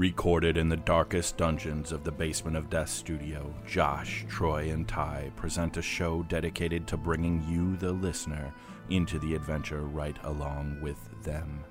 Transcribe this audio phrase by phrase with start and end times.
[0.00, 5.30] Recorded in the darkest dungeons of the basement of Death Studio, Josh, Troy, and Ty
[5.36, 8.54] present a show dedicated to bringing you, the listener,
[8.88, 11.62] into the adventure right along with them.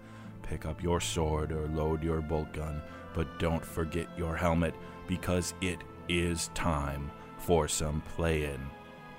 [0.44, 2.84] Pick up your sword or load your bolt gun,
[3.16, 4.76] but don't forget your helmet
[5.08, 7.10] because it is time
[7.40, 8.62] for some playing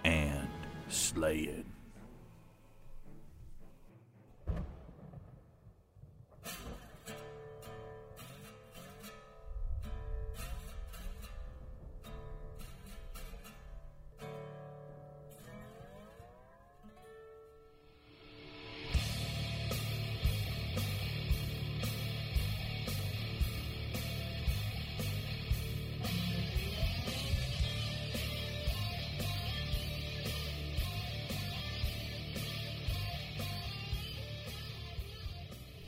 [0.05, 0.49] and
[0.87, 1.70] slaying.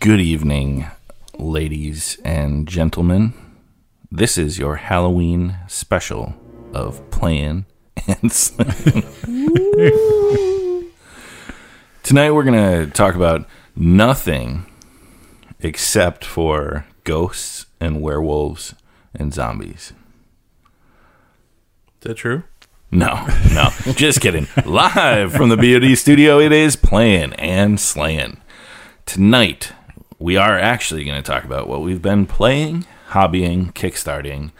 [0.02, 0.88] Good evening,
[1.38, 3.34] ladies and gentlemen.
[4.10, 6.34] This is your Halloween special
[6.74, 7.66] of Playing
[8.08, 8.32] and.
[12.02, 14.66] Tonight we're going to talk about nothing
[15.60, 18.74] except for ghosts and werewolves
[19.14, 19.92] and zombies.
[21.86, 22.42] Is that true?
[22.90, 24.48] No, no, just kidding.
[24.66, 28.38] Live from the BOD studio, it is Playing and Slaying.
[29.06, 29.72] Tonight,
[30.22, 34.52] we are actually going to talk about what we've been playing, hobbying, kickstarting,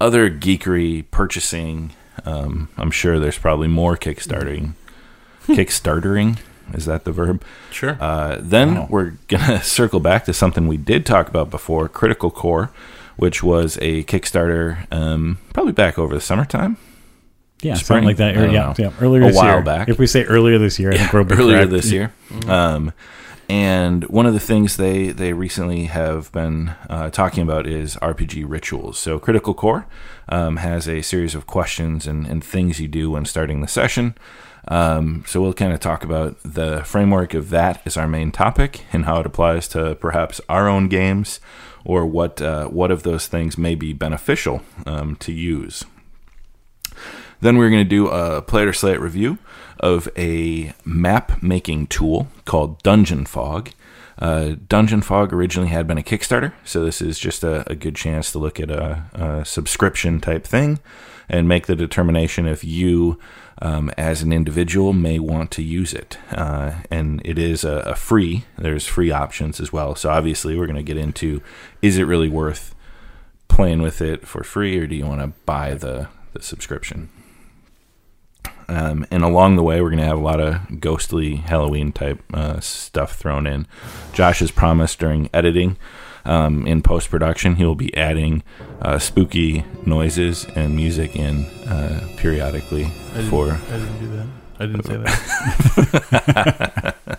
[0.00, 1.92] other geekery, purchasing.
[2.24, 4.72] Um, I'm sure there's probably more kickstarting.
[5.46, 6.38] Kickstartering
[6.74, 7.42] is that the verb?
[7.70, 7.96] Sure.
[8.00, 12.70] Uh, then we're gonna circle back to something we did talk about before, Critical Core,
[13.16, 16.76] which was a Kickstarter, um, probably back over the summertime.
[17.62, 17.84] Yeah, Spring?
[17.84, 18.34] something like that.
[18.52, 19.62] Yeah, yeah, earlier A this while year.
[19.62, 19.88] back.
[19.88, 21.70] If we say earlier this year, I think we'll be earlier correct.
[21.70, 22.12] this year.
[22.48, 22.92] Um,
[23.48, 28.44] and one of the things they they recently have been uh, talking about is RPG
[28.46, 28.98] rituals.
[28.98, 29.86] So Critical Core
[30.28, 34.16] um, has a series of questions and, and things you do when starting the session.
[34.68, 38.84] Um, so we'll kind of talk about the framework of that as our main topic
[38.92, 41.38] and how it applies to perhaps our own games
[41.84, 45.84] or what uh, what of those things may be beneficial um, to use.
[47.40, 49.38] Then we're going to do a Player Slate review
[49.80, 53.70] of a map making tool called Dungeon Fog.
[54.18, 57.94] Uh, Dungeon Fog originally had been a Kickstarter, so this is just a, a good
[57.94, 60.78] chance to look at a, a subscription type thing
[61.28, 63.18] and make the determination if you,
[63.60, 66.18] um, as an individual, may want to use it.
[66.30, 69.94] Uh, and it is a, a free, there's free options as well.
[69.94, 71.42] So obviously, we're going to get into
[71.82, 72.74] is it really worth
[73.48, 77.10] playing with it for free, or do you want to buy the, the subscription?
[78.68, 82.22] Um, and along the way, we're going to have a lot of ghostly Halloween type
[82.34, 83.66] uh, stuff thrown in.
[84.12, 85.76] Josh has promised during editing,
[86.26, 88.42] um, in post production, he will be adding
[88.82, 93.52] uh, spooky noises and music in uh, periodically I didn't, for.
[93.52, 94.26] I didn't do that.
[94.58, 96.96] I didn't say that.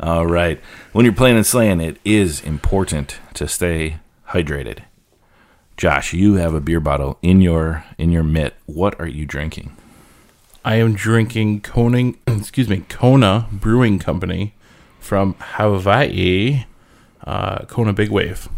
[0.00, 0.60] All right.
[0.92, 4.00] When you're playing and slaying, it is important to stay
[4.30, 4.80] hydrated.
[5.78, 8.54] Josh, you have a beer bottle in your in your mitt.
[8.66, 9.74] What are you drinking?
[10.64, 14.54] I am drinking Koning, excuse me, Kona Brewing Company
[14.98, 16.64] from Hawaii,
[17.22, 18.48] uh, Kona Big Wave.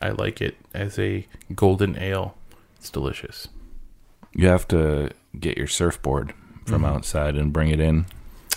[0.00, 2.36] I like it as a golden ale.
[2.76, 3.48] It's delicious.
[4.32, 6.32] You have to get your surfboard
[6.64, 8.06] from outside and bring it in.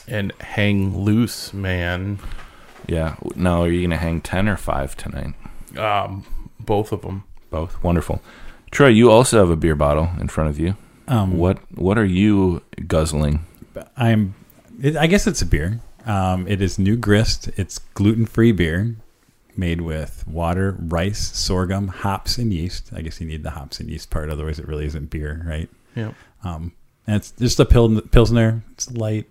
[0.07, 2.19] And hang loose, man.
[2.87, 3.15] Yeah.
[3.35, 5.33] Now, are you going to hang 10 or 5 tonight?
[5.75, 6.23] Um,
[6.59, 7.23] both of them.
[7.49, 7.81] Both.
[7.83, 8.21] Wonderful.
[8.69, 10.75] Troy, you also have a beer bottle in front of you.
[11.07, 13.45] Um, What What are you guzzling?
[13.97, 14.35] I'm.
[14.81, 15.79] It, I guess it's a beer.
[16.05, 17.49] Um, it is New Grist.
[17.57, 18.95] It's gluten free beer
[19.57, 22.89] made with water, rice, sorghum, hops, and yeast.
[22.93, 25.69] I guess you need the hops and yeast part, otherwise it really isn't beer, right?
[25.95, 26.11] Yeah.
[26.43, 26.73] Um,
[27.07, 28.63] and it's just a pil- pilsner.
[28.73, 29.29] It's light.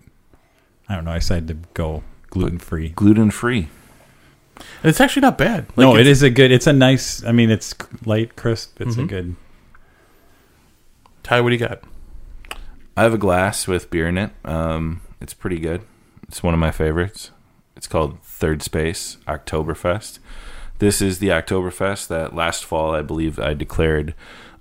[0.89, 1.11] I don't know.
[1.11, 2.89] I decided to go gluten free.
[2.89, 3.69] Gluten free.
[4.83, 5.67] It's actually not bad.
[5.75, 6.51] Like, no, it's- a good.
[6.51, 7.23] It's a nice.
[7.23, 8.81] I mean, it's light, crisp.
[8.81, 9.07] It's a Mhm.
[9.07, 9.35] good.
[11.25, 11.81] Ty, what do you got?
[12.95, 14.29] I have a glass with beer in it.
[14.43, 15.81] Um, it's pretty good.
[16.27, 17.31] It's one of my favorites.
[17.75, 20.19] It's called Third Space Oktoberfest.
[20.77, 24.13] This is the Oktoberfest that last fall I believe I declared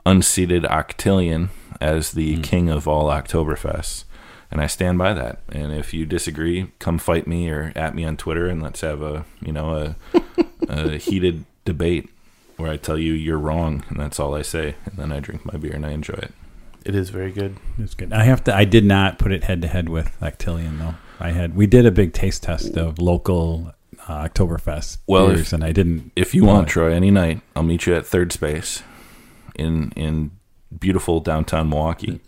[0.07, 1.51] unseated Octillion
[1.83, 4.05] as the king of all Oktoberfests.
[4.51, 5.41] And I stand by that.
[5.51, 9.03] And if you disagree, come fight me or at me on Twitter and let's have
[9.03, 10.23] a you know a,
[10.71, 12.09] a heated debate
[12.57, 14.77] where I tell you you're wrong and that's all I say.
[14.87, 16.33] And then I drink my beer and I enjoy it.
[16.85, 17.57] It is very good.
[17.79, 18.13] It's good.
[18.13, 18.55] I have to.
[18.55, 20.95] I did not put it head to head with Actilian though.
[21.19, 21.57] I had.
[21.57, 23.73] We did a big taste test of local
[24.07, 26.13] uh, Oktoberfest Well, beers, if- and I didn't.
[26.17, 26.69] If you want, Right.
[26.69, 28.83] Troy, any night, I'll meet you at Third Space
[29.55, 30.33] in in
[30.79, 32.21] beautiful downtown Milwaukee,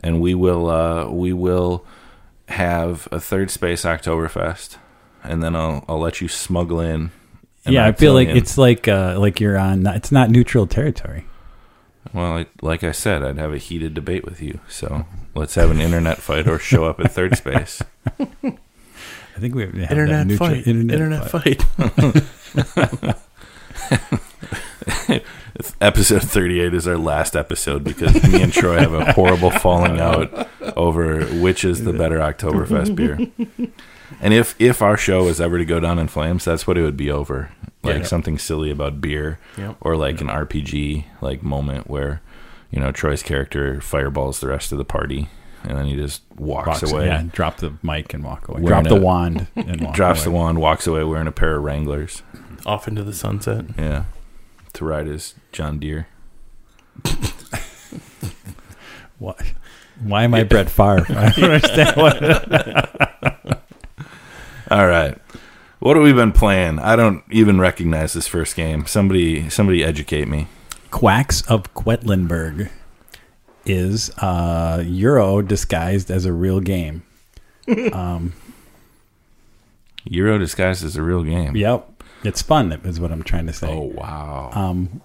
[0.00, 1.84] and we will uh, we will
[2.48, 4.78] have a Third Space Oktoberfest,
[5.22, 7.10] and then I'll I'll let you smuggle in.
[7.64, 9.86] an Yeah, I feel like it's like uh, like you're on.
[9.86, 11.24] It's not neutral territory.
[12.12, 14.60] Well, like, like I said, I'd have a heated debate with you.
[14.68, 17.82] So let's have an internet fight or show up at Third Space.
[18.18, 20.66] I think we have that Internet neutral- fight.
[20.66, 21.62] Internet, fight.
[25.80, 30.48] episode 38 is our last episode because me and Troy have a horrible falling out
[30.76, 33.18] over which is the better Oktoberfest beer.
[34.20, 36.82] And if if our show was ever to go down in flames, that's what it
[36.82, 37.50] would be over.
[37.86, 38.02] Like Yeah.
[38.04, 39.76] something silly about beer Yep.
[39.80, 42.20] or like an RPG like moment where
[42.70, 45.28] you know Troy's character fireballs the rest of the party
[45.64, 47.06] and then he just walks, Walks- away.
[47.06, 48.62] Yeah, drop the mic and walk away.
[48.62, 51.62] Drop the a- wand and walk Drops the wand, walks away wearing a pair of
[51.64, 52.22] Wranglers.
[52.64, 53.64] Off into the sunset.
[53.78, 54.04] Yeah.
[54.74, 56.06] To ride his John Deere.
[59.18, 59.34] Why,
[60.02, 61.06] why am I Brett Favre?
[61.16, 63.62] I don't understand what.
[64.70, 65.16] All right.
[65.78, 66.78] What have we been playing?
[66.78, 68.86] I don't even recognize this first game.
[68.86, 70.48] Somebody somebody educate me.
[70.90, 72.70] Quacks of Quedlinburg
[73.66, 77.02] is uh, Euro disguised as a real game.
[77.92, 78.32] Um,
[80.04, 81.56] Euro disguised as a real game.
[81.56, 82.70] yep, it's fun.
[82.84, 83.66] Is what I'm trying to say.
[83.68, 84.50] Oh wow.
[84.52, 85.02] Um,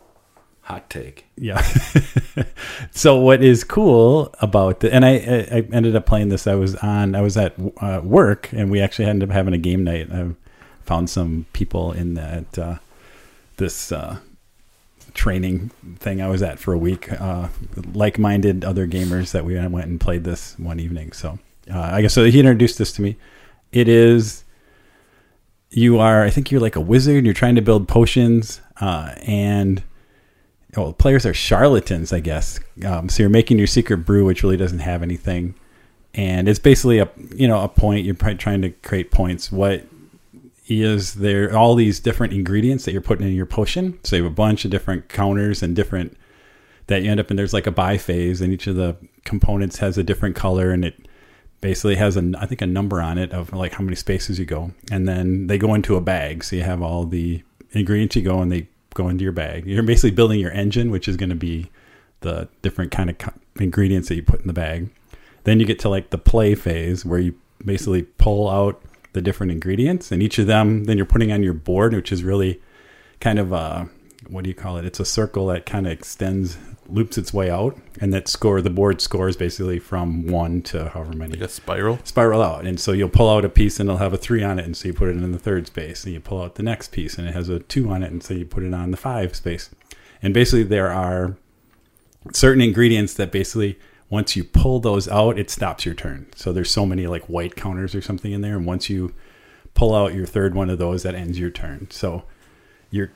[0.62, 1.26] Hot take.
[1.36, 1.60] Yeah.
[2.92, 5.16] so what is cool about the and I,
[5.52, 6.46] I ended up playing this.
[6.46, 7.16] I was on.
[7.16, 10.12] I was at uh, work, and we actually ended up having a game night.
[10.12, 10.30] I
[10.92, 12.76] found some people in that uh,
[13.56, 14.18] this uh,
[15.14, 17.48] training thing I was at for a week, uh,
[17.94, 21.14] like-minded other gamers that we went and played this one evening.
[21.14, 21.40] So
[21.74, 22.26] uh, I guess so.
[22.26, 23.16] He introduced this to me.
[23.72, 24.44] It is
[25.70, 26.26] you are.
[26.26, 27.24] I think you're like a wizard.
[27.24, 29.82] You're trying to build potions, uh, and
[30.76, 32.60] well, players are charlatans, I guess.
[32.86, 35.56] Um, so you're making your secret brew, which really doesn't have anything,
[36.14, 38.04] and it's basically a you know a point.
[38.04, 39.54] You're trying to create points.
[39.54, 39.88] What
[40.68, 41.56] is there?
[41.56, 44.00] All these different ingredients that you're putting in your potion.
[44.04, 46.18] So you have a bunch of different counters and different
[46.88, 47.38] that you end up in.
[47.38, 50.86] There's like a buy phase, and each of the components has a different color, and
[50.86, 51.08] it
[51.62, 54.46] basically has a I think a number on it of like how many spaces you
[54.46, 56.44] go, and then they go into a bag.
[56.44, 59.66] So you have all the ingredients you go, and they go into your bag.
[59.66, 61.70] You're basically building your engine, which is going to be
[62.22, 64.90] the different kind of co- ingredients that you put in the bag.
[65.44, 68.82] Then you get to like the play phase where you basically pull out
[69.14, 72.24] the different ingredients, and each of them then you're putting on your board, which is
[72.24, 72.62] really
[73.20, 73.90] kind of a
[74.30, 74.86] what do you call it?
[74.86, 78.70] It's a circle that kind of extends, loops its way out, and that score the
[78.70, 82.00] board scores basically from one to however many Like a spiral.
[82.04, 82.66] spiral out.
[82.66, 84.66] And so you'll pull out a piece and it'll have a three on it.
[84.66, 86.04] And so you put it in the third space.
[86.06, 88.12] And you pull out the next piece and it has a two on it.
[88.12, 89.70] And so you put it on the five space.
[90.22, 91.36] And basically, there are
[92.32, 93.80] certain ingredients that basically,
[94.12, 96.28] once you pull those out, it stops your turn.
[96.36, 98.58] So there's so many like white counters or something in there.
[98.58, 99.16] And once you
[99.74, 101.90] pull out your third one of those, that ends your turn.
[101.90, 102.24] So
[102.90, 103.14] you're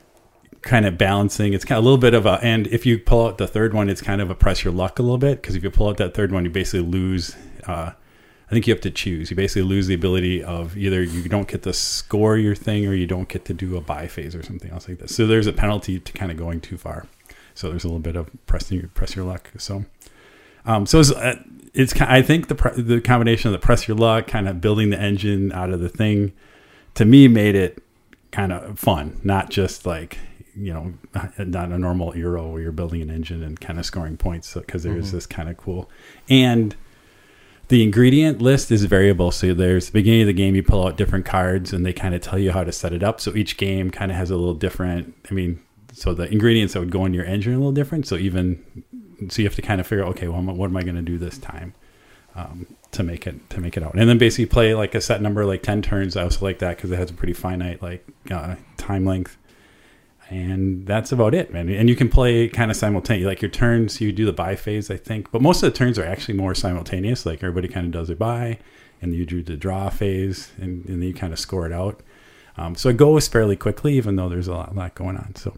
[0.61, 1.53] kind of balancing.
[1.53, 3.73] It's kind of a little bit of a, and if you pull out the third
[3.73, 5.89] one, it's kind of a press your luck a little bit because if you pull
[5.89, 7.35] out that third one, you basically lose.
[7.67, 7.91] Uh,
[8.47, 9.29] I think you have to choose.
[9.29, 12.93] You basically lose the ability of either you don't get to score your thing or
[12.93, 15.13] you don't get to do a buy phase or something else like this.
[15.13, 17.07] So there's a penalty to kind of going too far.
[17.55, 19.49] So there's a little bit of pressing press your luck.
[19.57, 19.85] So,
[20.65, 21.41] um, so it's, uh,
[21.73, 24.89] it's I think the pre- the combination of the press your luck, kind of building
[24.89, 26.33] the engine out of the thing,
[26.95, 27.83] to me made it
[28.31, 30.17] kind of fun, not just like
[30.57, 30.93] you know,
[31.37, 34.83] not a normal Euro where you're building an engine and kind of scoring points because
[34.83, 35.89] there's this kind of cool
[36.29, 36.75] and
[37.67, 39.31] the ingredient list is variable.
[39.31, 42.13] So there's the beginning of the game, you pull out different cards and they kind
[42.13, 43.19] of tell you how to set it up.
[43.19, 45.15] So each game kind of has a little different.
[45.29, 48.05] I mean, so the ingredients that would go in your engine are a little different.
[48.07, 48.63] So even
[49.29, 51.01] so, you have to kind of figure out, okay, well, what am I going to
[51.01, 51.73] do this time
[52.35, 53.95] um, to make it to make it out?
[53.95, 56.15] And then basically play like a set number, like ten turns.
[56.15, 59.37] I also like that because it has a pretty finite like uh, time length.
[60.27, 61.69] And that's about it, man.
[61.69, 63.27] And you can play kind of simultaneously.
[63.27, 65.31] Like your turns, you do the buy phase, I think.
[65.31, 67.27] But most of the turns are actually more simultaneous.
[67.27, 68.57] Like everybody kind of does their buy,
[69.03, 72.01] and you do the draw phase, and, and then you kind of score it out.
[72.57, 75.35] Um, so it goes fairly quickly, even though there's a lot, lot going on.
[75.35, 75.53] So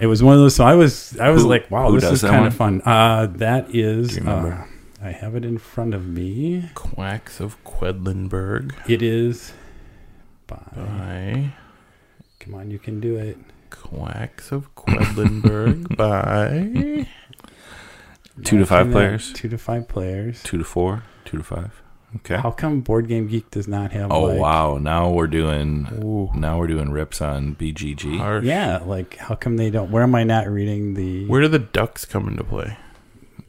[0.00, 0.54] it was one of those.
[0.54, 2.46] So I was, I was Who- like, wow, this is kind one?
[2.46, 2.82] of fun.
[2.84, 4.52] Uh, that is, Do you remember?
[5.02, 6.70] uh, I have it in front of me.
[6.74, 9.52] Quacks of Quedlinburg It is
[10.46, 10.56] by.
[10.74, 11.52] by
[12.40, 13.38] Come on, you can do it.
[13.70, 17.06] Quacks of Quedlinburg by
[18.44, 19.32] Two to five players?
[19.32, 20.42] Two to five players.
[20.42, 21.82] Two to four, two to five.
[22.16, 22.36] Okay.
[22.36, 24.12] How come Board Game Geek does not have?
[24.12, 24.78] Oh like, wow!
[24.78, 26.30] Now we're doing Ooh.
[26.38, 28.18] now we're doing rips on BGG.
[28.18, 28.44] Harsh.
[28.44, 29.90] Yeah, like how come they don't?
[29.90, 31.26] Where am I not reading the?
[31.26, 32.76] Where do the ducks come into play?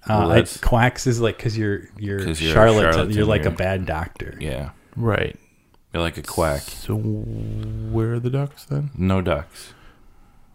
[0.08, 2.92] uh, Well, I, quacks is like because you're you're 'Cause you're a charlatan.
[2.94, 4.36] charlatan, You're like a you're- bad doctor.
[4.42, 5.38] Yeah, Right.
[5.94, 6.62] you're like a quack.
[6.62, 8.90] So where are the ducks then?
[8.98, 9.74] No ducks.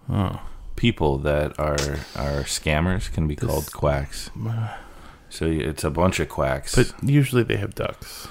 [0.08, 0.40] Oh.
[0.76, 1.76] People that are
[2.16, 4.30] are scammers can be called quacks.
[5.30, 6.74] So it's a bunch of quacks.
[6.74, 8.28] But usually they have ducks.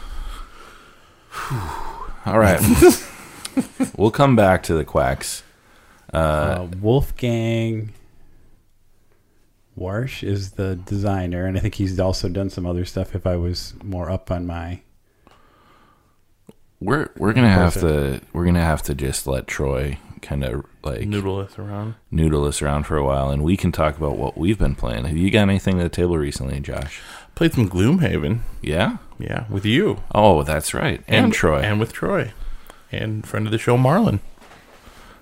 [2.25, 2.61] All right,
[3.97, 5.41] we'll come back to the quacks.
[6.13, 7.93] Uh, Uh, Wolfgang
[9.77, 13.15] Warsch is the designer, and I think he's also done some other stuff.
[13.15, 14.81] If I was more up on my,
[16.81, 21.07] we're we're gonna have to we're gonna have to just let Troy kind of like
[21.07, 21.95] Noodle us around.
[22.11, 25.05] noodle us around for a while, and we can talk about what we've been playing.
[25.05, 27.01] Have you got anything to the table recently, Josh?
[27.35, 28.39] Played some Gloomhaven.
[28.61, 28.97] Yeah.
[29.17, 31.03] Yeah, with you Oh, that's right.
[31.07, 31.59] And, Troy.
[31.59, 32.31] and with Troy,
[32.91, 34.19] and friend of the show Marlon.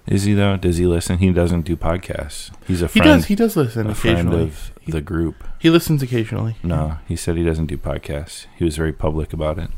[0.05, 0.55] Is he though?
[0.55, 1.17] Does he listen?
[1.17, 2.51] He doesn't do podcasts.
[2.65, 3.19] He's a He friend.
[3.21, 3.25] does.
[3.25, 4.43] He does listen a friend occasionally.
[4.43, 5.43] of the group.
[5.59, 6.55] He listens occasionally.
[6.63, 8.45] No, he said he doesn't do podcasts.
[8.55, 9.69] He was very public about it.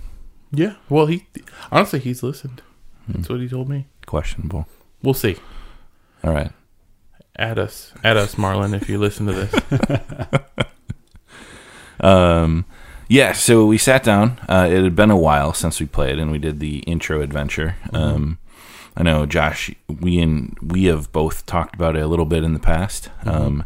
[0.51, 0.75] Yeah.
[0.87, 1.25] Well, he
[1.71, 2.61] honestly he's listened.
[3.07, 3.13] Hmm.
[3.13, 3.87] That's what he told me.
[4.05, 4.67] Questionable.
[5.01, 5.37] We'll see.
[6.23, 6.51] All right.
[7.37, 10.41] Add us, add us, Marlon, if you listen to this.
[12.01, 12.65] Um,
[13.07, 13.33] yeah.
[13.33, 14.39] So we sat down.
[14.47, 17.75] Uh, it had been a while since we played, and we did the intro adventure.
[17.93, 18.37] Um,
[18.95, 19.71] I know Josh.
[19.87, 23.09] We and we have both talked about it a little bit in the past.
[23.25, 23.65] Um,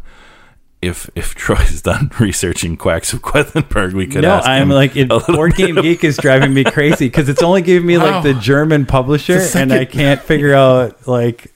[0.86, 4.22] if if Troy's done researching Quacks of Quedlinburg, we could.
[4.22, 7.42] no, ask I'm him like it, Board Game Geek is driving me crazy because it's
[7.42, 8.04] only giving me Wow.
[8.14, 11.52] like the German publisher, the and I can't figure out like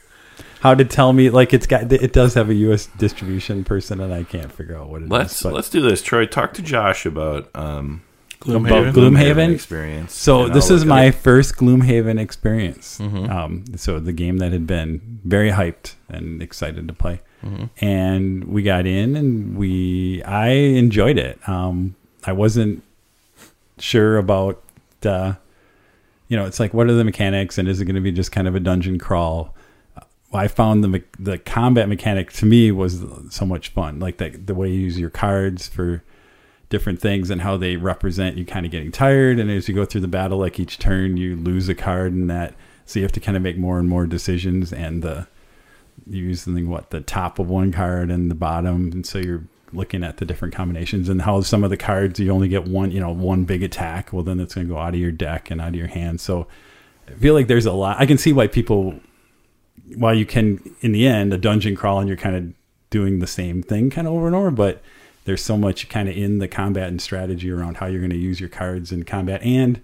[0.60, 2.86] how to tell me like it's got it does have a U.S.
[2.98, 5.10] distribution person, and I can't figure out what it is.
[5.10, 6.02] Let's but- let's do this.
[6.02, 8.02] Troy, talk to Josh about um,
[8.40, 8.66] Gloomhaven.
[8.90, 9.54] About Gloomhaven?
[9.54, 10.14] experience.
[10.14, 11.14] So and this is my up.
[11.14, 12.98] first Gloomhaven experience.
[13.00, 13.30] Mhm.
[13.30, 17.70] Um, so the game that had been very hyped and excited to play, Mhm.
[17.80, 21.38] and we got in and we I enjoyed it.
[21.48, 22.82] Um, I wasn't
[23.78, 24.62] sure about
[25.04, 25.34] uh,
[26.28, 28.32] you know it's like what are the mechanics and is it going to be just
[28.32, 29.54] kind of a dungeon crawl?
[30.32, 34.54] I found the the combat mechanic to me was so much fun, like the the
[34.54, 36.02] way you use your cards for
[36.70, 39.86] different things and how they represent you kind of getting tired and as you go
[39.86, 42.52] through the battle like each turn you lose a card and that
[42.84, 45.26] so you have to kind of make more and more decisions and the
[46.08, 49.44] you use something what the top of one card and the bottom and so you're
[49.72, 52.90] looking at the different combinations and how some of the cards you only get one
[52.90, 55.50] you know one big attack well then it's going to go out of your deck
[55.50, 56.20] and out of your hand.
[56.20, 56.46] So
[57.08, 58.98] i feel like there's a lot i can see why people
[59.96, 62.52] while you can in the end a dungeon crawl and you're kind of
[62.90, 64.82] doing the same thing kind of over and over but
[65.24, 68.16] there's so much kind of in the combat and strategy around how you're going to
[68.16, 69.82] use your cards in combat and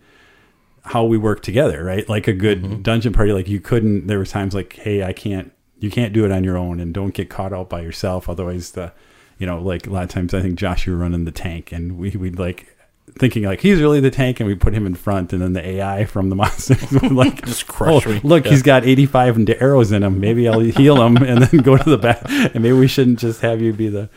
[0.86, 2.08] how we work together right?
[2.08, 2.82] Like a good mm-hmm.
[2.82, 5.52] dungeon party like you couldn't there were times like hey i can't
[5.84, 8.28] you can't do it on your own and don't get caught out by yourself.
[8.28, 8.92] Otherwise the
[9.38, 11.72] you know like a lot of times i think josh you were running the tank
[11.72, 12.76] and we we'd like
[13.18, 15.66] thinking like he's really the tank and we put him in front and then the
[15.66, 18.20] ai from the monsters would like Just crush oh, me.
[18.24, 18.52] look Yeah.
[18.52, 20.20] he's got 85 and arrows in him.
[20.20, 23.40] Maybe i'll heal him and then go to the back and maybe we shouldn't just
[23.40, 24.08] have you be the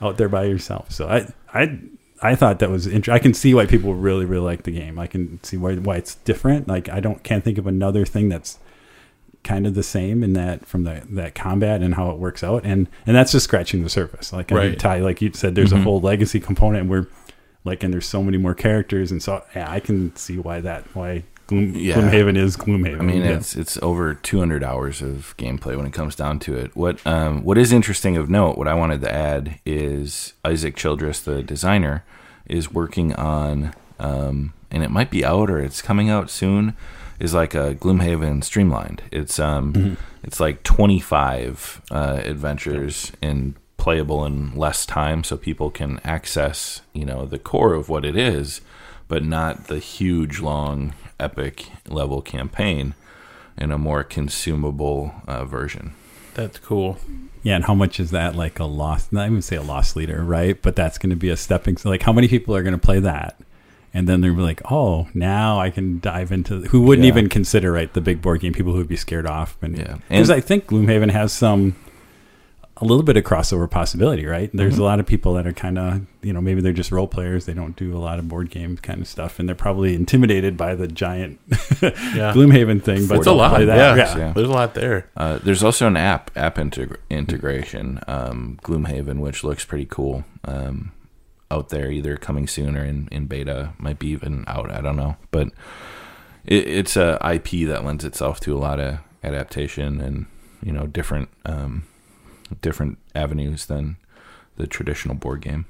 [0.00, 0.90] out there by yourself.
[0.92, 1.78] So i i
[2.22, 4.98] i thought that was interesting i can see why people really really like the game.
[4.98, 6.68] I can see why why it's different.
[6.68, 8.58] Like i don't can't think of another thing that's
[9.46, 12.64] kind of the same in that from the that combat and how it works out
[12.64, 14.68] and and that's just scratching the surface like I Right.
[14.70, 15.78] think Ty like you said there's Mhm.
[15.80, 17.06] a whole legacy component and we're
[17.64, 20.84] like and there's so many more characters and so yeah I can see why that
[20.94, 21.94] why Gloom, Yeah.
[21.94, 23.36] Gloomhaven is Gloomhaven I mean, Yeah.
[23.36, 26.72] it's it's over 200 hours of gameplay when it comes down to it.
[26.74, 31.22] What um, what is interesting of note, what I wanted to add is Isaac Childres,
[31.22, 32.02] the designer,
[32.48, 36.74] is working on, um, and it might be out or it's coming out soon.
[37.18, 39.02] Is like a Gloomhaven streamlined.
[39.10, 39.94] It's um, Mm-hmm.
[40.22, 47.04] it's like 25 uh, adventures in playable in less time, so people can access you
[47.04, 48.60] know the core of what it is,
[49.08, 52.94] but not the huge long epic level campaign
[53.56, 55.94] in a more consumable uh, version.
[56.34, 56.98] That's cool.
[57.42, 60.22] yeah and how much is that like a lost not even say a lost leader
[60.22, 62.74] right but that's going to be a stepping so like how many people are going
[62.78, 63.40] to play that
[63.94, 67.12] and then they're like oh now I can dive into who wouldn't Yeah.
[67.12, 70.30] even consider right the big board game people who would be scared off and because
[70.30, 71.74] And- I think Gloomhaven has some
[72.78, 74.50] a little bit of crossover possibility, right?
[74.52, 74.80] There's Mhm.
[74.80, 77.46] a lot of people that are kind of, you know, maybe they're just role players.
[77.46, 80.58] They don't do a lot of board game kind of stuff, and they're probably intimidated
[80.58, 81.38] by the giant
[81.80, 82.34] Yeah.
[82.36, 83.06] Gloomhaven thing.
[83.06, 83.54] But It's a lot.
[83.54, 83.94] play Yeah.
[83.94, 84.18] that.
[84.18, 84.32] Yeah.
[84.34, 85.06] There's a lot there.
[85.16, 90.26] Uh, there's also an app app integ- integration, um, Gloomhaven, which looks pretty cool.
[90.44, 90.92] Um,
[91.50, 93.72] out there, either coming soon or in, in beta.
[93.78, 94.70] Might be even out.
[94.70, 95.48] I don't know, but
[96.44, 100.26] it, it's a IP that lends itself to a lot of adaptation and
[100.62, 101.84] you know different um,
[102.60, 103.96] different avenues than
[104.56, 105.66] the traditional board game.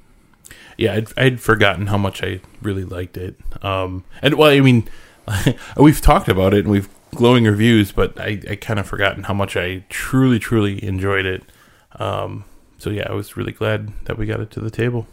[0.76, 3.36] Yeah, I'd, I'd forgotten how much I really liked it.
[3.62, 4.88] Um, and well, I mean,
[5.76, 9.34] we've talked about it and we've glowing reviews, but I, I kind of forgotten how
[9.34, 11.42] much I truly, truly enjoyed it.
[11.98, 12.44] Um,
[12.78, 15.06] so yeah, I was really glad that we got it to the table.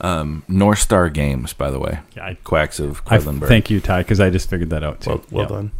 [0.00, 4.02] Um, North Star Games, by the way, Yeah, I, Quacks of I thank you, Ty,
[4.02, 5.10] because I just figured that out too.
[5.10, 5.48] Well, well Yeah.
[5.56, 5.70] done.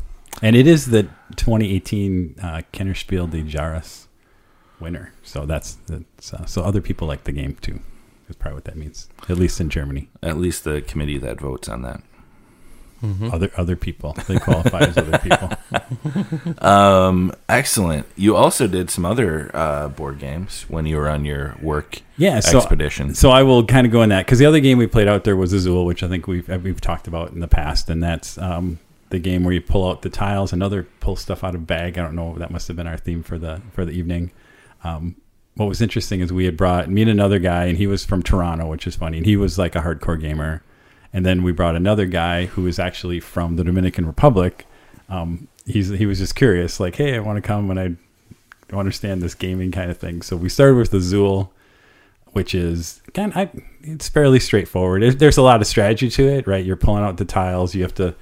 [0.43, 1.05] And it is the
[1.37, 4.07] 2018 uh, Kennerspiel des Jahres
[4.79, 5.13] winner.
[5.23, 7.81] So that's, that's uh, so other people like the game too.
[8.29, 9.09] Is probably what that means.
[9.29, 12.01] At least in Germany, At least the committee that votes on that.
[13.03, 13.33] Mhm.
[13.33, 15.51] other other people they qualify as other people.
[16.59, 18.07] Um, excellent.
[18.17, 22.41] You also did some other uh, board games when you were on your work Yeah.
[22.41, 23.15] So expedition.
[23.15, 25.25] So I will kind of go in that because the other game we played out
[25.25, 28.03] there was Azul, which I think we've uh, we've talked about in the past, and
[28.03, 28.79] that's um,
[29.11, 31.99] the game where you pull out the tiles, another pull stuff out of a bag.
[31.99, 32.37] I don't know.
[32.39, 34.31] That must have been our theme for the for the evening.
[34.85, 35.17] Um,
[35.55, 38.23] what was interesting is we had brought me and another guy, and he was from
[38.23, 40.63] Toronto, which is funny, and he was like a hardcore gamer.
[41.13, 44.67] And then we brought another guy who was actually from the Dominican Republic.
[45.09, 49.21] Um, he's he was just curious, like, hey, I want to come and I understand
[49.21, 50.23] this gaming kind of thing.
[50.23, 51.51] So we started with the Zool,
[52.27, 53.51] which is kind of,
[53.83, 55.19] it's fairly straightforward.
[55.19, 56.65] There's a lot of strategy to it, right?
[56.65, 58.15] You're pulling out the tiles, you have to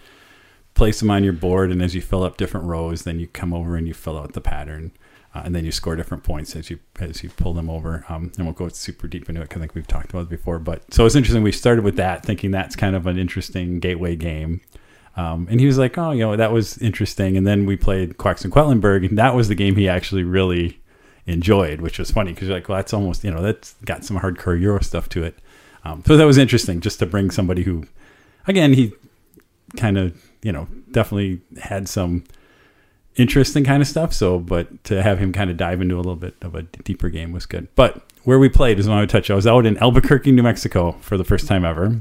[0.73, 3.53] place them on your board, and as you fill up different rows, then you come
[3.53, 4.93] over and you fill out the pattern,
[5.39, 8.05] uh, and then you score different points as you as you pull them over.
[8.09, 10.29] Um, and we'll go super deep into it because I think we've talked about it
[10.29, 10.59] before.
[10.59, 11.43] But so it's interesting.
[11.43, 14.61] We started with that, thinking that's kind of an interesting gateway game.
[15.17, 18.19] Um, and he was like, "Oh, you know, that was interesting." And then we played
[18.19, 20.81] Quacks and Quedlinburg, and that was the game he actually really
[21.27, 24.19] enjoyed, which was funny because you're like, well, that's almost you know that's got some
[24.19, 25.39] hardcore Euro stuff to it.
[25.85, 27.85] Um, so that was interesting just to bring somebody who,
[28.47, 28.93] again, he
[29.77, 32.25] kind of you know definitely had some
[33.19, 34.13] interest in kind of stuff.
[34.13, 37.09] So, but to have him kind of dive into a little bit of a deeper
[37.09, 37.69] game was good.
[37.75, 39.31] But where we played is when I would touch.
[39.31, 42.01] I was out in Albuquerque, New Mexico for the first time ever,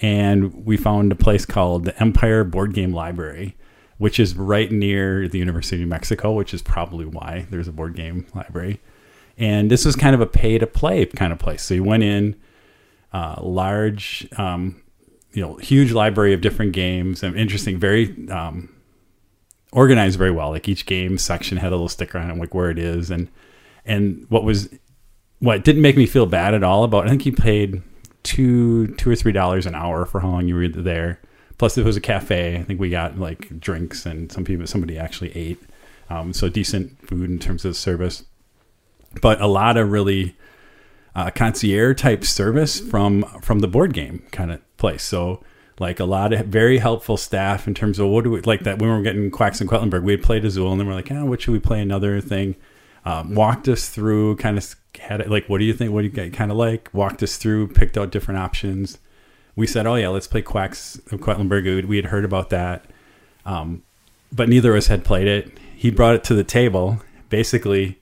[0.00, 3.56] and we found a place called the Empire Board Game Library
[4.02, 7.72] which is right near the University of New Mexico, which is probably why there's a
[7.72, 8.80] board game library.
[9.38, 11.62] And this was kind of a pay to play kind of place.
[11.62, 12.34] So you went in,
[13.12, 14.82] uh, large, um,
[15.32, 18.74] you know, huge library of different games and interesting, very um,
[19.72, 20.50] organized very well.
[20.50, 23.28] Like each game section had a little sticker on it, like where it is, and
[23.84, 24.68] and what was
[25.40, 27.06] what didn't make me feel bad at all about.
[27.06, 27.82] I think you paid
[28.22, 31.20] two two or three dollars an hour for how long you were there.
[31.58, 32.56] Plus, it was a cafe.
[32.56, 35.60] I think we got like drinks, and some people, somebody actually ate.
[36.10, 38.24] Um, so decent food in terms of service,
[39.22, 40.36] but a lot of really
[41.14, 45.02] uh, concierge type service from from the board game kind of place.
[45.02, 45.42] So
[45.78, 48.78] like a lot of very helpful staff in terms of what do we like that
[48.78, 51.10] when we were getting Quacks and Quedlinburg, we had played Azul, and then we're like,
[51.10, 51.80] oh, what should we play?
[51.80, 52.56] Another thing.
[53.04, 55.92] Um, walked us through, kind of had it like, what do you think?
[55.92, 56.88] What do you kind of like?
[56.92, 58.98] Walked us through, picked out different options
[59.56, 62.84] we said, "Oh yeah, let's play Quacks of Quedlinburg." We had heard about that,
[63.44, 63.82] um,
[64.32, 65.58] but neither of us had played it.
[65.74, 67.98] He brought it to the table, basically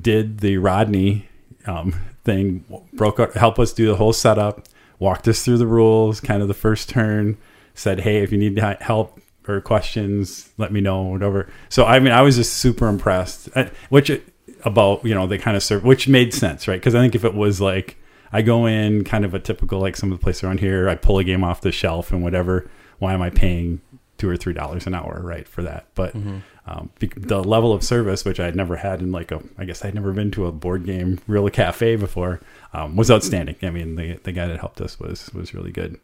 [0.00, 1.28] did the Rodney
[1.66, 1.94] um,
[2.24, 4.66] thing, broke out, helped us do the whole setup,
[5.02, 7.36] walked us through the rules, kind of the first turn.
[7.74, 11.48] Said, "Hey, if you need help or questions, let me know." Whatever.
[11.68, 13.48] So I mean, I was just super impressed.
[13.54, 14.10] uh, Which
[14.64, 16.80] about you know they kind of serve, which made sense, right?
[16.80, 17.96] Because I think if it was like
[18.32, 20.88] I go in kind of a typical like some of the places around here.
[20.88, 22.70] I pull a game off the shelf and whatever.
[22.98, 23.80] Why am I paying
[24.18, 25.86] two or three dollars an hour, right, for that?
[25.94, 26.14] But
[26.66, 29.84] um, the level of service, which I had never had in like a, I guess
[29.84, 32.40] I'd never been to a board game real cafe before,
[32.72, 33.56] um, was outstanding.
[33.62, 35.98] I mean, the the guy that helped us was was really good.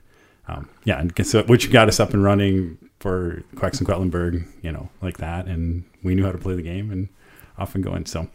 [0.49, 4.73] Um, yeah, and so which got us up and running for Quacks and Quedlinburg, you
[4.73, 7.09] know, like that, and we knew how to play the game and
[7.57, 8.07] off and going.
[8.07, 8.29] So.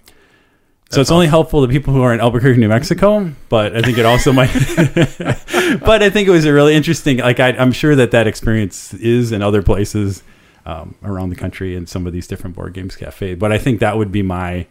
[0.92, 3.98] So it's only helpful to people who are in Albuquerque, New Mexico, but I think
[3.98, 4.54] it also might.
[5.84, 7.18] but I think it was a really interesting.
[7.18, 10.22] Like I, I'm sure that that experience is in other places
[10.66, 13.36] um, around the country in some of these different board games cafe.
[13.36, 14.68] But I think that would be my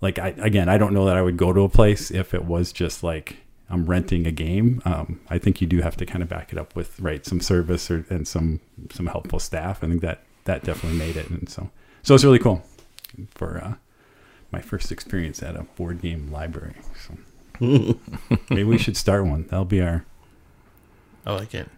[0.00, 0.18] like.
[0.18, 2.72] I again, I don't know that I would go to a place if it was
[2.72, 3.38] just like
[3.70, 4.82] I'm renting a game.
[4.84, 7.40] Um, I think you do have to kind of back it up with right some
[7.40, 8.60] service or and some
[8.92, 9.82] some helpful staff.
[9.82, 11.70] I think that that definitely made it, and so
[12.02, 12.62] so it's really cool
[13.34, 13.58] for.
[13.58, 13.74] Uh,
[14.52, 16.74] my first experience at a board game library.
[17.06, 17.16] So
[18.50, 19.44] maybe we should start one.
[19.44, 20.04] That'll be our.
[21.24, 21.68] I like it.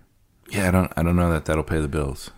[0.50, 0.92] Yeah, I don't.
[0.96, 2.30] I don't know that that'll pay the bills.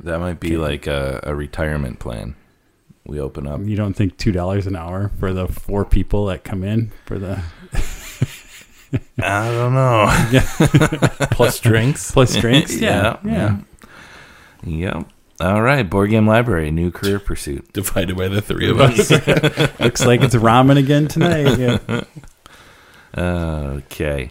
[0.00, 0.56] That might be Okay.
[0.56, 2.34] like a, a retirement plan.
[3.04, 3.60] We open up.
[3.64, 7.18] You don't think two dollars an hour for the four people that come in for
[7.18, 7.40] the?
[9.18, 10.06] I don't know.
[11.32, 12.10] Plus drinks.
[12.10, 12.76] Plus drinks.
[12.80, 13.58] yeah, yeah.
[14.64, 15.08] Yep.
[15.40, 17.72] All right, board game library, new career pursuit.
[17.72, 19.10] Divided by the three of us.
[19.80, 21.58] Looks like it's ramen again tonight.
[21.58, 22.04] Yeah.
[23.16, 24.30] Okay.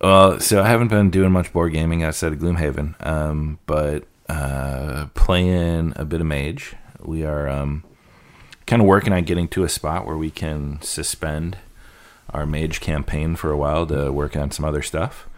[0.00, 5.06] well, so I haven't been doing much board gaming outside of Gloomhaven, um, but uh,
[5.14, 6.74] playing a bit of Mage.
[7.00, 7.84] We are um,
[8.66, 11.56] kind of working on getting to a spot where we can suspend
[12.30, 15.28] our Mage campaign for a while to work on some other stuff.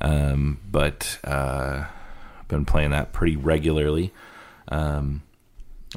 [0.00, 1.86] Um, but uh,
[2.40, 4.12] I've been playing that pretty regularly.
[4.68, 5.22] Um,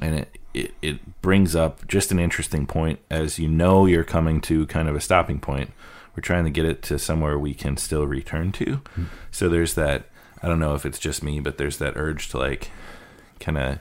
[0.01, 4.41] and it, it, it brings up just an interesting point as you know you're coming
[4.41, 5.71] to kind of a stopping point
[6.15, 9.04] we're trying to get it to somewhere we can still return to Hmm.
[9.32, 10.06] so there's that
[10.43, 12.71] i don't know if it's just me but there's that urge to like
[13.39, 13.80] kind of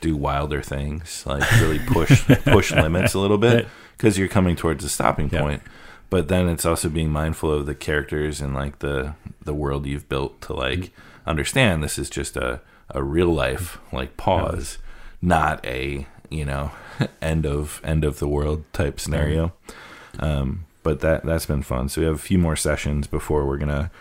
[0.00, 4.84] do wilder things like really push push limits a little bit because you're coming towards
[4.84, 5.62] a stopping point.
[6.10, 10.08] But then it's also being mindful of the characters and like the the world you've
[10.08, 11.30] built to like Mm-hmm.
[11.30, 14.78] understand this is just a a real life like pause
[15.20, 16.72] not a you know
[17.22, 19.52] end of end of the world type scenario.
[20.18, 21.88] Um but that that's been fun.
[21.88, 23.92] So we have a few more sessions before we're gonna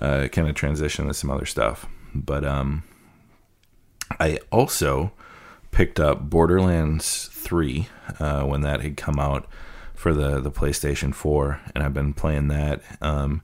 [0.00, 1.86] uh, kind of transition to some other stuff?
[2.14, 2.84] But um
[4.20, 5.12] i also
[5.70, 7.88] picked up borderlands 3
[8.20, 9.48] uh, when that had come out
[9.94, 12.82] for the the playstation 4 and i've been playing that.
[13.00, 13.42] Um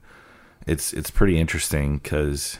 [0.67, 2.59] it's it's pretty interesting because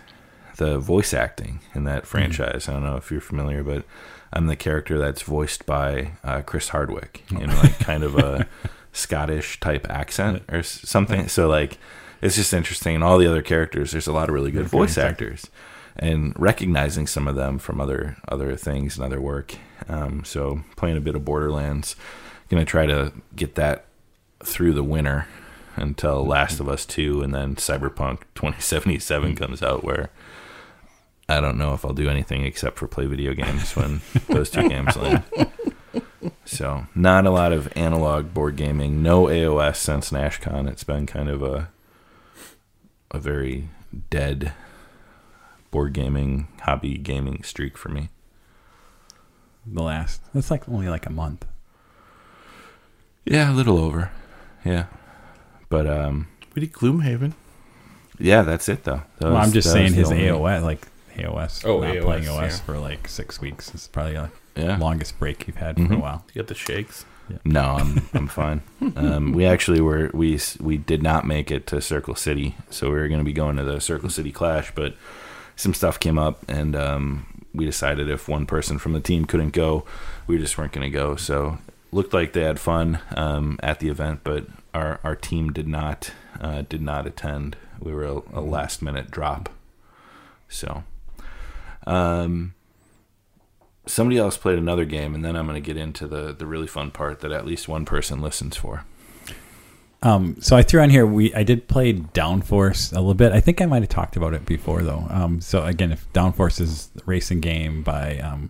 [0.58, 2.68] the voice acting in that franchise.
[2.68, 3.86] I don't know if you're familiar, but
[4.34, 8.48] I'm the character that's voiced by uh, Chris Hardwick in like kind of a
[8.94, 11.28] Scottish type accent or something.
[11.28, 11.78] So like,
[12.22, 12.96] it's just interesting.
[12.96, 15.50] And all the other characters, there's a lot of really good voice actors,
[15.96, 19.56] and recognizing some of them from other other things and other work.
[19.88, 21.96] Um, so playing a bit of Borderlands,
[22.50, 23.86] gonna try to get that
[24.44, 25.28] through the winter
[25.76, 30.10] until Last of Us 2 and then Cyberpunk 2077 comes out where
[31.30, 34.68] I don't know if I'll do anything except for play video games when those two
[34.68, 35.24] games land.
[36.46, 40.68] So, not a lot of analog board gaming, no AOS since NashCon.
[40.70, 41.70] It's been kind of a
[43.12, 43.70] a very
[44.10, 44.54] dead
[45.70, 48.10] board gaming, hobby gaming streak for me.
[49.66, 50.22] The last.
[50.34, 51.46] That's like only like a month.
[53.26, 54.12] Yeah, a little over.
[54.66, 54.86] Yeah.
[55.70, 57.34] But um We did Gloomhaven.
[58.20, 59.04] yeah, that's it though.
[59.20, 61.64] That well, I'm just saying his only- AOS, like AOS.
[61.66, 62.66] Oh, not AOS, playing OS yeah.
[62.66, 63.74] for like six weeks.
[63.74, 64.78] It's probably the Yeah.
[64.78, 66.02] longest break you've had for a Mhm.
[66.02, 66.26] while.
[66.34, 67.06] You got the shakes.
[67.46, 68.62] No, I'm I'm fine.
[68.96, 72.96] Um, we actually were we we did not make it to Circle City, so we
[72.96, 74.96] were going to be going to the Circle City Clash, but
[75.56, 79.52] some stuff came up, and um, we decided if one person from the team couldn't
[79.52, 79.86] go,
[80.26, 81.16] we just weren't going to go.
[81.16, 81.60] So
[81.92, 86.12] looked like they had fun um, at the event, but our our team did not
[86.40, 87.56] uh, did not attend.
[87.80, 89.50] We were a, a last minute drop.
[90.50, 90.84] So,
[91.88, 92.54] um,
[93.86, 96.68] somebody else played another game, and then I'm going to get into the the really
[96.68, 98.86] fun part that at least one person listens for.
[100.04, 101.06] Um, so I threw on here.
[101.06, 103.32] We I did play Downforce a little bit.
[103.32, 105.06] I think I might have talked about it before though.
[105.10, 108.50] Um, so again, if Downforce is a racing game by um,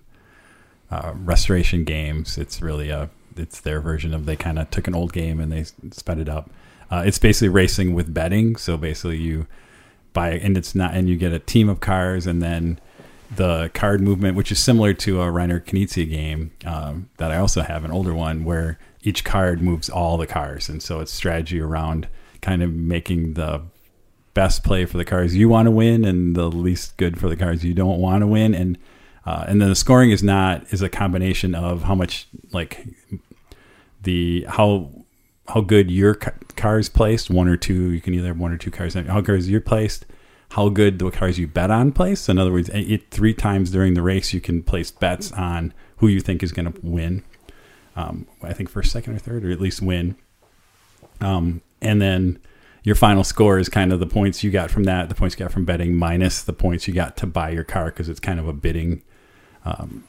[0.89, 4.95] uh, Restoration Games, it's really a it's their version of they kind of took an
[4.95, 6.49] old game and they sped it up.
[6.89, 8.55] Uh, it's basically racing with betting.
[8.55, 9.47] So basically, you
[10.13, 12.79] buy and it's not and you get a team of cars and then
[13.35, 17.61] the card movement, which is similar to a Reiner Knizia game um, that I also
[17.61, 20.69] have, an older one, where each card moves all the cars.
[20.69, 22.07] And so it's strategy around
[22.41, 23.61] kind of making the
[24.33, 27.35] best play for the cars you want to win and the least good for the
[27.35, 28.53] cars you don't want to win.
[28.53, 28.77] And
[29.25, 32.87] uh, and then the scoring is not is a combination of how much like
[34.01, 34.89] the how
[35.47, 37.91] how good your ca- car is placed, one or two.
[37.91, 38.95] You can either have one or two cars.
[38.95, 40.05] How good is your placed?
[40.51, 42.27] How good the cars you bet on place.
[42.27, 46.07] In other words, it, three times during the race, you can place bets on who
[46.07, 47.23] you think is going to win.
[47.95, 50.15] Um, I think first, second, or third, or at least win.
[51.21, 52.39] Um, and then
[52.83, 55.45] your final score is kind of the points you got from that, the points you
[55.45, 58.39] got from betting minus the points you got to buy your car because it's kind
[58.39, 59.03] of a bidding,
[59.65, 60.03] um,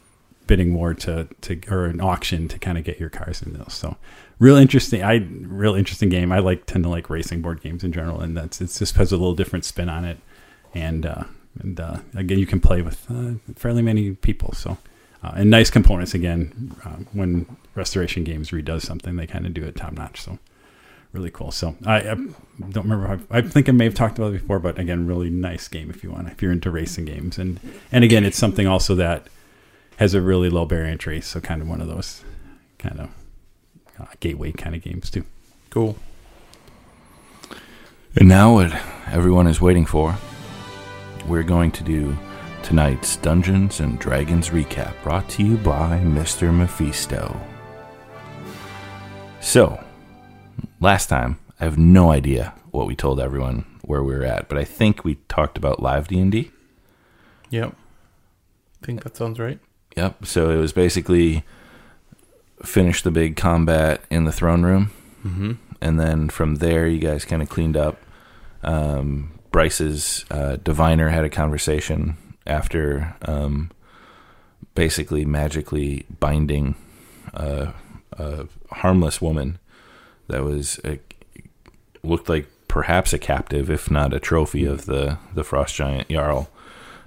[0.47, 3.75] bidding war to to or an auction to kind of get your cars in those.
[3.75, 3.97] So
[4.39, 5.03] real interesting.
[5.03, 6.33] I real interesting game.
[6.33, 9.13] I like tend to like racing board games in general, and that's it's just has
[9.13, 10.19] a little different spin on it,
[10.75, 11.25] and uh,
[11.61, 14.53] and uh, again you can play with uh, fairly many people.
[14.55, 14.79] So.
[15.25, 16.75] Uh, and nice components again.
[16.85, 20.21] Uh, when Restoration Games redoes something, they kind of do it top notch.
[20.21, 20.41] So
[21.13, 21.51] really cool.
[21.51, 23.07] So I, I don't remember.
[23.07, 25.91] How, I think I may have talked about it before, but again, really nice game
[25.91, 26.29] if you want.
[26.29, 29.27] If you're into racing games, and and again, it's something also that
[29.97, 31.21] has a really low barrier entry.
[31.21, 32.25] So kind of one of those
[32.79, 33.11] kind of
[34.01, 35.25] uh, gateway kind of games too.
[35.71, 35.97] Cool.
[38.17, 38.73] And now, what
[39.07, 40.19] everyone is waiting for,
[41.29, 42.17] we're going to do
[42.63, 46.55] tonight's Dungeons and Dragons recap brought to you by Mr.
[46.55, 47.39] Mephisto.
[49.41, 49.83] So,
[50.81, 54.59] last time, I have no idea what we told everyone where we were at, but
[54.59, 56.51] I think we talked about live D&D.
[57.51, 57.75] Yep.
[58.83, 59.59] I think that sounds right.
[59.97, 60.25] Yep.
[60.27, 61.45] So it was basically
[62.65, 64.91] finish the big combat in the throne room,
[65.25, 65.53] Mm-hmm.
[65.81, 67.97] and then from there you guys kind of cleaned up.
[68.65, 73.71] Um, Bryce's uh, diviner had a conversation after um,
[74.75, 76.75] basically magically binding
[77.35, 77.73] a,
[78.13, 79.59] a harmless woman
[80.29, 80.99] that was a,
[82.03, 86.49] looked like perhaps a captive, if not a trophy of the the frost giant jarl.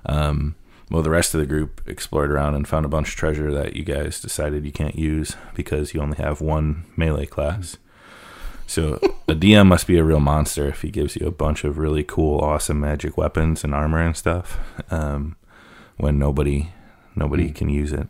[0.06, 0.56] Um,
[0.92, 3.76] well, the rest of the group explored around and found a bunch of treasure that
[3.76, 7.78] you guys decided you can't use because you only have one melee class.
[8.68, 8.96] So
[9.28, 12.04] a DM must be a real monster if he gives you a bunch of really
[12.04, 14.58] cool, awesome magic weapons and armor and stuff.
[14.92, 15.36] Um,
[15.98, 16.72] when nobody
[17.16, 18.08] nobody can use it.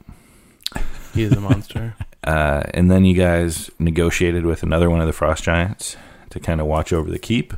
[1.14, 1.96] He is a monster.
[2.26, 5.96] Uh, and then you guys negotiated with another one of the frost giants
[6.32, 7.54] to kind of watch over the keep.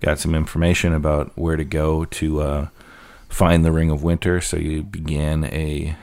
[0.00, 2.68] Got some information about where to go to uh,
[3.28, 4.40] find the Ring of Winter.
[4.40, 5.94] So you began a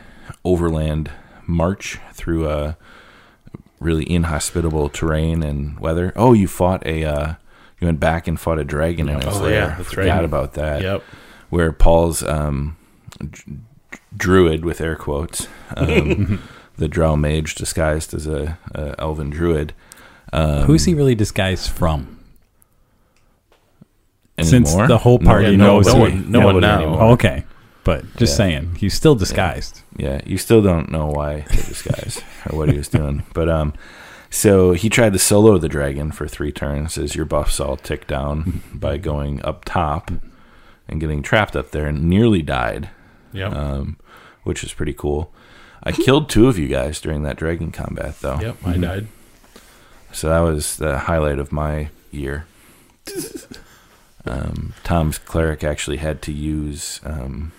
[0.46, 1.12] overland
[1.46, 2.78] march through a
[3.80, 6.14] really inhospitable terrain and weather.
[6.16, 7.04] Oh, you fought a.
[7.06, 7.34] Uh,
[7.80, 9.52] you went back and fought a dragon in its Oh, lair.
[9.54, 10.26] yeah, that's Forgot right.
[10.26, 11.04] about that yep.
[11.52, 12.76] where Paul's um,
[13.20, 13.60] d-
[14.16, 16.42] druid with air quotes, um,
[16.78, 19.74] the drow mage disguised as a, a elven druid.
[20.34, 22.16] Um, Who's he really disguised from?
[24.42, 24.88] Since anymore?
[24.88, 26.78] the whole party no, knows no who- one- no one now.
[26.78, 27.02] anymore.
[27.04, 27.44] Oh, okay,
[27.88, 28.38] but just Yeah.
[28.38, 29.82] saying, he's still disguised.
[29.96, 33.74] Yeah, you still don't know why the disguise or what he was doing, but um,
[34.30, 38.06] so he tried to solo the dragon for three turns as your buffs all tick
[38.06, 40.12] down by going up top
[40.88, 42.90] and getting trapped up there and nearly died.
[43.34, 43.52] Yep.
[43.54, 43.98] um,
[44.44, 45.32] which is pretty cool.
[45.84, 48.40] I killed two of you guys during that dragon combat, though.
[48.40, 48.58] yep.
[48.66, 49.08] I died.
[50.12, 52.46] So that was the highlight of my year.
[54.26, 57.54] Um, Tom's cleric actually had to use um,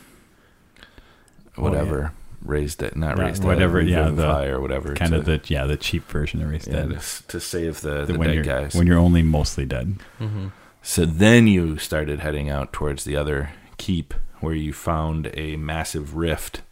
[1.59, 2.13] whatever
[2.45, 5.41] raised it, not Yeah, raised whatever, it, yeah, the- or whatever, Kind to, of the
[5.47, 7.01] yeah the cheap version of Race yeah, Dead.
[7.01, 8.75] to, to save the, The- the when dead you're guys.
[8.75, 9.97] when you're only mostly dead.
[10.21, 10.49] Mm-hmm.
[10.83, 16.15] So then you started heading out towards the other keep where you found a massive
[16.17, 16.63] rift.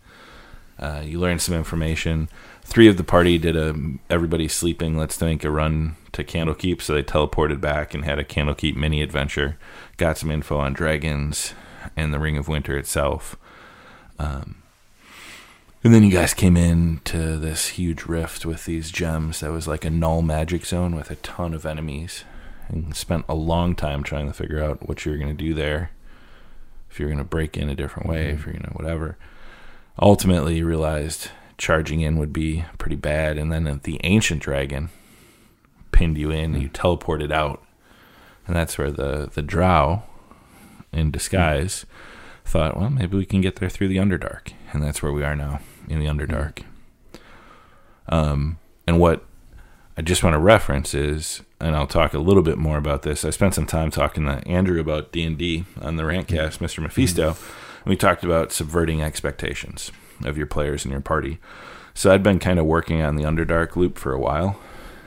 [0.78, 2.28] Uh, you learned some information.
[2.62, 3.74] Three of the party did a
[4.10, 4.96] everybody sleeping.
[4.96, 9.02] Let's think a run to Candlekeep, so they teleported back and had a Candlekeep mini
[9.02, 9.56] adventure.
[9.96, 11.54] Got some info on dragons
[11.96, 13.36] and the Ring of Winter itself.
[14.18, 14.62] Um,
[15.86, 19.68] and then you guys came in to this huge rift with these gems that was
[19.68, 22.24] like a null magic zone with a ton of enemies.
[22.68, 25.54] And spent a long time trying to figure out what you were going to do
[25.54, 25.92] there.
[26.90, 28.50] If you're going to break in a different way, if mm-hmm.
[28.50, 29.16] you're going to whatever.
[30.02, 34.88] Ultimately, you realized charging in would be pretty bad, and then the ancient dragon
[35.92, 36.72] pinned you in, and you mm.
[36.72, 37.64] teleported out,
[38.48, 40.02] and that's where the the Drow,
[40.92, 41.12] in mm.
[41.12, 41.86] disguise,
[42.44, 45.36] thought, well, maybe we can get there through the Underdark, and that's where we are
[45.36, 46.62] now in the Underdark.
[48.08, 49.24] Um, and what
[49.96, 53.24] I just want to reference is, and I'll talk a little bit more about this.
[53.24, 56.80] I spent some time talking to Andrew about D and D on the Rantcast, Mister
[56.80, 57.28] Mephisto.
[57.30, 59.90] And we talked about subverting expectations
[60.24, 61.38] of your players and your party.
[61.94, 64.60] So I'd been kind of working on the Underdark loop for a while,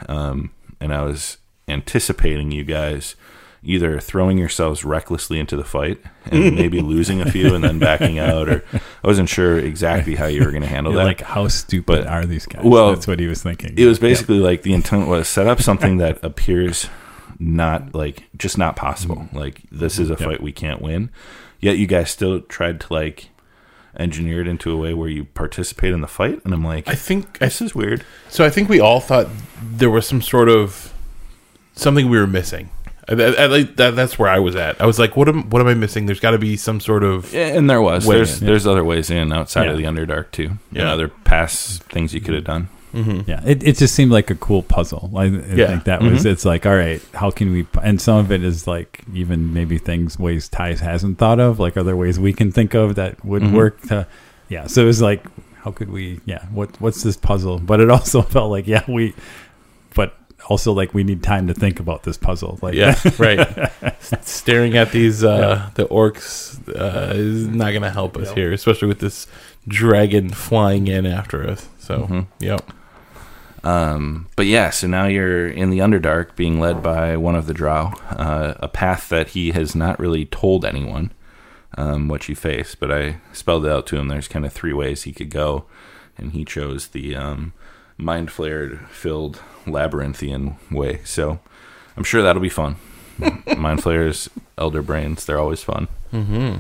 [0.08, 1.38] um, and I was
[1.68, 3.16] anticipating you guys
[3.62, 8.20] either throwing yourselves recklessly into the fight and maybe losing a few and then backing
[8.20, 11.08] out, or I wasn't sure exactly how you were going to handle You're that.
[11.08, 12.64] like, how stupid But- are these guys?
[12.64, 13.74] well, that's what he was thinking.
[13.78, 16.88] It was basically like the intent was set up something that appears
[17.40, 19.16] not like just not possible.
[19.16, 19.38] Mm-hmm.
[19.38, 20.24] Like this is a mm-hmm.
[20.24, 20.32] Yep.
[20.32, 21.10] fight we can't win.
[21.60, 23.30] Yet you guys still tried to like
[23.98, 26.96] engineer it into a way where you participate in the fight, and I'm like, I
[26.96, 28.06] think this is weird.
[28.30, 29.28] So I think we all thought
[29.62, 30.94] there was some sort of
[31.74, 32.70] something we were missing.
[33.10, 34.80] I, I, I, that, that's where I was at.
[34.82, 37.04] I was like, "What am what am I missing?" There's got to be some sort
[37.04, 38.48] of Yeah, and there was there's in.
[38.48, 40.58] there's other ways in outside of the Underdark too.
[40.72, 40.94] Yeah, Yeah.
[40.94, 42.70] other past things you could have done.
[42.92, 45.12] yeah, it, it just seemed like a cool puzzle.
[45.16, 45.68] I, I Yeah.
[45.68, 46.24] think that was.
[46.24, 46.32] Mhm.
[46.32, 47.68] It's like, all right, how can we?
[47.84, 51.78] And some of it is like even maybe things ways Ties hasn't thought of, like
[51.78, 53.52] other ways we can think of that would Mhm.
[53.54, 53.82] work.
[53.90, 54.08] To
[54.50, 55.24] yeah, so it was like,
[55.64, 56.20] how could we?
[56.26, 57.60] Yeah, what what's this puzzle?
[57.60, 59.18] But it also felt like, yeah, we, but
[60.50, 62.60] also like we need time to think about this puzzle.
[62.62, 63.72] Like, yeah, right.
[64.26, 68.38] Staring at these uh, the orcs uh, is not going to help us Yep.
[68.38, 69.28] here, especially with this
[69.68, 71.70] dragon flying in after us.
[71.80, 72.28] So, Mhm.
[72.40, 72.62] yep.
[73.64, 77.54] Um, but yeah, so now you're in the Underdark, being led by one of the
[77.54, 81.12] Drow, uh, a path that he has not really told anyone
[81.78, 82.74] um, what you face.
[82.76, 84.08] But I spelled it out to him.
[84.08, 85.66] There's kind of three ways he could go,
[86.18, 87.52] and he chose the um,
[87.98, 91.02] mind flayer filled labyrinthian way.
[91.04, 91.40] So
[91.98, 92.76] I'm sure that'll be fun.
[93.58, 95.88] mind flayers, elder brains, they're always fun.
[96.14, 96.60] Mm-hmm.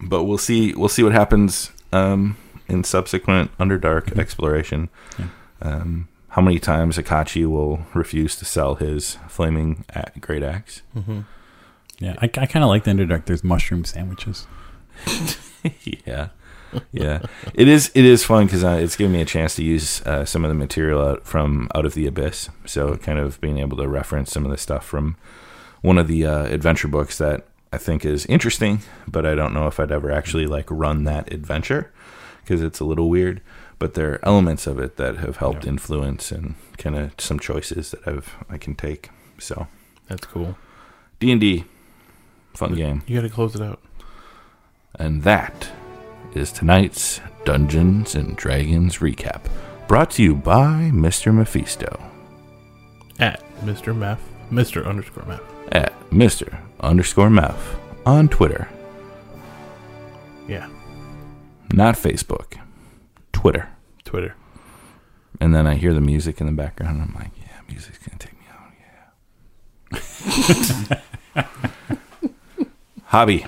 [0.00, 0.74] But we'll see.
[0.74, 2.36] We'll see what happens um,
[2.68, 4.88] in subsequent Underdark exploration.
[5.18, 5.26] Yeah.
[5.62, 10.82] Um, how many times Akachi will refuse to sell his flaming a- great axe?
[10.94, 11.20] Mm-hmm.
[11.98, 13.24] Yeah, I, I kind of like the Underdark.
[13.24, 14.46] There's mushroom sandwiches.
[16.04, 16.28] yeah,
[16.92, 17.22] yeah.
[17.54, 17.90] It is.
[17.94, 20.48] It is fun because uh, it's given me a chance to use uh, some of
[20.48, 22.48] the material out from Out of the Abyss.
[22.64, 25.16] So, kind of being able to reference some of the stuff from
[25.82, 29.66] one of the uh, adventure books that I think is interesting, but I don't know
[29.66, 31.92] if I'd ever actually like run that adventure
[32.42, 33.40] because it's a little weird.
[33.78, 35.70] But there are elements of it that have helped Yeah.
[35.70, 39.10] influence and kind of some choices that I've I can take.
[39.38, 39.66] So
[40.08, 40.56] That's cool.
[41.20, 41.64] D and D,
[42.54, 43.02] fun game.
[43.06, 43.80] You got to close it out.
[44.98, 45.68] And that
[46.36, 49.42] is tonight's Dungeons and Dragons recap,
[49.88, 51.32] brought to you by Mr.
[51.32, 52.02] Mephisto
[53.18, 53.96] At Mr.
[53.96, 54.20] Meth,
[54.50, 54.84] Mr.
[54.86, 55.42] underscore Meth.
[55.72, 56.58] at Mr.
[56.80, 58.68] underscore Meph on Twitter,
[60.48, 60.68] Yeah,
[61.72, 62.54] not Facebook,
[63.32, 63.68] Twitter.
[64.04, 64.34] Twitter.
[65.40, 68.18] And then I hear the music in the background, and I'm like, yeah, music's gonna
[68.18, 68.46] take me
[71.42, 71.44] out.
[72.54, 72.64] Yeah.
[73.06, 73.44] hobby.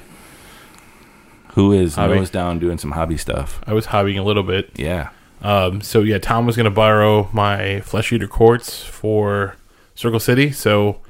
[1.58, 2.14] Who is Hobby.
[2.14, 3.60] nose down doing some hobby stuff?
[3.66, 4.70] I was hobbying a little bit.
[4.76, 5.10] Yeah.
[5.42, 9.56] Um, so yeah, Tom was gonna borrow my Flesh Eater Courts for
[9.96, 10.52] Circle City.
[10.52, 11.00] So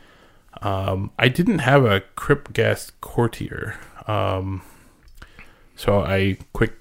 [0.63, 3.79] um, I didn't have a Crypt Ghast courtier.
[4.07, 4.63] Um,
[5.77, 6.73] so I quick,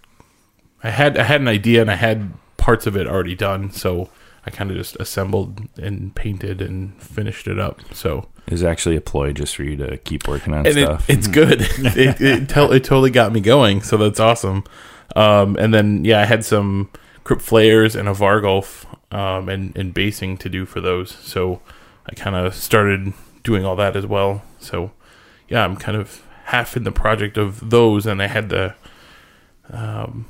[0.82, 3.72] I had I had an idea and I had parts of it already done.
[3.72, 4.10] So
[4.46, 7.82] I kind of just assembled and painted and finished it up.
[7.94, 11.10] So Is actually a ploy just for you to keep working on and it, stuff.
[11.10, 11.62] it's good.
[11.78, 14.64] it it, tel- it totally got me going, so that's awesome.
[15.18, 16.90] Um, and then yeah, I had some
[17.26, 21.12] crypt flayers and a Varghulf um, and and basing to do for those.
[21.12, 21.62] So
[22.06, 23.12] I kind of started
[23.44, 24.44] doing all that as well.
[24.60, 24.92] So
[25.50, 28.76] yeah, I'm kind of half in the project of those, and I had the
[29.70, 30.26] um,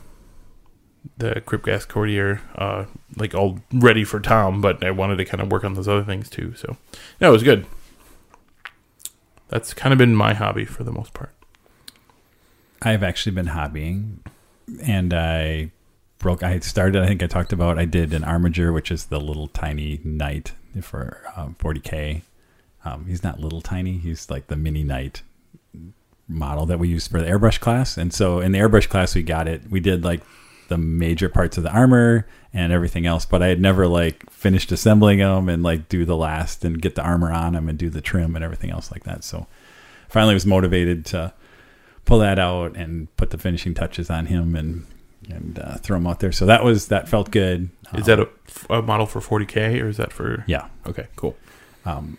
[1.20, 5.40] the crypt ghast courtier uh, like all ready for Tom, but I wanted to kind
[5.40, 6.56] of work on those other things too.
[6.56, 6.78] So
[7.20, 7.68] yeah, it was good
[9.50, 11.34] that's kind of been my hobby for the most part.
[12.82, 14.18] I've actually been hobbying,
[14.82, 15.72] and I
[16.20, 16.44] broke.
[16.44, 17.02] I started.
[17.02, 17.80] I think I talked about.
[17.80, 22.22] I did an Armiger, which is the little tiny knight for um, 40k.
[22.86, 23.98] Um, he's not little tiny.
[23.98, 25.24] He's like the mini knight
[26.28, 27.98] model that we use for the airbrush class.
[27.98, 29.64] And so in the airbrush class, we got it.
[29.70, 30.22] We did like
[30.68, 34.72] the major parts of the armor and everything else, but I had never like finished
[34.72, 37.90] assembling them and like do the last and get the armor on them and do
[37.90, 39.24] the trim and everything else like that.
[39.24, 39.48] So
[40.10, 41.34] finally was motivated to
[42.06, 44.86] pull that out and put the finishing touches on him and
[45.30, 46.32] and uh, throw him out there.
[46.32, 47.70] So that was that felt good.
[47.96, 48.30] Is that a,
[48.70, 50.44] a model for 40k or is that for?
[50.48, 50.68] yeah?
[50.86, 51.36] Okay, cool.
[51.86, 52.18] Um,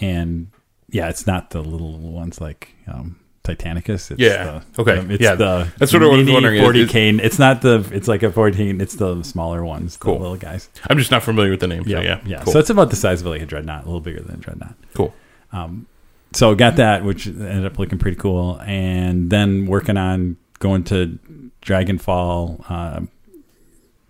[0.00, 0.48] and
[0.90, 3.18] yeah, it's not the little ones like um,
[3.54, 4.10] Titanicus.
[4.10, 4.60] It's Yeah.
[4.74, 4.98] The, Okay.
[4.98, 6.62] um, it's Yeah, the that's what I was wondering.
[6.62, 7.20] 40k.
[7.22, 7.88] It's not the.
[7.92, 8.80] It's like a 14.
[8.80, 9.96] It's the smaller ones.
[9.96, 10.14] Cool.
[10.16, 10.68] The little guys.
[10.88, 11.82] I'm just not familiar with the name.
[11.86, 11.96] Yeah.
[11.98, 12.42] so yeah, Yeah.
[12.44, 12.52] Cool.
[12.52, 14.74] So it's about the size of like a dreadnought, a little bigger than a dreadnought.
[14.94, 15.14] cool.
[15.52, 15.86] Um,
[16.32, 21.18] so got that, which ended up looking pretty cool, and then working on going to
[21.62, 23.00] Dragonfall, uh,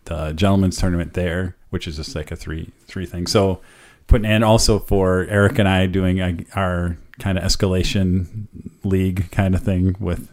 [0.04, 3.26] the gentleman's tournament there, which is just like a three three thing.
[3.26, 3.60] So
[4.06, 6.20] putting and also for Eric and I doing
[6.54, 8.48] our kind of escalation
[8.82, 10.28] league kind of thing with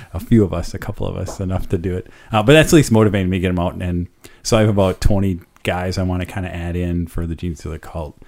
[0.12, 2.08] a few of us, a couple of us, enough to do it.
[2.30, 3.74] Uh, but that's at least motivating me to get them out.
[3.74, 4.08] And
[4.42, 7.34] so I have about twenty guys I want to kind of add in for the
[7.34, 8.22] Genes of the Cult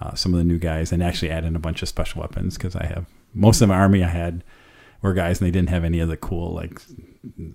[0.00, 2.56] uh, some of the new guys and actually add in a bunch of special weapons
[2.56, 4.42] because I have most of my army I had
[5.02, 6.80] were guys and they didn't have any of the cool like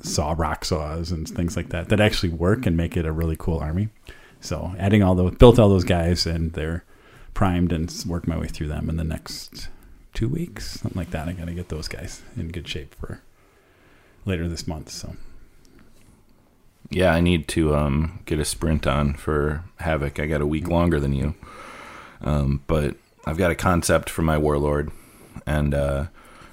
[0.02, 3.36] saw rock saws and things like that that actually work and make it a really
[3.38, 3.90] cool army.
[4.40, 6.86] So adding all those built all those guys and they're
[7.36, 9.70] primed and work my way through them in the next
[10.16, 11.28] two weeks something like that.
[11.28, 13.22] I got to get those guys in good shape for
[14.26, 14.90] later this month.
[14.90, 15.16] So
[16.90, 20.20] Yeah, I need to um, get a sprint on for Havoc.
[20.20, 21.36] I got a week longer than you,
[22.22, 22.96] um, but
[23.26, 24.92] I've got a concept for my warlord,
[25.46, 26.06] and uh,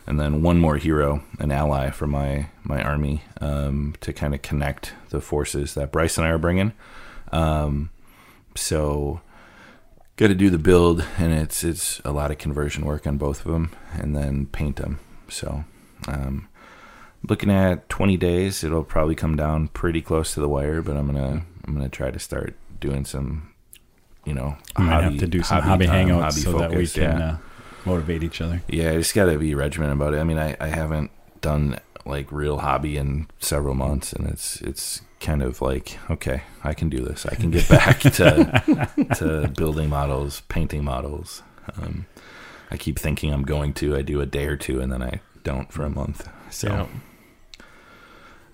[0.07, 4.43] and then one more hero, an ally for my my army um, to kind of
[4.43, 6.73] connect the forces that Bryce and I are bringing.
[7.31, 7.91] Um,
[8.55, 9.21] so,
[10.17, 13.45] got to do the build, and it's it's a lot of conversion work on both
[13.45, 15.01] of them, and then paint them.
[15.29, 15.65] So.
[16.09, 16.49] Um,
[17.29, 21.07] looking at 20 days it'll probably come down pretty close to the wire but i'm
[21.07, 23.49] gonna i'm gonna try to start doing some,
[24.27, 26.87] you know, We might have to do some hobby, time, hangouts hobby so that we
[26.87, 27.31] can yeah.
[27.31, 27.37] uh,
[27.87, 28.63] motivate each other.
[28.69, 30.19] Yeah, I just got to be regimented about it.
[30.19, 31.11] I mean, I, I haven't
[31.41, 36.75] done like real hobby in several months, and it's it's kind of like okay, I
[36.75, 37.25] can do this.
[37.27, 41.43] I can get back to to building models, painting models.
[41.81, 42.07] Um,
[42.71, 43.97] I keep thinking I'm going to.
[43.97, 46.29] I do a day or two, and then I don't for a month.
[46.51, 46.69] So.
[46.69, 46.87] Yeah.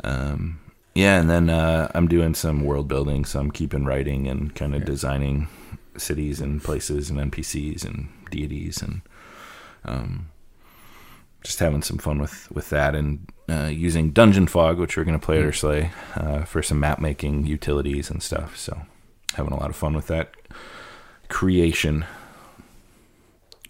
[0.04, 0.60] Um,
[0.94, 4.74] yeah, and then uh, I'm doing some world building, so I'm keeping writing and kind
[4.74, 4.86] of Yeah.
[4.86, 5.48] designing
[5.96, 9.00] cities and places and NPCs and deities and
[9.84, 10.28] um,
[11.42, 15.18] just having some fun with with that and uh, using Dungeon Fog, which we're going
[15.18, 18.56] to play at our sleigh uh, for some map making utilities and stuff.
[18.56, 18.82] So
[19.34, 20.32] having a lot of fun with that
[21.28, 22.04] creation.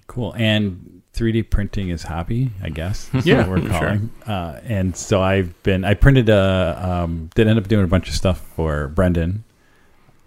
[0.07, 0.35] Cool.
[0.37, 3.07] And 3D printing is hobby, I guess.
[3.12, 3.70] That's Yeah, what we're sure.
[3.79, 4.11] calling.
[4.26, 8.09] Uh, and so I've been, I printed a, um, did end up doing a bunch
[8.09, 9.45] of stuff for Brendan,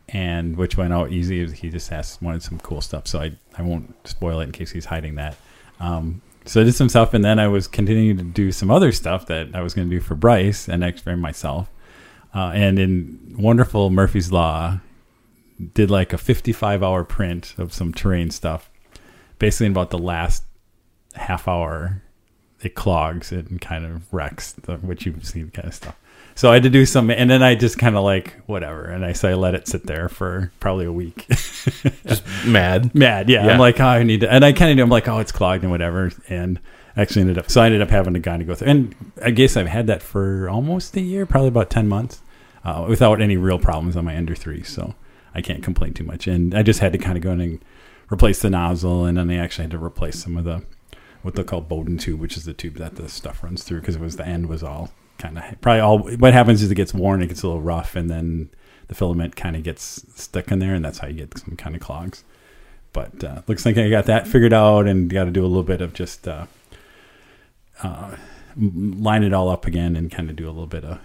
[0.09, 1.49] and which went out easy.
[1.51, 3.07] He just asked, wanted some cool stuff.
[3.07, 5.35] So I, I won't spoil it in case he's hiding that.
[5.79, 8.91] Um, so I did some stuff, and then I was continuing to do some other
[8.91, 11.69] stuff that I was going to do for Bryce and next for myself.
[12.33, 14.79] Uh, and in wonderful Murphy's Law,
[15.73, 18.69] did like a 55 hour print of some terrain stuff.
[19.39, 20.43] Basically, in about the last
[21.15, 22.01] half hour,
[22.61, 25.95] it clogs it and kind of wrecks, the, which you've seen kind of stuff.
[26.35, 29.05] So I had to do some, and then I just kind of like whatever, and
[29.05, 31.25] I so I let it sit there for probably a week.
[32.07, 32.95] Just mad.
[32.95, 33.45] Mad, yeah.
[33.45, 33.53] Yeah.
[33.53, 34.83] I'm like, oh, I need to, and I kind of do.
[34.83, 36.59] I'm like, oh, it's clogged and whatever, and
[36.95, 37.49] actually ended up.
[37.49, 39.87] So I ended up having to kind of go through, and I guess I've had
[39.87, 42.21] that for almost a year, probably about ten months,
[42.63, 44.63] uh, without any real problems on my Ender three.
[44.63, 44.95] So
[45.35, 46.27] I can't complain too much.
[46.27, 47.65] And I just had to kind of go in and
[48.11, 50.63] replace the nozzle, and then I actually had to replace some of the
[51.21, 53.95] what they call Bowden tube, which is the tube that the stuff runs through, because
[53.95, 55.99] it was the end was all kind of probably all.
[55.99, 58.49] What happens is it gets worn, it gets a little rough, and then
[58.87, 61.75] the filament kind of gets stuck in there, and that's how you get some kind
[61.75, 62.23] of clogs.
[62.93, 65.63] But uh, looks like I got that figured out, and got to do a little
[65.63, 66.47] bit of just uh,
[67.83, 68.15] uh,
[68.57, 70.99] line it all up again, and kind of do a little bit of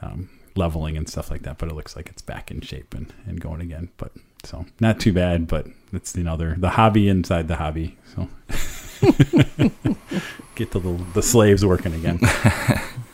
[0.00, 1.58] um, leveling and stuff like that.
[1.58, 3.90] But it looks like it's back in shape and, and going again.
[3.98, 4.12] But
[4.44, 7.96] so not too bad, but it's they're the hobby inside the hobby.
[8.14, 8.28] So
[10.54, 10.80] get the
[11.14, 12.18] the slaves working again.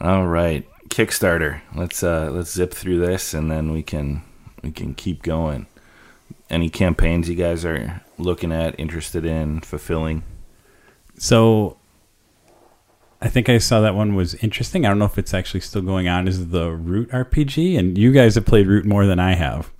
[0.00, 1.60] All right, Kickstarter.
[1.74, 4.22] Let's uh, let's zip through this, and then we can
[4.62, 5.66] we can keep going.
[6.50, 10.22] Any campaigns you guys are looking at, interested in fulfilling?
[11.18, 11.78] So
[13.20, 14.84] I think I saw that one was interesting.
[14.84, 16.28] I don't know if it's actually still going on.
[16.28, 17.78] Is the Root RPG?
[17.78, 19.70] And you guys have played Root more than I have.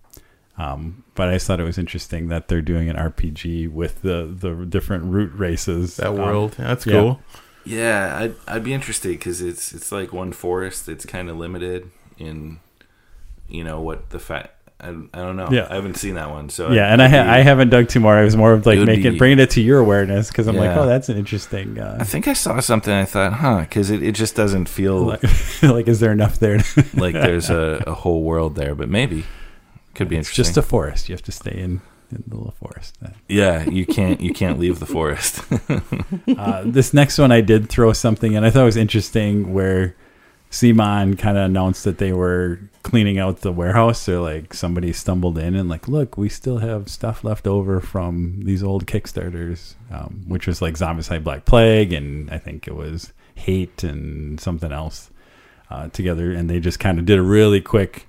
[0.58, 4.26] Um, but I just thought it was interesting that they're doing an RPG with the,
[4.26, 5.96] the different root races.
[5.96, 6.52] That Um, world.
[6.56, 7.20] That's cool.
[7.34, 10.88] Yeah, I'd I'd be interested because it's it's like one forest.
[10.88, 12.60] It's kind of limited in,
[13.48, 14.52] you know what the fact.
[14.78, 14.92] I, I
[15.22, 15.48] don't know.
[15.50, 15.68] Yeah.
[15.70, 16.50] I haven't seen that one.
[16.50, 18.14] So yeah, and I, ha- I haven't dug too more.
[18.14, 20.76] I was more of like making be- bringing it to your awareness because I'm like,
[20.76, 21.80] oh, that's an interesting.
[21.80, 22.92] I Uh, think I saw something.
[22.92, 25.22] I thought, huh, because it, it just doesn't feel like,
[25.62, 26.60] like, is there enough there?
[26.92, 29.24] Like there's a, a whole world there, but maybe
[29.94, 30.44] could be it's interesting.
[30.44, 31.08] just a forest.
[31.08, 31.80] You have to stay in,
[32.11, 32.96] in the little forest.
[33.04, 35.42] Uh, yeah, you can't you can't leave the forest.
[36.38, 38.44] uh, this next one I did throw something in.
[38.44, 39.94] I thought it was interesting where
[40.50, 44.09] CMON kind of announced that they were cleaning out the warehouse.
[44.09, 48.42] Or like somebody stumbled in and like, look, we still have stuff left over from
[48.44, 53.12] these old Kickstarters, um, which was like Zombicide Black Plague, and I think it was
[53.34, 55.11] Hate and something else
[55.70, 56.32] uh, together.
[56.32, 58.09] And they just kind of did a really quick.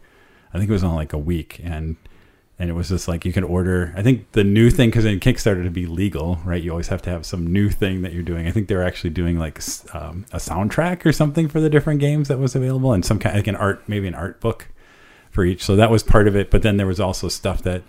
[0.54, 1.98] I think it was on like a week and
[2.60, 5.20] and it was just like you can order i think the new thing because in
[5.20, 8.24] kickstarter to be legal right you always have to have some new thing that you're
[8.24, 8.48] doing.
[8.48, 9.58] I think they're actually doing like
[9.94, 13.36] um, a soundtrack or something for the different games that was available and some kind
[13.36, 14.68] like an art maybe an art book
[15.32, 15.64] for each.
[15.64, 16.50] So that was part of it.
[16.50, 17.84] But then there was also stuff that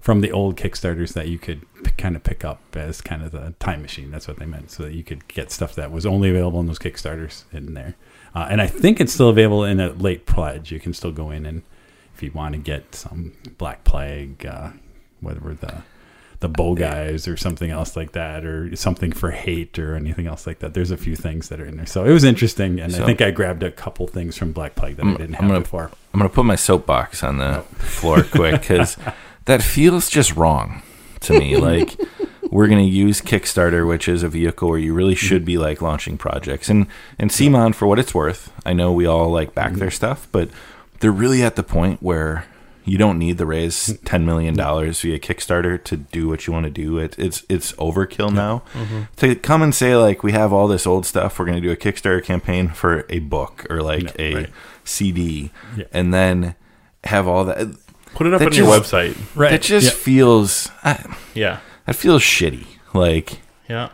[0.00, 3.30] from the old kickstarters that you could p- kind of pick up as kind of
[3.30, 4.10] the time machine.
[4.10, 4.70] That's what they meant.
[4.70, 7.94] So that you could get stuff that was only available in those kickstarters in there.
[8.34, 10.72] Uh, and i think it's still available in a late pledge.
[10.72, 11.62] You can still go in and
[12.22, 14.70] if you want to get some Black Plague, uh,
[15.20, 15.82] whatever the
[16.40, 20.44] the bow guys or something else like that, or something for hate or anything else
[20.44, 20.74] like that.
[20.74, 23.06] There's a few things that are in there, so it was interesting, and So- I
[23.06, 25.48] think I grabbed a couple things from Black Plague that I I'm- didn't I'm have
[25.50, 25.90] gonna- before.
[26.12, 28.96] I'm gonna put my soapbox on the floor quick because
[29.44, 30.82] that feels just wrong
[31.20, 31.56] to me.
[31.72, 31.96] Like
[32.50, 36.18] we're gonna use Kickstarter, which is a vehicle where you really should be like launching
[36.18, 36.68] projects.
[36.68, 36.86] And
[37.20, 40.50] and CMON, for what it's worth, I know we all like back their stuff, but
[41.02, 42.46] they're really at the point where
[42.84, 46.64] you don't need to raise ten million dollars via Kickstarter to do what you want
[46.64, 46.98] to do.
[46.98, 48.62] It, it's it's overkill now.
[48.72, 49.02] Mm-hmm.
[49.16, 51.70] To come and say like we have all this old stuff, we're going to do
[51.70, 54.50] a Kickstarter campaign for a book or like Yeah, a right.
[54.84, 55.84] CD, Yeah.
[55.92, 56.54] and then
[57.04, 57.68] have all that.
[58.14, 59.16] Put it up on your website.
[59.36, 59.52] Right.
[59.52, 60.02] It just Yeah.
[60.04, 61.58] feels I, Yeah.
[61.86, 62.66] that feels shitty.
[62.94, 63.90] Like Yeah.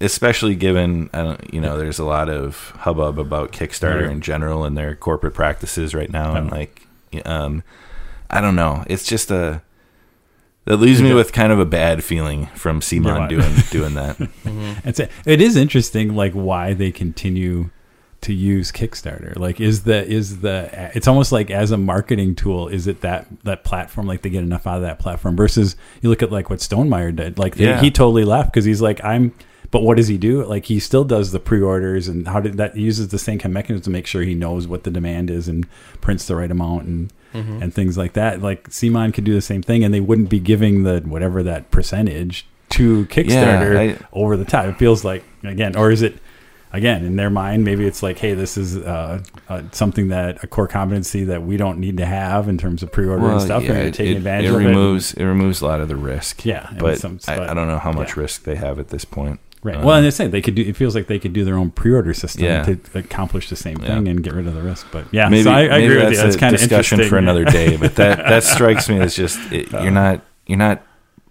[0.00, 4.10] Especially given don't, you know there's a lot of hubbub about Kickstarter Right.
[4.12, 6.54] in general and their corporate practices right now, and Oh.
[6.54, 6.86] like
[7.24, 7.62] um,
[8.28, 8.84] I don't know.
[8.88, 9.62] It's just a
[10.66, 14.18] that leaves me with kind of a bad feeling from CMON doing doing that.
[14.84, 17.70] It's a, it is interesting, like why they continue
[18.22, 19.36] to use Kickstarter.
[19.38, 23.26] Like, is the is the it's almost like as a marketing tool, is it that
[23.44, 24.06] that platform?
[24.06, 27.14] Like they get enough out of that platform versus you look at like what Stonemaier
[27.16, 27.38] did.
[27.38, 27.80] Like they, Yeah.
[27.80, 29.32] he totally left because he's like I'm.
[29.70, 30.44] But what does he do?
[30.44, 33.46] Like he still does the pre-orders and how did that he uses the same kind
[33.50, 35.66] of mechanism to make sure he knows what the demand is and
[36.00, 38.40] prints the right amount and and things like that.
[38.40, 41.70] Like CMON could do the same thing, and they wouldn't be giving the whatever that
[41.70, 44.64] percentage to Kickstarter I- over the top.
[44.64, 46.16] It feels like again, or is it
[46.72, 47.62] again in their mind?
[47.62, 51.58] Maybe it's like, hey, this is uh, uh, something that a core competency that we
[51.58, 53.64] don't need to have in terms of pre-order and stuff.
[53.64, 55.22] and it, taking it- advantage it of removes it.
[55.24, 56.46] removes a lot of the risk.
[56.46, 58.22] Yeah, but some- I, I don't know how much yeah.
[58.22, 59.40] risk they have at this point.
[59.68, 59.72] It.
[59.72, 59.76] Right.
[59.78, 60.62] Um, well, and they say they could do.
[60.62, 62.62] It feels like they could do their own pre-order system Yeah.
[62.64, 63.88] to accomplish the same Yeah.
[63.96, 64.86] thing and get rid of the risk.
[64.92, 66.22] But yeah, maybe, so I, I maybe agree that's with you.
[66.24, 67.76] That's a kind of discussion for another day.
[67.76, 70.82] But that that strikes me as just it, you're not you're not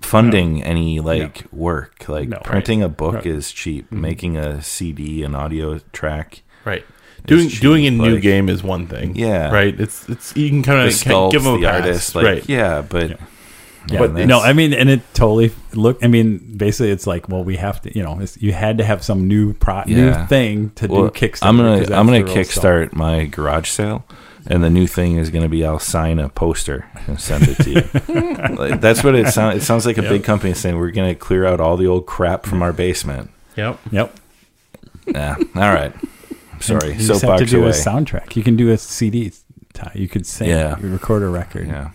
[0.01, 2.05] funding any like work.
[2.07, 2.43] Like No, right.
[2.45, 3.25] printing a book Right.
[3.25, 3.89] is cheap.
[3.89, 3.99] Mhm.
[3.99, 6.41] Making a CD, an audio track.
[6.63, 6.85] Right.
[7.25, 9.15] Doing cheap, doing a new game is one thing.
[9.15, 9.49] Yeah.
[9.51, 9.79] Right.
[9.79, 11.81] It's it's you can kind of give them a the pass.
[11.81, 12.43] artist, like right.
[12.49, 13.15] yeah, but Yeah.
[13.87, 16.03] Yeah, but no, I mean, and it totally look.
[16.03, 18.83] I mean, basically, it's like, well, we have to, you know, it's, you had to
[18.83, 21.39] have some new pro, new thing to well, do Kickstarter.
[21.43, 22.63] I'm gonna 'cause I'm that's gonna the real stuff.
[22.63, 24.03] kickstart my garage sale,
[24.47, 27.69] and the new thing is gonna be I'll sign a poster and send it to
[27.69, 28.55] you.
[28.55, 29.57] like, that's what it sounds.
[29.57, 30.09] It sounds like a Yep.
[30.11, 33.29] big company saying we're gonna clear out all the old crap from our basement.
[33.55, 33.79] Yep.
[33.91, 34.15] Yep.
[35.07, 35.35] Yeah.
[35.55, 35.93] All right.
[36.59, 36.93] Sorry.
[36.93, 37.69] You just have to do away.
[37.69, 38.35] a soundtrack.
[38.35, 39.31] You can do a CD.
[39.73, 39.91] Ty.
[39.93, 40.49] You could sing.
[40.49, 40.79] Yeah.
[40.79, 41.67] You record a record.
[41.67, 41.89] Yeah.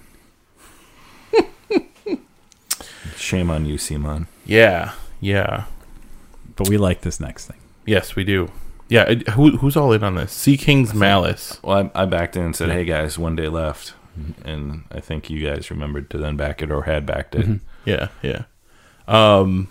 [3.20, 4.26] Shame on you, CMON.
[4.46, 4.92] Yeah.
[5.20, 5.64] Yeah.
[6.56, 7.58] But we like this next thing.
[7.86, 8.50] Yes, we do.
[8.88, 9.02] Yeah.
[9.04, 10.32] it- Who, who's all in on this?
[10.32, 11.58] Sea King's Malice.
[11.62, 13.94] Well, I, I backed in and said, "Hey guys, one day left,"
[14.44, 17.46] and I think you guys remembered to then back it or had backed it.
[17.46, 17.60] Mhm.
[17.84, 18.08] Yeah.
[18.22, 18.42] Yeah.
[19.06, 19.68] Um.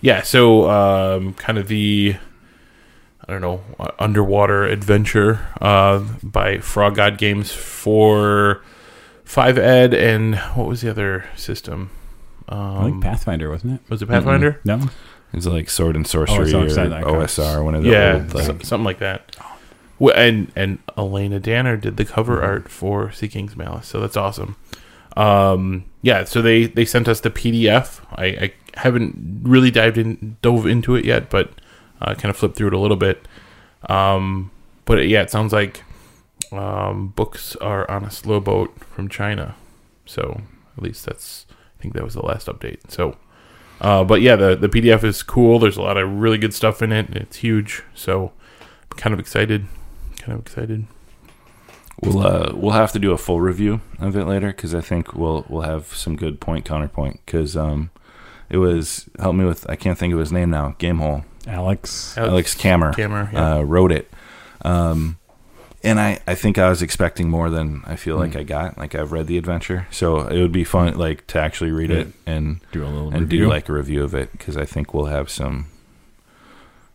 [0.00, 0.22] Yeah.
[0.22, 2.16] So, um, kind of the.
[3.26, 8.62] I don't know, uh, underwater adventure uh, by Frog God Games for
[9.22, 11.90] Five Ed and what was the other system?
[12.48, 13.90] Um, I think Pathfinder, wasn't it?
[13.90, 14.60] was it Pathfinder?
[14.64, 14.88] No.
[15.32, 17.90] It's like Sword and Sorcery Oh, it's or that kind of- OSR, one of the
[17.90, 19.36] yeah, old like something like that.
[19.98, 24.16] Well, and and Elena Danner did the cover art for Sea King's Malice, so that's
[24.16, 24.56] awesome.
[25.16, 28.00] Um, yeah, so they they sent us the PDF.
[28.12, 31.50] I, I haven't really dived in, dove into it yet, but
[32.00, 33.26] uh, kind of flipped through it a little bit.
[33.90, 34.50] Um,
[34.84, 35.82] but yeah, it sounds like
[36.52, 39.56] um, books are on a slow boat from China.
[40.06, 40.40] So
[40.76, 41.44] at least that's
[41.78, 42.90] I think that was the last update.
[42.90, 43.16] So.
[43.80, 45.60] Uh, but yeah, the, the PDF is cool.
[45.60, 47.14] There's a lot of really good stuff in it.
[47.14, 48.32] It's huge, so
[48.90, 49.66] I'm kind of excited.
[50.18, 50.86] Kind of excited.
[52.02, 55.14] We'll uh, we'll have to do a full review of it later because I think
[55.14, 57.90] we'll we'll have some good point counterpoint because um,
[58.48, 62.16] it was help me with I can't think of his name now Gamehole Alex.
[62.16, 63.28] Alex Kammer Camera.
[63.32, 63.54] Yeah.
[63.56, 64.10] uh, wrote it,
[64.62, 65.18] um,
[65.84, 68.38] and I I think I was expecting more than I feel like Hmm.
[68.38, 68.78] I got.
[68.78, 72.08] Like I've read the adventure, so it would be fun like to actually read it
[72.26, 73.40] and Do a little and review.
[73.44, 75.66] do like a review of it because I think we'll have some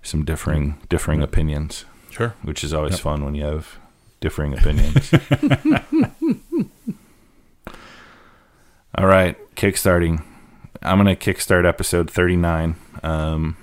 [0.01, 2.35] some differing differing opinions, sure.
[2.43, 3.01] which is always Yep.
[3.01, 3.77] fun when you have
[4.19, 5.11] differing opinions.
[8.95, 10.23] All right, kickstarting.
[10.81, 13.55] I'm gonna kickstart episode 39, um,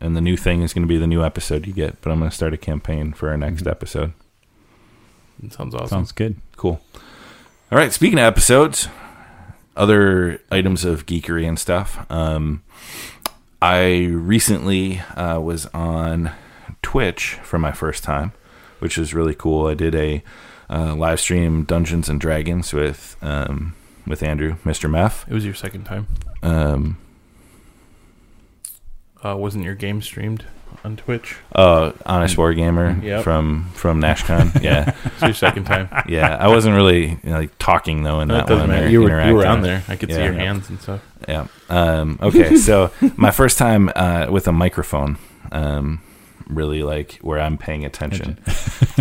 [0.00, 2.00] and the new thing is gonna be the new episode you get.
[2.00, 3.70] But I'm gonna start a campaign for our next Mhm.
[3.70, 4.12] episode.
[5.42, 5.88] It sounds awesome.
[5.88, 6.36] Sounds good.
[6.56, 6.80] Cool.
[7.70, 7.92] All right.
[7.92, 8.88] Speaking of episodes,
[9.76, 12.04] other items of geekery and stuff.
[12.10, 12.62] Um,
[13.60, 16.32] I recently uh, was on
[16.82, 18.32] Twitch for my first time,
[18.78, 19.66] which was really cool.
[19.66, 20.22] I did a
[20.70, 23.74] uh, live stream Dungeons and Dragons with um,
[24.06, 24.90] with Andrew, Mr.
[24.90, 25.24] Meth.
[25.28, 26.06] it was your second time.
[26.42, 26.98] Um,
[29.24, 30.44] Uh, wasn't your game streamed
[30.84, 31.36] on Twitch?
[31.54, 33.24] uh, Honest Wargamer Yep.
[33.24, 34.62] from from NashCon.
[34.62, 35.88] yeah, It's your second time.
[36.08, 36.36] yeah.
[36.36, 38.84] I wasn't really you know, like talking though in No, that doesn't one.
[38.84, 39.82] or You were you were on there.
[39.88, 40.24] I could see Yeah.
[40.26, 41.00] your hands and stuff.
[41.28, 41.46] Yeah.
[41.68, 42.56] Um, okay.
[42.68, 45.18] So my first time uh, with a microphone,
[45.52, 46.00] um,
[46.48, 48.38] really like where I'm paying attention.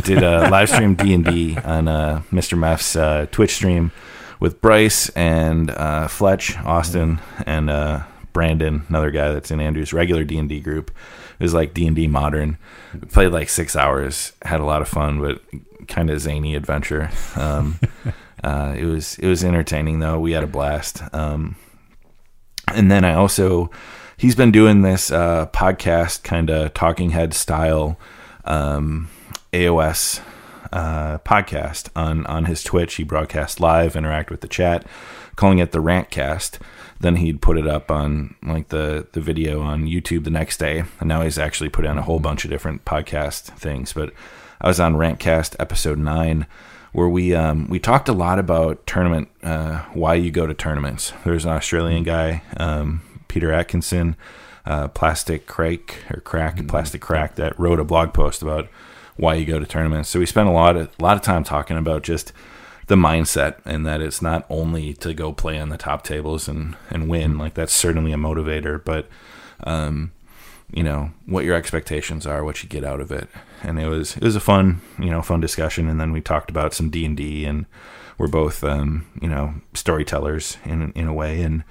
[0.03, 2.57] Did a live stream D and D on uh, Mr.
[2.57, 3.91] Meth's uh, Twitch stream
[4.39, 8.01] with Bryce and uh, Fletch, Austin, and uh,
[8.37, 10.91] Brandon, another guy that's in Andrew's regular D and D group.
[11.39, 12.59] Was like D and D modern.
[12.93, 15.41] We played like six hours, had a lot of fun, but
[15.87, 17.09] kind of zany adventure.
[17.35, 17.79] Um,
[18.43, 20.19] uh, it was it was entertaining though.
[20.19, 21.01] We had a blast.
[21.15, 21.55] Um,
[22.75, 23.71] and then I also
[24.17, 27.97] he's been doing this uh, podcast kind of talking head style
[28.45, 29.09] um,
[29.51, 30.21] AOS
[30.71, 32.97] uh, podcast on on his Twitch.
[32.97, 34.85] He broadcast live, interact with the chat,
[35.35, 36.59] calling it the Rantcast.
[36.99, 40.83] Then he'd put it up on like the the video on YouTube the next day,
[40.99, 43.93] and now he's actually put on a whole bunch of different podcast things.
[43.93, 44.13] But
[44.59, 46.47] I was on Rantcast episode nine,
[46.93, 51.13] where we um, we talked a lot about tournament, uh, why you go to tournaments.
[51.23, 54.15] There's an Australian guy, um, Peter Atkinson,
[54.65, 58.67] uh, Plastic Crack or Crack, Plastic Crack, that wrote a blog post about
[59.15, 60.09] why you go to tournaments.
[60.09, 62.33] So we spent a lot of a lot of time talking about just
[62.87, 66.75] the mindset and that it's not only to go play on the top tables and
[66.89, 67.37] and win.
[67.37, 69.07] Like that's certainly a motivator, but
[69.63, 70.11] um,
[70.71, 73.29] you know what your expectations are, what you get out of it.
[73.61, 75.87] And it was it was a fun you know fun discussion.
[75.87, 77.65] And then we talked about some D and D, and
[78.17, 81.63] we're both um, you know storytellers in in a way and.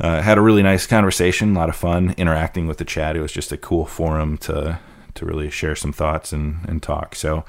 [0.00, 3.14] Uh, had a really nice conversation, a lot of fun interacting with the chat.
[3.14, 4.80] It was just a cool forum to
[5.14, 7.14] to really share some thoughts and, and talk.
[7.14, 7.44] So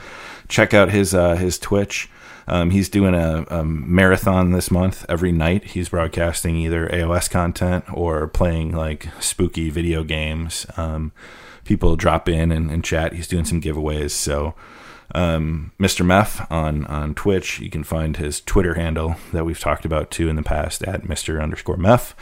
[0.47, 2.07] check out his uh, his Twitch.
[2.47, 5.05] Um, he's doing a, a, marathon this month.
[5.09, 10.65] Every night he's broadcasting either AOS content or playing like spooky video games.
[10.77, 11.11] Um,
[11.63, 13.13] people drop in and, and, chat.
[13.13, 14.11] He's doing some giveaways.
[14.11, 14.53] So
[15.13, 16.05] um, Mr.
[16.05, 17.59] Meth on on Twitch.
[17.59, 21.03] You can find his Twitter handle that we've talked about too in the past at
[21.03, 21.41] Mr.
[21.41, 22.13] underscore Meth.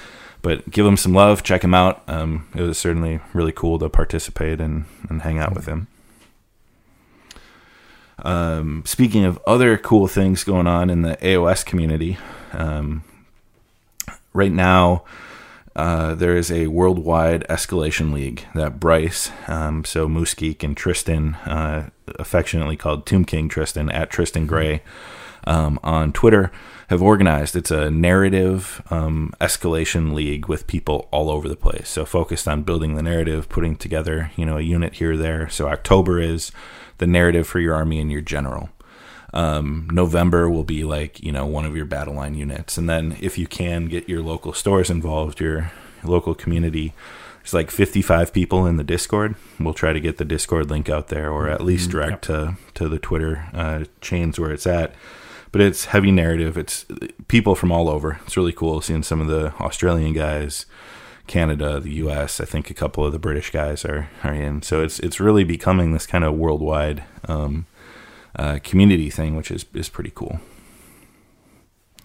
[0.42, 1.42] But give him some love.
[1.44, 2.04] Check him out.
[2.08, 5.88] Um, it was certainly really cool to participate and, and hang out with him.
[8.20, 12.18] Um, speaking of other cool things going on in the AOS community,
[12.52, 13.04] um,
[14.34, 15.04] right now
[15.76, 21.36] uh, there is a worldwide escalation league that Bryce, um, so Moose Geek and Tristan,
[21.46, 21.90] uh,
[22.20, 24.82] affectionately called Tomb King Tristan at Tristan Gray
[25.46, 26.52] um, on Twitter,
[26.90, 27.56] have organized.
[27.56, 31.90] It's a narrative um, escalation league with people all over the place.
[31.90, 35.50] So focused on building the narrative, putting together you know a unit here or there.
[35.50, 36.52] So October is
[36.98, 38.70] the narrative for your army and your general.
[39.34, 43.18] Um, November will be like you know one of your battle line units, and then
[43.20, 45.72] if you can get your local stores involved, your
[46.04, 46.94] local community.
[47.40, 49.36] There's like 55 people in the Discord.
[49.60, 51.98] We'll try to get the Discord link out there, or at least mm-hmm.
[51.98, 52.22] direct yep.
[52.22, 54.94] to to the Twitter uh, chains where it's at.
[55.54, 56.58] But it's heavy narrative.
[56.58, 56.86] It's
[57.30, 58.20] people from all over.
[58.26, 60.66] It's really cool seeing some of the Australian guys,
[61.28, 62.42] Canada, the U.S.
[62.42, 64.64] I think a couple of the British guys are are in.
[64.64, 67.68] So it's it's really becoming this kind of worldwide um,
[68.36, 70.40] uh, community thing, which is is pretty cool.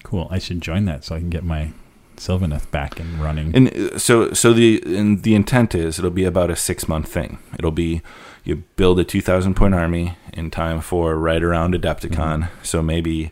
[0.03, 0.27] Cool.
[0.31, 1.73] I should join that so I can get my
[2.17, 3.55] Sylvaneth back and running.
[3.55, 7.11] And uh, so so the and the intent is it'll be about a six month
[7.11, 7.39] thing.
[7.57, 8.01] It'll be
[8.43, 12.43] you build a two thousand point army in time for right around Adepticon.
[12.43, 12.63] Mm-hmm.
[12.63, 13.31] So maybe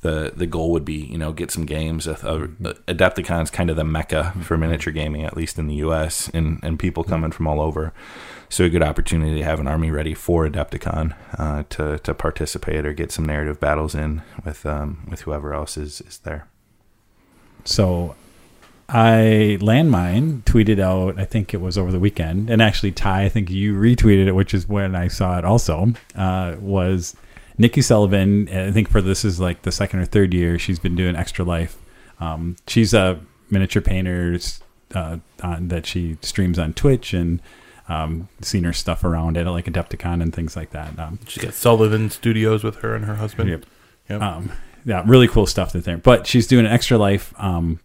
[0.00, 2.06] the the goal would be you know get some games.
[2.06, 2.48] Uh,
[2.88, 4.60] Adepticon is kind of the mecca for mm-hmm.
[4.60, 6.30] miniature gaming, at least in the U.S.
[6.32, 7.12] and and people mm-hmm.
[7.12, 7.92] coming from all over.
[8.48, 12.86] So a good opportunity to have an army ready for Adepticon uh, to to participate
[12.86, 16.48] or get some narrative battles in with um, with whoever else is is there.
[17.64, 18.14] So
[18.88, 21.18] I landmine tweeted out.
[21.18, 24.32] I think it was over the weekend, and actually Ty, I think you retweeted it,
[24.32, 25.44] which is when I saw it.
[25.44, 27.16] Also, uh, was
[27.58, 30.94] Nikki Sullivan, I think for this is like the second or third year she's been
[30.94, 31.78] doing Extra Life.
[32.20, 33.20] Um, she's a
[33.50, 34.38] miniature painter
[34.94, 37.40] uh, on, that she streams on Twitch and
[37.88, 40.98] um, seen her stuff around at like Adepticon and things like that.
[40.98, 43.48] Um, she's got Sullivan Studios with her and her husband.
[43.48, 43.66] Yep.
[44.10, 44.20] yep.
[44.20, 44.52] Um,
[44.84, 45.96] yeah, really cool stuff that there.
[45.96, 47.80] But she's doing an Extra Life um,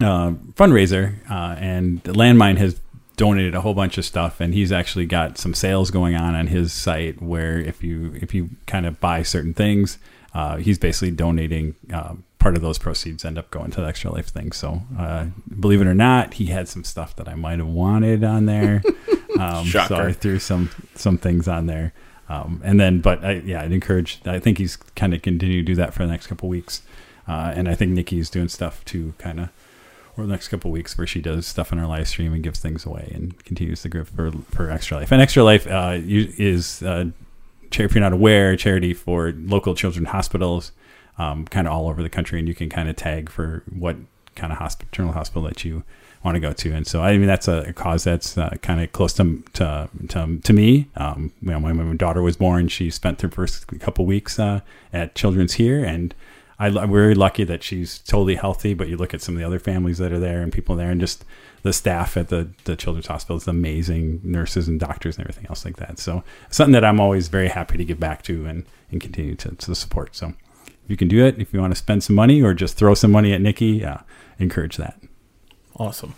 [0.00, 2.80] uh, fundraiser, uh, and Landmine has
[3.16, 6.48] donated a whole bunch of stuff and he's actually got some sales going on on
[6.48, 9.98] his site where if you if you kind of buy certain things
[10.34, 14.12] uh, he's basically donating uh, part of those proceeds end up going to the extra
[14.12, 14.52] life thing.
[14.52, 15.26] So uh,
[15.58, 18.82] believe it or not he had some stuff that i might have wanted on there.
[19.36, 21.92] Um, so i threw some some things on there.
[22.26, 25.62] Um, and then but I, yeah i'd encourage i think he's kind of continue to
[25.62, 26.80] do that for the next couple weeks.
[27.28, 29.50] Uh, and i think nikki's doing stuff to kind of
[30.16, 32.58] or the next couple weeks where she does stuff on her live stream and gives
[32.58, 35.12] things away and continues the group for, for Extra Life.
[35.12, 37.06] And Extra Life uh, is, uh,
[37.70, 40.72] if you're not aware, charity for local children's hospitals,
[41.18, 43.96] um, kind of all over the country, and you can kind of tag for what
[44.34, 45.82] kind of hospital, general hospital that you
[46.22, 46.72] want to go to.
[46.72, 49.88] And so, I mean, that's a, a cause that's uh, kind of close to to
[50.08, 50.88] to, to me.
[50.96, 54.60] Um, you know, when my daughter was born, she spent her first couple weeks uh,
[54.92, 56.14] at Children's here, and
[56.58, 58.74] I, very lucky that she's totally healthy.
[58.74, 60.90] But you look at some of the other families that are there and people there,
[60.90, 61.24] and just
[61.62, 65.64] the staff at the the children's hospital is amazing, nurses and doctors and everything else
[65.64, 65.98] like that.
[65.98, 69.54] So something that I'm always very happy to give back to and and continue to,
[69.54, 70.16] to support.
[70.16, 70.34] So
[70.86, 72.94] if you can do it, if you want to spend some money or just throw
[72.94, 73.98] some money at Nikki, uh,
[74.38, 75.00] encourage that.
[75.74, 76.14] Awesome.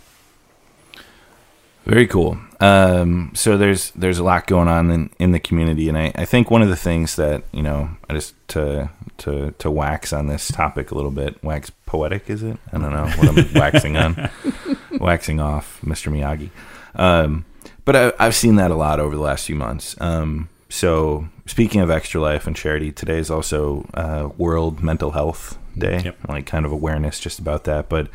[1.85, 2.37] Very cool.
[2.59, 6.25] Um, so there's there's a lot going on in, in the community, and I, I
[6.25, 10.27] think one of the things that you know, I just to to to wax on
[10.27, 11.41] this topic a little bit.
[11.43, 12.57] Wax poetic, is it?
[12.73, 14.29] I don't know what I'm waxing on,
[14.99, 16.11] waxing off, Mr.
[16.11, 16.49] Miyagi.
[16.95, 17.45] Um,
[17.85, 19.95] but I, I've seen that a lot over the last few months.
[20.01, 25.57] Um, so speaking of extra life and charity, today is also uh, World Mental Health
[25.77, 26.17] Day, Yep.
[26.27, 28.07] like kind of awareness just about that, but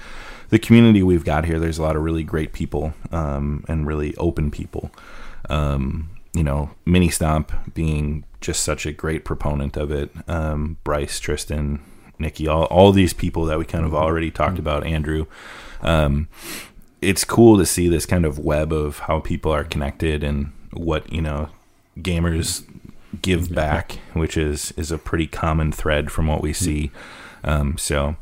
[0.50, 4.14] the community we've got here, there's a lot of really great people um, and really
[4.16, 4.90] open people.
[5.50, 10.10] Um, you know, Mini Stomp being just such a great proponent of it.
[10.28, 11.80] Um, Bryce, Tristan,
[12.18, 15.26] Nikki, all, all these people that we kind of already talked about, Andrew.
[15.80, 16.28] Um,
[17.00, 21.12] it's cool to see this kind of web of how people are connected and what,
[21.12, 21.48] you know,
[21.98, 22.64] gamers
[23.22, 26.90] give back, which is, is a pretty common thread from what we see.
[27.42, 28.16] Um, so,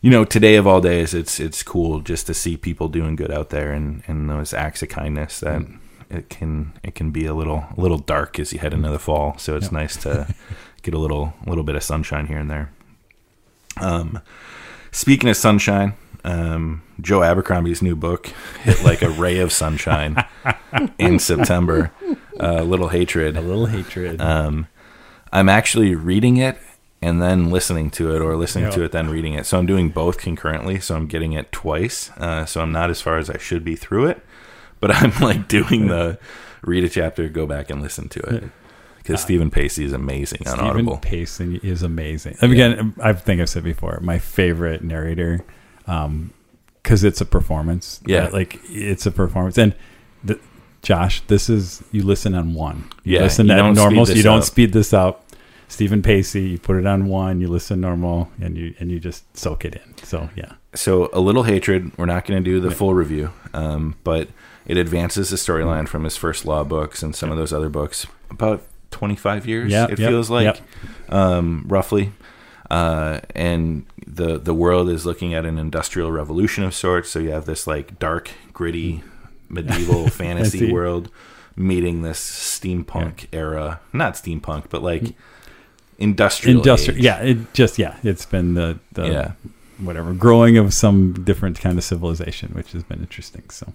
[0.00, 3.30] you know, today of all days, it's it's cool just to see people doing good
[3.32, 5.62] out there and, and those acts of kindness that
[6.10, 8.98] it can it can be a little a little dark as you head into the
[8.98, 9.36] fall.
[9.38, 9.72] So it's Yep.
[9.72, 10.34] nice to
[10.82, 12.70] get a little little bit of sunshine here and there.
[13.80, 14.20] Um,
[14.90, 15.94] speaking of sunshine,
[16.28, 18.26] um, Joe Abercrombie's new book
[18.62, 20.24] hit like a ray of sunshine
[20.98, 21.92] in September.
[22.38, 23.36] Uh, Little Hatred.
[23.36, 24.20] A little hatred.
[24.20, 24.66] Um,
[25.32, 26.58] I'm actually reading it
[27.00, 28.70] and then listening to it, or listening Yeah.
[28.72, 29.46] to it then reading it.
[29.46, 30.80] So I'm doing both concurrently.
[30.80, 32.10] So I'm getting it twice.
[32.16, 34.20] Uh, so I'm not as far as I should be through it,
[34.80, 36.18] but I'm like doing the
[36.62, 38.44] read a chapter, go back and listen to it
[38.98, 40.96] because Stephen Pacey is amazing on Audible.
[41.00, 41.10] Stephen.
[41.10, 42.36] Pacey is amazing.
[42.42, 45.44] Again, I think I've said before, my favorite narrator,
[45.88, 48.00] because it's a performance.
[48.06, 48.26] Yeah.
[48.26, 49.58] Uh, like it's a performance.
[49.58, 49.74] And
[50.22, 50.38] the,
[50.82, 52.90] Josh, this is you listen on one.
[53.04, 54.06] You Yeah, listen you at normal.
[54.06, 54.44] so you don't up.
[54.44, 55.24] speed this up.
[55.70, 59.36] Stephen Pacey, you put it on one, you listen normal, and you and you just
[59.36, 59.96] soak it in.
[60.02, 61.96] So yeah, So a little hatred.
[61.98, 64.28] We're not going to do the full review, um, but
[64.66, 68.06] it advances the storyline from his first law books and some of those other books
[68.30, 69.70] about 25 years.
[69.70, 70.60] Yeah, it yep, feels like yep.
[71.10, 72.12] um, roughly.
[72.70, 77.10] Uh, and the the world is looking at an industrial revolution of sorts.
[77.10, 79.02] So you have this like dark, gritty,
[79.48, 81.10] medieval fantasy world
[81.56, 83.80] meeting this steampunk era.
[83.92, 85.14] Not steampunk, but like mm.
[85.98, 86.58] industrial.
[86.58, 86.98] industrial.
[86.98, 87.04] age.
[87.04, 89.32] Yeah, it just yeah, it's been the the Yeah.
[89.78, 93.50] whatever growing of some different kind of civilization, which has been interesting.
[93.50, 93.72] So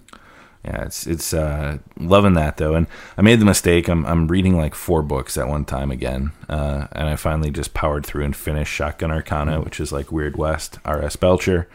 [0.64, 2.86] Yeah, it's it's uh, loving that though, and
[3.18, 3.86] I made the mistake.
[3.88, 7.74] I'm I'm reading like four books at one time again, uh, and I finally just
[7.74, 11.16] powered through and finished Shotgun Arcana, which is like Weird West, R.S.
[11.16, 11.68] Belcher.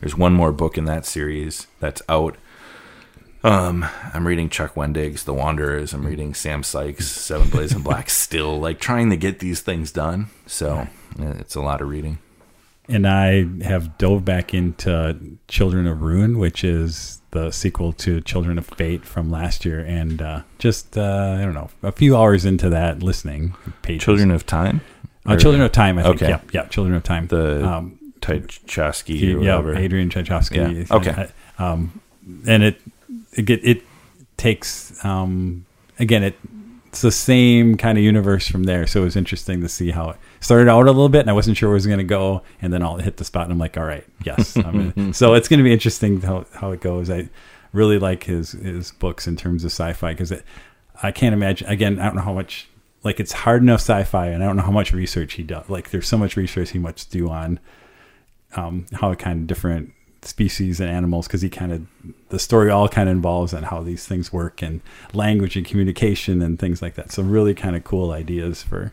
[0.00, 2.36] There's one more book in that series that's out.
[3.42, 5.92] Um, I'm reading Chuck Wendig's The Wanderers.
[5.92, 8.10] I'm reading Sam Sykes' Seven Blades in Black.
[8.10, 10.28] Still, like trying to get these things done.
[10.46, 10.86] So
[11.18, 12.18] it's a lot of reading.
[12.88, 18.58] and I have dove back into Children of Ruin, which is the sequel to Children
[18.58, 22.44] of Fate from last year, and uh, just uh, I don't know, a few hours
[22.44, 24.04] into that listening, pages.
[24.04, 24.80] Children of Time,
[25.26, 26.22] uh, Children of Time, I think.
[26.22, 26.30] Okay.
[26.30, 27.26] Yeah, yeah, Children of Time.
[27.26, 29.76] the um, Tchaikovsky yeah.
[29.76, 30.56] Adrian Tchaikovsky.
[30.56, 31.28] Yeah, okay.
[31.58, 32.00] Um,
[32.46, 32.80] and it
[33.32, 33.82] it, it
[34.36, 35.66] takes um,
[35.98, 36.36] again it
[36.88, 38.86] it's the same kind of universe from there.
[38.86, 41.32] So it was interesting to see how it started out a little bit, and I
[41.32, 43.52] wasn't sure where it was going to go, and then I'll hit the spot, and
[43.52, 44.56] I'm like, all right, yes.
[44.56, 47.10] I'm so it's going to be interesting how how it goes.
[47.10, 47.28] I
[47.72, 50.32] really like his his books in terms of sci-fi because
[51.02, 51.68] I can't imagine.
[51.68, 52.68] Again, I don't know how much.
[53.02, 55.68] Like it's hard enough sci-fi, and I don't know how much research he does.
[55.68, 57.60] Like there's so much research he must do on
[58.56, 61.86] um, how it kind of different species and animals because he kind of
[62.30, 64.80] the story all kind of involves on how these things work and
[65.12, 68.92] language and communication and things like that so really kind of cool ideas for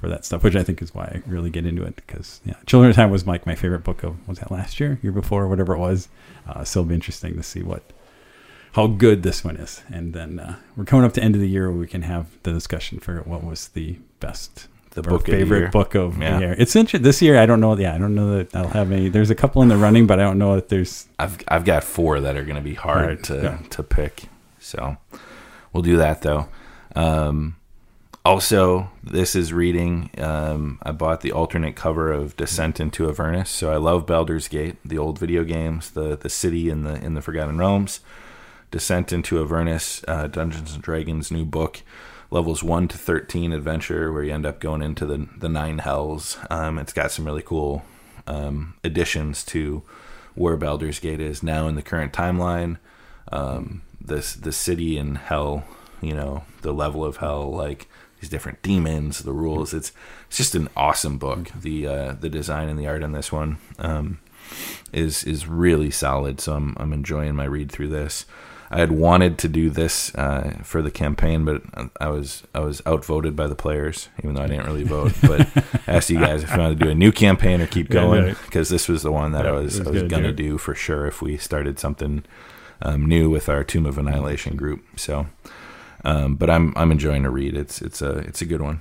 [0.00, 2.54] for that stuff which i think is why i really get into it because yeah
[2.66, 5.46] children of time was like my favorite book of was that last year year before
[5.46, 6.08] whatever it was
[6.48, 7.82] uh, so it'll be interesting to see what
[8.72, 11.48] how good this one is and then uh, we're coming up to end of the
[11.48, 15.26] year where we can have the discussion for what was the best The book of
[15.26, 15.68] the favorite year.
[15.70, 16.34] book of Yeah.
[16.34, 16.54] the year.
[16.58, 17.02] It's interesting.
[17.02, 17.76] This year, I don't know.
[17.76, 19.08] Yeah, I don't know that I'll have any.
[19.08, 21.06] There's a couple in the running, but I don't know if there's.
[21.18, 23.58] I've I've got four that are going to be hard Hard, to yeah.
[23.70, 24.24] to pick.
[24.58, 24.96] So
[25.72, 26.48] we'll do that though.
[26.96, 27.56] Um,
[28.30, 30.08] also, this is reading.
[30.16, 33.50] Um, I bought the alternate cover of Descent into Avernus.
[33.50, 37.14] So I love Baldur's Gate, the old video games, the the city in the in
[37.14, 37.98] the Forgotten Realms.
[38.70, 41.82] Descent into Avernus, uh, Dungeons and Dragons new book,
[42.30, 46.38] levels one to thirteen adventure, where you end up going into the the nine hells.
[46.50, 47.82] Um, it's got some really cool
[48.28, 49.82] um, additions to
[50.36, 52.78] where Baldur's Gate is now in the current timeline.
[53.32, 55.64] Um, this the city in hell,
[56.00, 57.88] you know, the level of hell, like
[58.20, 59.72] these different demons, the rules.
[59.74, 59.92] It's
[60.28, 61.50] it's just an awesome book.
[61.60, 64.18] The uh, the design and the art on this one um,
[64.92, 66.40] is is really solid.
[66.40, 68.26] So I'm I'm enjoying my read through this.
[68.72, 71.62] I had wanted to do this uh, for the campaign, but
[72.00, 75.12] I was I was outvoted by the players, even though I didn't really vote.
[75.22, 75.48] But
[75.88, 78.00] I asked you guys if you wanted to do a new campaign or keep Yeah,
[78.00, 80.32] going because this was the one that Yeah, I was was I was gonna gonna
[80.32, 82.22] do do for sure if we started something
[82.82, 84.84] um, new with our Tomb of Annihilation group.
[84.96, 85.26] So,
[86.04, 87.56] um, but I'm I'm enjoying to read.
[87.56, 88.80] It's it's a it's a good one.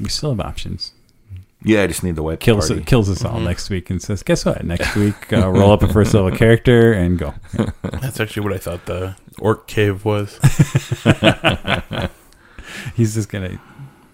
[0.00, 0.92] We still have options.
[1.64, 2.84] Yeah, I just need the white Kills party.
[2.84, 4.62] kills us all next week and says, "Guess what?
[4.64, 7.34] Next week, uh, roll up a first level character and go."
[7.82, 10.38] That's actually what I thought the orc cave was.
[12.94, 13.58] He's just gonna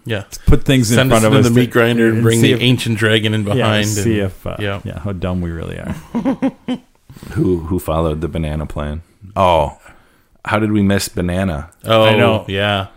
[0.04, 0.24] Yeah.
[0.46, 2.52] put things in front us of into us the meat to- grinder and bring the
[2.52, 3.86] if- ancient dragon in yeah, behind.
[3.88, 4.80] see and, if uh, yeah.
[4.84, 5.00] yeah.
[5.00, 5.94] how dumb we really are.
[7.32, 9.02] Who who followed the banana plan?
[9.36, 9.78] Oh,
[10.44, 11.70] how did we miss banana?
[11.84, 12.44] oh, I know.
[12.48, 12.88] Yeah.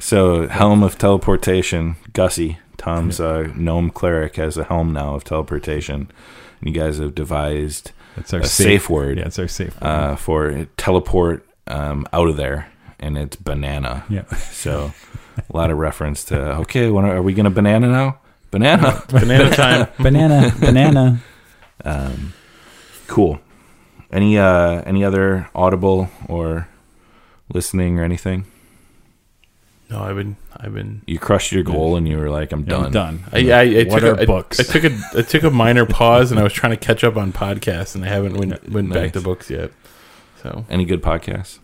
[0.00, 6.10] So helm of teleportation, Gussie, Tom's uh, gnome cleric has a helm now of teleportation.
[6.60, 9.74] And you guys have devised That's our a safe, word Yeah, it's our safe.
[9.80, 9.86] Word.
[9.86, 14.04] uh, for teleport um, out of there, and it's banana.
[14.08, 14.92] yeah, So
[15.36, 18.18] a lot of reference to okay, when are, are we going to banana now?
[18.50, 19.02] Banana.
[19.08, 19.88] Banana time.
[19.98, 21.22] banana, banana.
[21.84, 22.34] Um,
[23.06, 23.40] cool.
[24.10, 26.68] Any uh, any other audible or
[27.52, 28.46] listening or anything?
[29.90, 31.02] No, I've been, I've been.
[31.06, 32.84] You crushed your goal and you were like, I'm Yeah, done.
[32.86, 33.24] I'm done.
[33.30, 34.60] I, I, I what took are a, I- books?
[34.60, 37.16] I, took a, I took a minor pause, and I was trying to catch up
[37.16, 39.70] on podcasts, and I haven't went, went back to books yet.
[40.42, 41.58] So, Any good podcasts?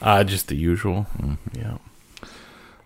[0.00, 1.06] uh, just the usual.
[1.18, 1.36] Mm.
[1.52, 1.78] Yeah.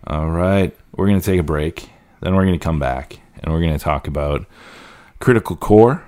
[0.07, 0.75] All right.
[0.95, 1.89] We're going to take a break.
[2.21, 4.45] Then we're going to come back and we're going to talk about
[5.19, 6.03] Critical Core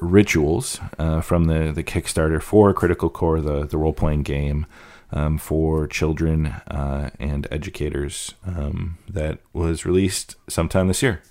[0.00, 4.66] rituals uh, from the, the Kickstarter for Critical Core, the, the role playing game
[5.12, 11.22] um, for children uh, and educators um, that was released sometime this year.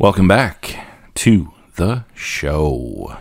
[0.00, 3.18] Welcome back to the show.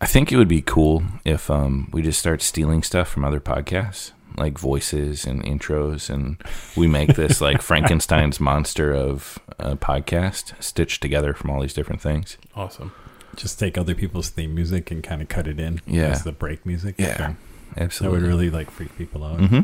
[0.00, 3.38] I think it would be cool if um, we just start stealing stuff from other
[3.38, 6.42] podcasts, like voices and intros, and
[6.76, 12.00] we make this like Frankenstein's monster of a podcast stitched together from all these different
[12.00, 12.36] things.
[12.54, 12.92] Awesome.
[13.36, 15.80] Just take other people's theme music and kind of cut it in.
[15.86, 16.08] Yeah.
[16.10, 16.94] as the break music.
[16.98, 17.34] Yeah,
[17.76, 17.86] Okay.
[18.00, 19.40] that would really like freak people out.
[19.40, 19.60] hmm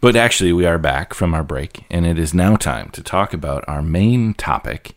[0.00, 3.32] But actually, we are back from our break, and it is now time to talk
[3.32, 4.96] about our main topic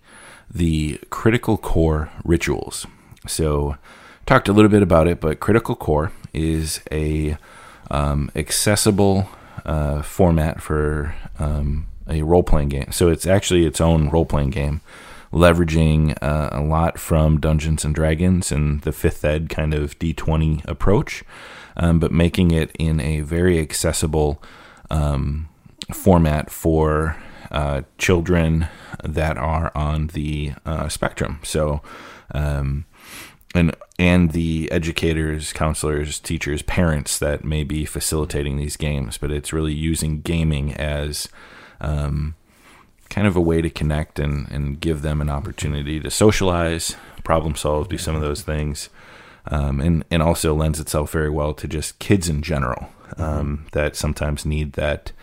[0.49, 2.87] the critical core rituals.
[3.27, 3.75] So,
[4.25, 7.37] talked a little bit about it, but critical core is a
[7.91, 9.29] um, accessible
[9.65, 12.91] uh, format for um, a role playing game.
[12.91, 14.81] So, it's actually its own role playing game,
[15.31, 20.65] leveraging uh, a lot from Dungeons and Dragons and the fifth ed kind of D20
[20.65, 21.23] approach,
[21.77, 24.41] um, but making it in a very accessible
[24.89, 25.49] um,
[25.93, 27.17] format for
[27.51, 28.67] uh, children
[29.03, 31.39] that are on the uh, spectrum.
[31.43, 31.81] So,
[32.33, 32.85] um,
[33.55, 39.53] and and the educators, counselors, teachers, parents that may be facilitating these games, but it's
[39.53, 41.29] really using gaming as
[41.79, 42.35] um,
[43.09, 47.55] kind of a way to connect and, and give them an opportunity to socialize, problem
[47.55, 48.89] solve, do some of those things,
[49.47, 53.95] um, and and also lends itself very well to just kids in general um, that
[53.95, 55.13] sometimes need that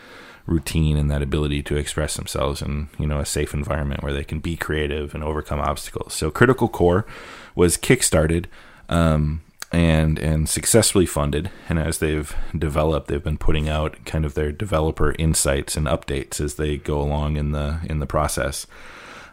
[0.47, 4.25] routine and that ability to express themselves in you know a safe environment where they
[4.25, 6.15] can be creative and overcome obstacles.
[6.15, 7.07] So Critical Core
[7.55, 8.47] was kickstarted
[8.89, 14.35] um, and and successfully funded, and as they've developed, they've been putting out kind of
[14.35, 18.67] their developer insights and updates as they go along in the in the process.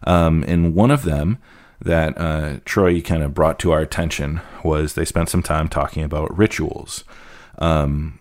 [0.04, 1.40] Um, and one of them
[1.82, 6.04] that uh, Troy kind of brought to our attention was they spent some time talking
[6.04, 7.04] about rituals.
[7.58, 8.20] Um,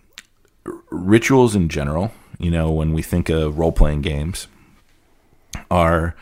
[0.65, 4.47] r- rituals in general, you know, when we think of role playing games,
[5.69, 6.15] are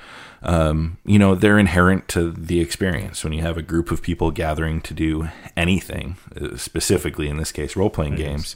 [0.43, 3.23] um, you know they're inherent to the experience.
[3.23, 7.51] When you have a group of people gathering to do anything uh, specifically in this
[7.51, 8.55] case role playing games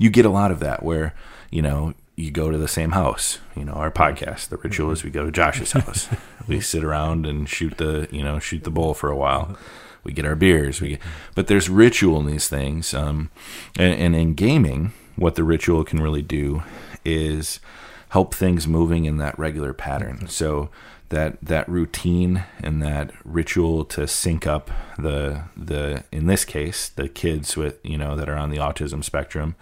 [0.00, 1.14] you get a lot of that where
[1.50, 5.04] you know you go to the same house you know our podcast the ritual is
[5.04, 6.08] we go to josh's house.
[6.48, 9.56] We sit around and shoot the you know shoot the bull for a while.
[10.02, 10.80] We get our beers.
[10.80, 11.00] We get,
[11.34, 13.30] but there's ritual in these things um,
[13.78, 16.62] and, and in gaming what the ritual can really do
[17.04, 17.60] is
[18.08, 20.26] help things moving in that regular pattern.
[20.28, 20.70] So
[21.10, 27.08] that that routine and that ritual to sync up the the in this case the
[27.08, 29.54] kids with you know that are on the autism spectrum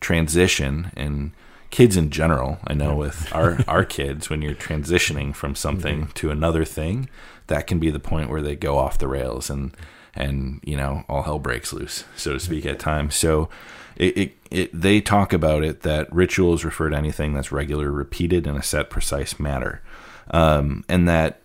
[0.00, 1.32] transition and
[1.70, 2.58] kids in general.
[2.66, 6.12] I know with our our kids, when you're transitioning from something Mm-hmm.
[6.12, 7.08] to another thing,
[7.48, 9.76] that can be the point where they go off the rails and
[10.14, 13.14] and you know all hell breaks loose, so to speak, at times.
[13.14, 13.48] So.
[13.96, 18.46] It, it, it, they talk about it that rituals refer to anything that's regular, repeated
[18.46, 19.82] in a set, precise manner,
[20.30, 21.40] um, and that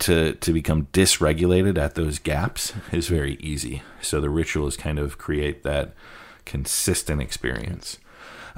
[0.00, 3.82] to to become dysregulated at those gaps is very easy.
[4.00, 5.94] So the rituals kind of create that
[6.44, 7.98] consistent experience.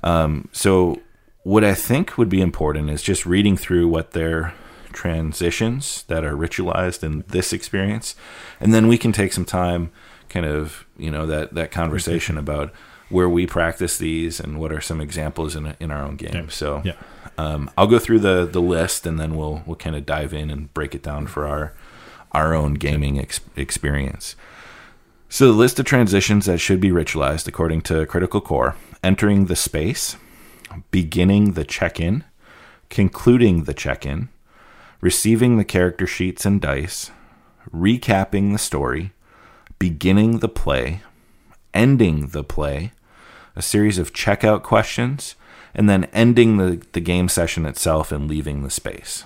[0.02, 1.00] Um, so
[1.42, 4.54] what I think would be important is just reading through what their
[4.92, 8.14] transitions that are ritualized in this experience,
[8.60, 9.90] and then we can take some time,
[10.28, 12.72] kind of you know that that conversation about
[13.08, 16.32] where we practice these and what are some examples in in our own game.
[16.50, 16.94] So Yeah.
[17.42, 20.50] Um, I'll go through the the list and then we'll we'll kind of dive in
[20.50, 21.72] and break it down for our
[22.32, 24.36] our own gaming ex- experience.
[25.28, 29.56] So the list of transitions that should be ritualized according to Critical Core: entering the
[29.56, 30.16] space,
[30.90, 32.24] beginning the check-in,
[32.90, 34.28] concluding the check-in,
[35.00, 37.10] receiving the character sheets and dice,
[37.74, 39.12] recapping the story,
[39.78, 41.02] beginning the play,
[41.74, 42.92] ending the play,
[43.56, 45.34] a series of checkout questions,
[45.74, 49.24] and then ending the, the game session itself and leaving the space.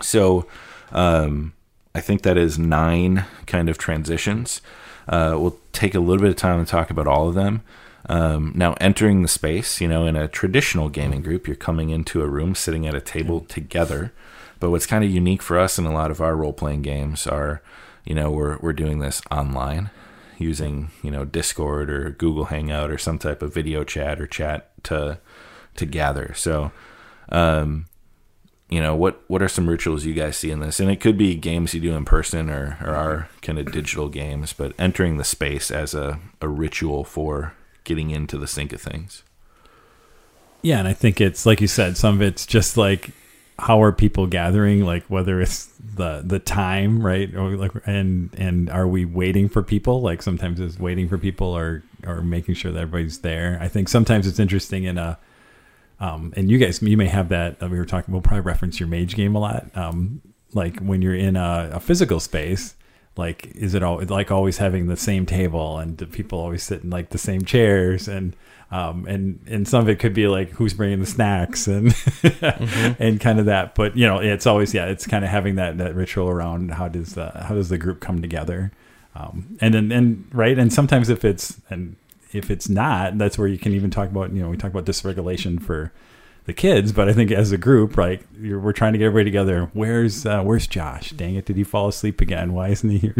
[0.00, 0.46] So
[0.92, 1.52] um,
[1.94, 4.60] I think that is nine kind of transitions.
[5.08, 7.62] Uh, we'll take a little bit of time to talk about all of them.
[8.06, 12.22] Um, now, entering the space, you know, in a traditional gaming group, you're coming into
[12.22, 14.12] a room, sitting at a table together.
[14.60, 17.26] But what's kind of unique for us in a lot of our role playing games
[17.26, 17.62] are,
[18.04, 19.90] you know, we're we're doing this online
[20.38, 24.70] using you know Discord or Google Hangout or some type of video chat or chat
[24.84, 25.18] to
[25.76, 26.32] to gather.
[26.34, 26.72] So,
[27.30, 27.86] um,
[28.68, 30.80] you know what what are some rituals you guys see in this?
[30.80, 34.08] And it could be games you do in person or or our kind of digital
[34.08, 37.54] games, but entering the space as a a ritual for
[37.84, 39.22] getting into the sink of things.
[40.62, 43.10] Yeah, and I think it's like you said, some of it's just like
[43.58, 47.32] how are people gathering, like whether it's the the time, right?
[47.34, 50.00] Or like and and are we waiting for people?
[50.00, 53.58] Like sometimes it's waiting for people or or making sure that everybody's there.
[53.60, 55.18] I think sometimes it's interesting in a
[56.00, 58.80] um and you guys you may have that uh, we were talking we'll probably reference
[58.80, 59.70] your mage game a lot.
[59.76, 60.20] Um
[60.52, 62.74] like when you're in a, a physical space,
[63.16, 66.82] like is it all like always having the same table and do people always sit
[66.82, 68.34] in like the same chairs and
[68.74, 71.94] um and and some of it could be like who's bringing the snacks and
[72.98, 75.78] and kind of that but you know it's always yeah it's kind of having that
[75.78, 78.72] that ritual around how does the how does the group come together.
[79.14, 81.94] Um and then and right and sometimes if it's and
[82.32, 84.86] if it's not that's where you can even talk about you know we talk about
[84.86, 85.92] dysregulation for
[86.46, 89.70] the kids, but I think as a group, right, we're trying to get everybody together.
[89.72, 91.10] Where's uh, Where's Josh?
[91.10, 92.52] Dang it, did he fall asleep again?
[92.52, 93.14] Why isn't he here?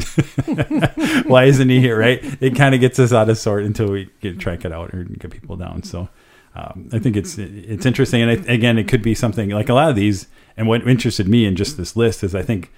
[1.26, 1.98] Why isn't he here?
[1.98, 4.92] Right, it kind of gets us out of sort until we get track it out
[4.94, 5.82] or get people down.
[5.84, 6.08] So
[6.54, 9.74] um, I think it's it's interesting, and I, again, it could be something like a
[9.74, 10.26] lot of these.
[10.56, 12.70] And what interested me in just this list is I think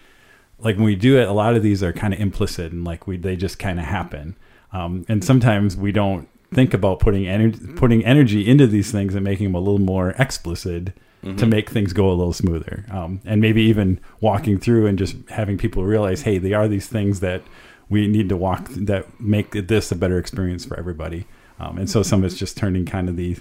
[0.58, 3.06] like when we do it, a lot of these are kind of implicit and like
[3.06, 4.36] we they just kind of happen.
[4.72, 9.24] Um, and sometimes we don't think about putting energy putting energy into these things and
[9.24, 10.92] making them a little more explicit
[11.34, 12.84] to make things go a little smoother.
[12.90, 16.86] Um, and maybe even walking through and just having people realize, hey, they are these
[16.86, 17.42] things that
[17.88, 21.26] we need to walk that make this a better experience for everybody.
[21.58, 23.38] Um, and so some of it's just turning kind of the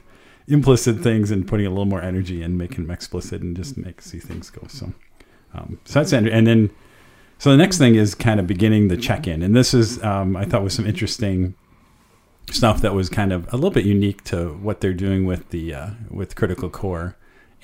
[0.47, 4.01] implicit things and putting a little more energy and making them explicit and just make
[4.01, 4.65] see things go.
[4.67, 4.93] So,
[5.53, 6.71] um, so that's and then
[7.37, 10.45] so the next thing is kind of beginning the check-in, and this is um, I
[10.45, 11.55] thought was some interesting
[12.51, 15.73] stuff that was kind of a little bit unique to what they're doing with the
[15.73, 17.15] uh, with Critical Core.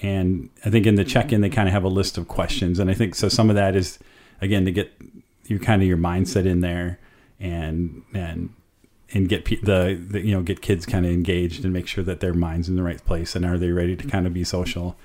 [0.01, 2.89] And I think in the check-in they kind of have a list of questions, and
[2.89, 3.29] I think so.
[3.29, 3.99] Some of that is
[4.41, 4.91] again to get
[5.45, 6.99] your kind of your mindset in there,
[7.39, 8.53] and and
[9.13, 12.03] and get pe- the, the you know get kids kind of engaged and make sure
[12.03, 14.43] that their minds in the right place and are they ready to kind of be
[14.43, 14.95] social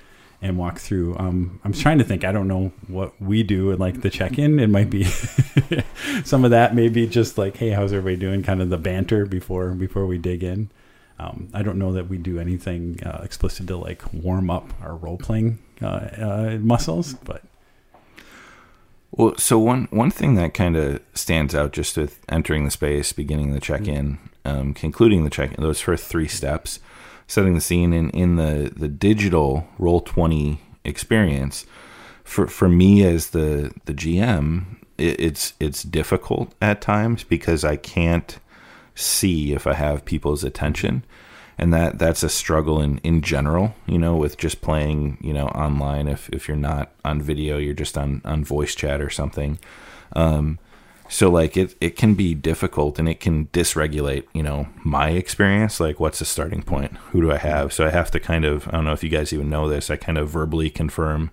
[0.41, 1.17] and walk through.
[1.17, 2.23] Um, I'm trying to think.
[2.23, 4.59] I don't know what we do in like the check-in.
[4.59, 5.03] It might be
[6.23, 6.75] some of that.
[6.75, 8.43] Maybe just like, hey, how's everybody doing?
[8.43, 10.69] Kind of the banter before before we dig in.
[11.19, 14.95] Um, I don't know that we do anything uh, explicit to like warm up our
[14.95, 17.41] role playing uh, uh, muscles, but
[19.11, 23.13] Well, so one one thing that kind of stands out just with entering the space,
[23.13, 26.79] beginning the check in, um, concluding the check in, those first three steps,
[27.27, 31.65] setting the scene in, in the, the digital roll twenty experience,
[32.23, 37.75] for for me as the the GM, it, it's it's difficult at times because I
[37.75, 38.39] can't
[38.95, 41.03] see if I have people's attention.
[41.59, 45.47] And that that's a struggle in, in general, you know, with just playing, you know,
[45.47, 46.07] online.
[46.07, 49.57] If, if you're not on video, you're just on, on voice chat or something.
[50.15, 50.59] Um,
[51.09, 55.79] so like it it can be difficult and it can dysregulate you know my experience.
[55.79, 56.93] Like what's the starting point?
[57.11, 57.73] Who do i have?
[57.73, 59.89] So i have to kind of i don't know if you guys even know this
[59.89, 61.31] i kind of verbally confirm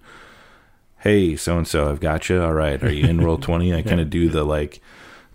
[1.01, 2.43] hey so and so i've got you.
[2.43, 2.83] All right.
[2.83, 4.81] Are you in roll 20 i kind of do the like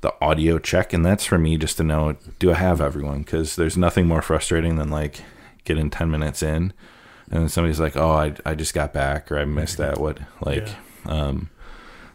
[0.02, 3.20] the audio check and that's for me just to know do i have everyone?
[3.20, 5.22] Because there's nothing more frustrating than like
[5.66, 6.74] getting 10 minutes in
[7.32, 10.18] and then somebody's like oh i, I just got back or i missed that what
[10.42, 10.68] like
[11.06, 11.50] um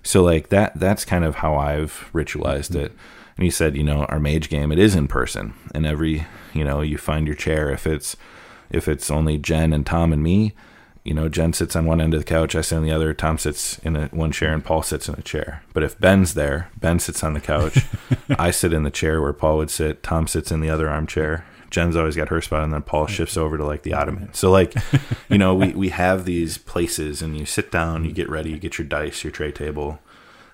[0.04, 2.86] so like that that's kind of how I've ritualized mm-hmm.
[2.86, 2.92] it.
[3.36, 6.62] And he said, you know, our mage game it is in person, and every you
[6.62, 7.70] know you find your chair.
[7.70, 8.16] If it's
[8.70, 10.54] if it's only Jen and Tom and me,
[11.04, 13.12] you know, Jen sits on one end of the couch, I sit on the other.
[13.12, 15.62] Tom sits in a, one chair, and Paul sits in a chair.
[15.74, 17.84] But if Ben's there, Ben sits on the couch.
[18.38, 20.02] I sit in the chair where Paul would sit.
[20.02, 21.44] Tom sits in the other armchair.
[21.74, 24.32] Jen's always got her spot, and then Paul shifts over to like the ottoman.
[24.32, 24.76] So like,
[25.28, 28.58] you know, we we have these places, and you sit down, you get ready, you
[28.58, 29.98] get your dice, your tray table,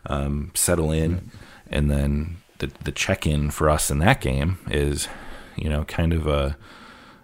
[0.07, 1.31] um, settle in,
[1.69, 5.09] and then the the check in for us in that game is,
[5.57, 6.57] you know, kind of a,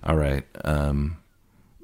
[0.05, 1.17] all right, um,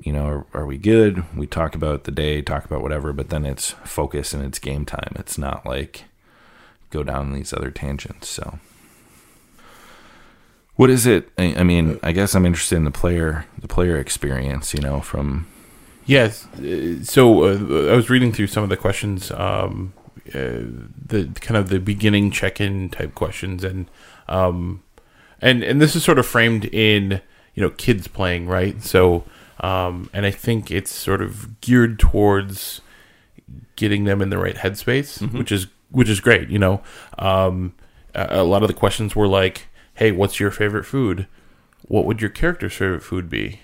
[0.03, 1.25] you know, are, are we good?
[1.35, 4.85] We talk about the day, talk about whatever, but then it's focus and it's game
[4.85, 5.15] time.
[5.17, 6.05] It's not like
[6.91, 8.29] go down these other tangents.
[8.29, 8.59] So.
[10.83, 11.29] What is it?
[11.39, 14.75] I, I mean, I guess I'm interested in the player, the player experience.
[14.75, 15.47] You know, from
[16.07, 16.49] Yes.
[16.57, 19.93] uh, So uh, I was reading through some of the questions, um,
[20.35, 20.67] uh,
[21.07, 23.89] the kind of the beginning check-in type questions, and
[24.27, 24.83] um,
[25.41, 27.21] and and this is sort of framed in
[27.55, 28.83] you know kids playing, right?
[28.83, 29.23] So
[29.61, 32.81] um, and I think it's sort of geared towards
[33.77, 36.49] getting them in the right headspace, which is which is great.
[36.49, 36.83] You know,
[37.21, 37.73] um,
[38.17, 41.27] a lot of the questions were like, "Hey, what's your favorite food?
[41.89, 43.61] What would your character's favorite food be?"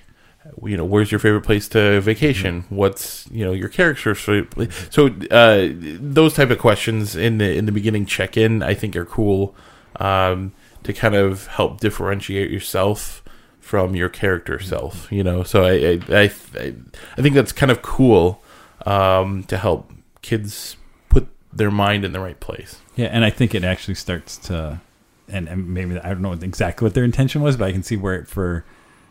[0.65, 4.89] you know where's your favorite place to vacation what's you know your character's favorite place?
[4.91, 5.69] so uh,
[6.01, 9.55] those type of questions in the in the beginning check in i think are cool
[9.97, 10.53] um,
[10.85, 13.23] to kind of help differentiate yourself
[13.61, 16.75] from your character self you know so i i i, I,
[17.17, 18.43] I think that's kind of cool
[18.87, 20.77] um, to help kids
[21.11, 24.81] put their mind in the right place Yeah, and I think it actually starts to,
[25.29, 27.97] and, and maybe I don't know exactly what their intention was, but I can see
[27.97, 28.65] where it, for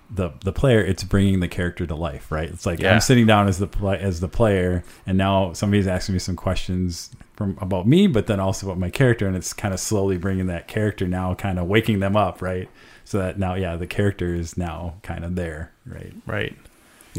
[0.09, 2.49] the the player, it's bringing the character to life, right?
[2.49, 2.93] It's like Yeah.
[2.93, 6.35] I'm sitting down as the play, as the player, and now somebody's asking me some
[6.35, 10.17] questions from about me, but then also about my character, and it's kind of slowly
[10.17, 12.69] bringing that character now, kind of waking them up, right?
[13.03, 16.13] So that now, yeah, the character is now kind of there, right?
[16.25, 16.57] right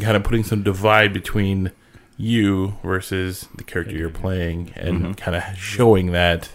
[0.03, 1.73] kind of putting some divide between
[2.17, 5.13] you versus the character you're playing and mm-hmm.
[5.13, 6.51] kind of showing that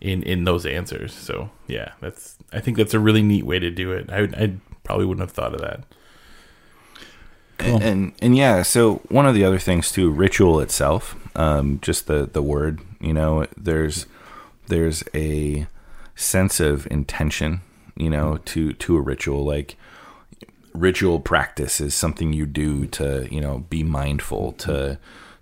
[0.00, 1.12] in in those answers.
[1.12, 4.10] So yeah that's i think that's a really neat way to do it.
[4.10, 5.84] I, I probably wouldn't have thought of that.
[7.58, 7.82] Cool.
[7.82, 12.30] and and yeah so one of the other things too ritual itself um just the
[12.32, 14.06] the word you know there's
[14.68, 15.66] there's a
[16.14, 17.60] sense of intention
[17.98, 19.44] you know to to a ritual.
[19.44, 19.76] Like
[20.72, 24.98] ritual practice is something you do to you know be mindful to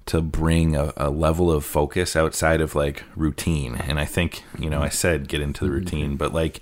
[0.06, 3.74] to bring a, a level of focus outside of like routine.
[3.76, 6.60] And i think you know i said get into the routine but like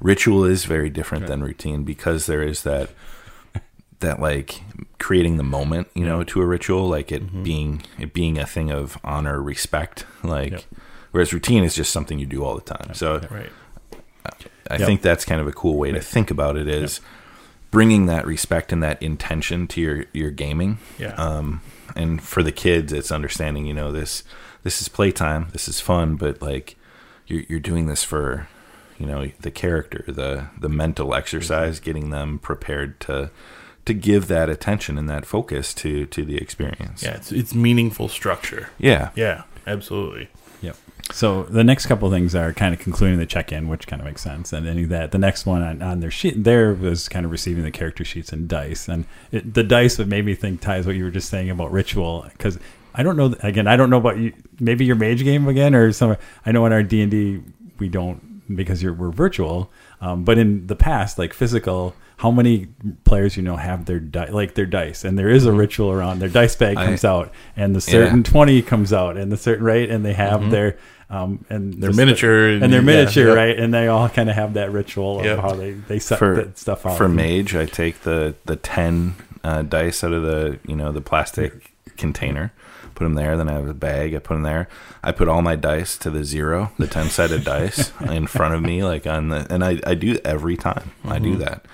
[0.00, 2.90] ritual is very different than routine because there is that
[4.00, 4.62] that like
[4.98, 8.70] creating the moment you know to a ritual like it being it being a thing
[8.70, 10.62] of honor respect like Yep.
[11.12, 12.94] whereas routine is just something you do all the time.
[12.94, 13.50] So right.
[14.70, 14.86] I Yep.
[14.86, 17.00] think that's kind of a cool way to think about it is
[17.70, 20.78] bringing that respect and that intention to your your gaming.
[20.98, 21.14] Yeah.
[21.14, 21.60] Um,
[21.96, 23.66] and for the kids, it's understanding.
[23.66, 24.22] You know, this
[24.62, 25.48] this is playtime.
[25.52, 26.76] This is fun, but like
[27.26, 28.48] you're you're doing this for
[28.98, 31.84] you know the character, the the mental exercise, mm-hmm.
[31.84, 33.30] getting them prepared to
[33.84, 37.02] to give that attention and that focus to to the experience.
[37.02, 39.10] yeah it's, it's meaningful structure Yeah.
[39.16, 40.28] yeah absolutely
[40.60, 40.76] Yep.
[41.12, 44.06] So the next couple of things are kind of concluding the check-in, which kind of
[44.06, 47.24] makes sense, and then that the next one on, on their sheet there was kind
[47.24, 50.60] of receiving the character sheets and dice, and it, the dice what made me think
[50.60, 52.58] ties what you were just saying about ritual because
[52.94, 55.92] I don't know again I don't know about you maybe your mage game again or
[55.92, 56.16] some
[56.46, 57.42] I know in our D and D
[57.78, 59.70] we don't because you're we're virtual,
[60.00, 61.94] um, but in the past like physical.
[62.18, 62.68] How many
[63.04, 66.20] players you know have their di- like their dice, and there is a ritual around
[66.20, 69.64] their dice bag I- comes out, and the certain twenty comes out, and the certain
[69.64, 70.76] right, and they have their
[71.10, 73.36] um and Their the- miniature and, their and- yeah, miniature yep.
[73.36, 75.38] right, and they all kind of have that ritual of Yep.
[75.40, 76.96] how they they set for that stuff out.
[76.96, 79.14] for mage i take the the 10
[79.44, 82.50] uh, dice out of the you know the plastic container
[82.94, 84.68] put them there then i have a bag i put them there.
[85.04, 88.62] I put all my dice to the zero the 10 sided dice in front of
[88.62, 90.92] me like on the and i, I do every time.
[91.04, 91.66] I do that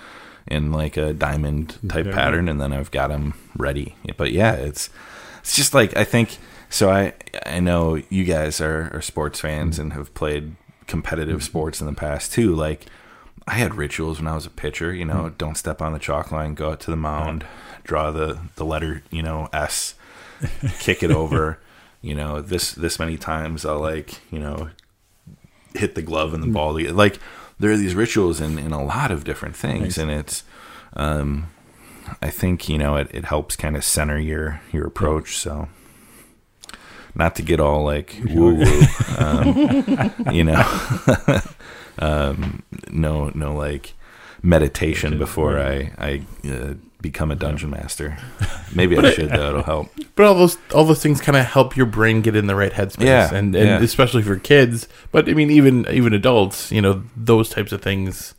[0.50, 2.12] in like a diamond type Yeah.
[2.14, 4.90] pattern and then i've got them ready but yeah it's
[5.40, 6.38] it's just like i think
[6.70, 7.12] so i
[7.46, 10.56] i know you guys are, are sports fans and have played
[10.86, 12.54] competitive sports in the past too.
[12.54, 12.86] Like
[13.46, 14.92] I had rituals when I was a pitcher.
[14.94, 17.44] You know, don't step on the chalk line, go out to the mound,
[17.84, 19.94] draw the the letter, you know, S,
[20.80, 21.58] kick it over.
[22.00, 24.70] You know, this this many times I'll like you know
[25.74, 26.72] hit the glove and the ball.
[26.92, 27.18] Like
[27.58, 30.44] there are these rituals in in a lot of different things, and it's.
[30.94, 31.48] um
[32.22, 35.36] I think you know it, it helps kind of center your your approach.
[35.36, 35.68] So
[37.14, 38.82] not to get all like woo woo,
[39.18, 40.64] um, you know,
[41.98, 43.94] um, no no like
[44.42, 48.18] meditation before I I uh, become a dungeon master.
[48.74, 49.48] Maybe I should though.
[49.50, 49.88] It'll help.
[50.14, 52.72] But all those all those things kind of help your brain get in the right
[52.72, 53.80] headspace, Yeah, and and yeah.
[53.80, 54.88] especially for kids.
[55.12, 58.34] But I mean, even even adults, you know, those types of things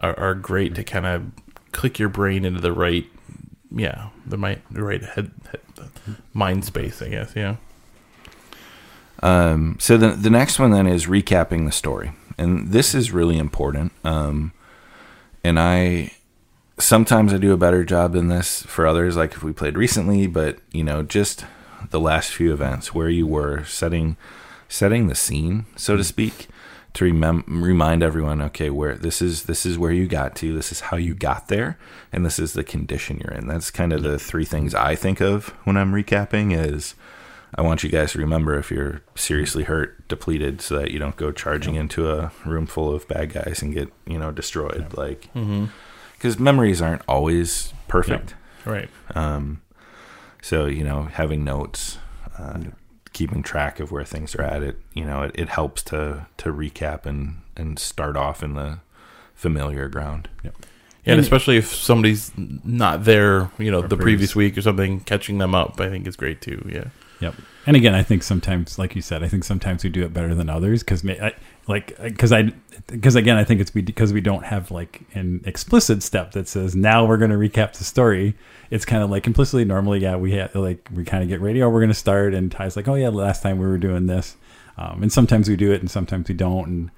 [0.00, 1.24] are, are great to kind of
[1.72, 3.06] click your brain into the right,
[3.74, 5.60] yeah, the right the right head, head
[6.32, 7.32] mind space, I guess.
[7.34, 7.56] Yeah.
[9.22, 13.38] Um, so the the next one then is recapping the story, and this is really
[13.38, 13.92] important.
[14.04, 14.52] Um,
[15.42, 16.12] and I
[16.78, 20.26] sometimes I do a better job than this for others, like if we played recently,
[20.26, 21.44] but you know, just
[21.90, 24.16] the last few events where you were setting
[24.68, 26.06] setting the scene, so to hmm.
[26.06, 26.48] speak,
[26.94, 30.72] to remem- remind everyone, okay, where this is this is where you got to, this
[30.72, 31.78] is how you got there,
[32.12, 33.46] and this is the condition you're in.
[33.46, 36.94] That's kind of the three things I think of when I'm recapping is
[37.56, 41.16] I want you guys to remember if you're seriously hurt, depleted, so that you don't
[41.16, 44.94] go charging into a room full of bad guys and get you know destroyed.
[44.96, 45.66] Like, mm-hmm.
[46.24, 48.34] Because memories aren't always perfect.
[48.64, 48.88] Right.
[49.14, 49.60] Um,
[50.40, 51.98] so you know, having notes,
[52.38, 52.60] uh,
[53.12, 56.50] keeping track of where things are at, it you know, it, it helps to to
[56.50, 58.78] recap and and start off in the
[59.34, 60.30] familiar ground.
[60.42, 60.52] Yeah,
[61.04, 65.36] and especially if somebody's not there, you know, the previous previous- week or something, catching
[65.36, 66.66] them up, I think is great too.
[66.72, 66.84] Yeah.
[67.20, 67.34] Yep.
[67.66, 70.34] And again, I think sometimes, like you said, I think sometimes we do it better
[70.34, 71.04] than others because,
[71.66, 72.52] like, because I,
[72.86, 76.76] because again, I think it's because we don't have like an explicit step that says
[76.76, 78.36] now we're going to recap the story.
[78.70, 79.64] It's kind of like implicitly.
[79.64, 81.62] Normally, yeah, we have like we kind of get ready.
[81.62, 84.06] Oh, we're going to start, and Ty's like, oh yeah, last time we were doing
[84.06, 84.36] this,
[84.76, 86.90] um, and sometimes we do it, and sometimes we don't, and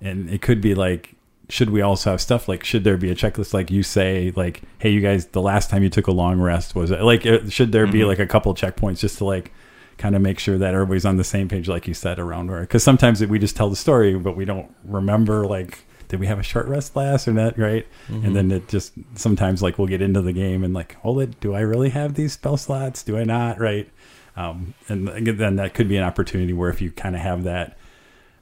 [0.00, 1.14] and it could be like
[1.48, 4.62] should we also have stuff like should there be a checklist like you say like
[4.78, 7.46] hey you guys the last time you took a long rest was it like uh,
[7.50, 9.52] should there be like a couple checkpoints just to like
[9.98, 12.60] kind of make sure that everybody's on the same page like you said around where
[12.60, 16.38] because sometimes we just tell the story but we don't remember like did we have
[16.38, 17.86] a short rest last or not right?
[18.08, 21.40] And then it just sometimes like we'll get into the game and like hold it
[21.40, 23.02] do i really have these spell slots?
[23.02, 23.58] Do i not?
[23.58, 23.88] Right?
[24.36, 27.76] Um, and then that could be an opportunity where if you kind of have that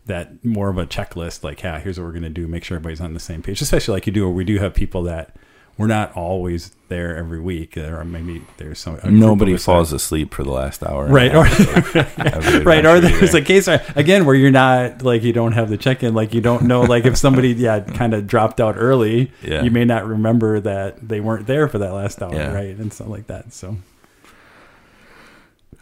[0.06, 2.76] that more of a checklist, like, yeah, here's what we're going to do, make sure
[2.76, 3.60] everybody's on the same page.
[3.60, 5.36] Especially like you do, where we do have people that
[5.78, 7.74] we're not always there every week.
[7.74, 11.34] There are maybe there's some Nobody of us falls asleep for the last hour, Right,
[11.34, 11.60] or- of
[11.96, 13.38] every that- right, or adventure there's either.
[13.38, 16.40] a case again where you're not like you don't have the check in, like you
[16.42, 19.62] don't know, like if somebody yeah kind of dropped out early, Yeah.
[19.62, 22.52] you may not remember that they weren't there for that last hour, Yeah.
[22.52, 23.52] right, and stuff like that.
[23.52, 23.76] So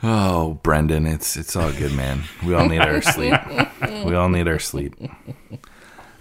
[0.02, 2.22] Oh, Brendan, it's it's all good, man.
[2.46, 3.34] We all need our sleep.
[4.06, 4.94] We all need our sleep.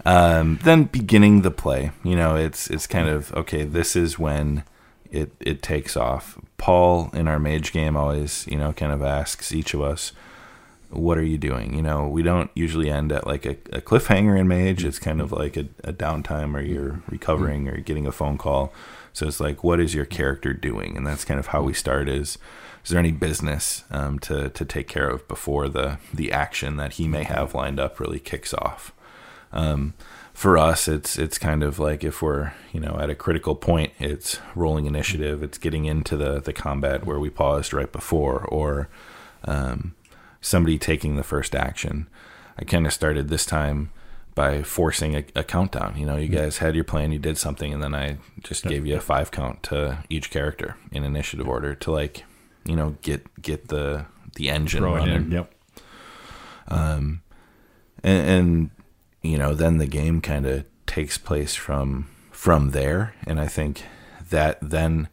[0.06, 3.64] Um, then beginning the play, you know, it's it's kind of okay.
[3.64, 4.64] This is when
[5.12, 6.38] it it takes off.
[6.58, 10.14] Paul in our mage game always, you know, kind of asks each of us,
[10.90, 14.40] "What are you doing?" You know, we don't usually end at like a, a cliffhanger
[14.40, 14.86] in mage.
[14.86, 18.74] It's kind of like a, a downtime, or you're recovering, or getting a phone call.
[19.12, 20.96] So it's like, what is your character doing?
[20.96, 22.08] And that's kind of how we start.
[22.08, 22.38] Is
[22.84, 26.94] is there any business um, to to take care of before the the action that
[26.94, 28.94] he may have lined up really kicks off?
[29.52, 29.94] Um,
[30.34, 33.92] for us, it's it's kind of like if we're you know at a critical point,
[34.00, 38.88] it's rolling initiative, it's getting into the the combat where we paused right before, or
[39.44, 39.96] um,
[40.42, 42.08] somebody taking the first action.
[42.58, 43.92] I kind of started this time
[44.36, 45.96] by forcing a, a countdown.
[45.98, 48.86] You know, you guys had your plan, you did something, and then I just gave
[48.86, 52.24] you a five count to each character in initiative order to like,
[52.64, 54.06] you know, get get the
[54.36, 55.32] the engine throw it running in.
[55.32, 55.54] Yep.
[58.04, 58.70] and, and
[59.22, 63.14] you know then the game kind of takes place from from there.
[63.28, 63.84] And i think
[64.30, 65.10] that then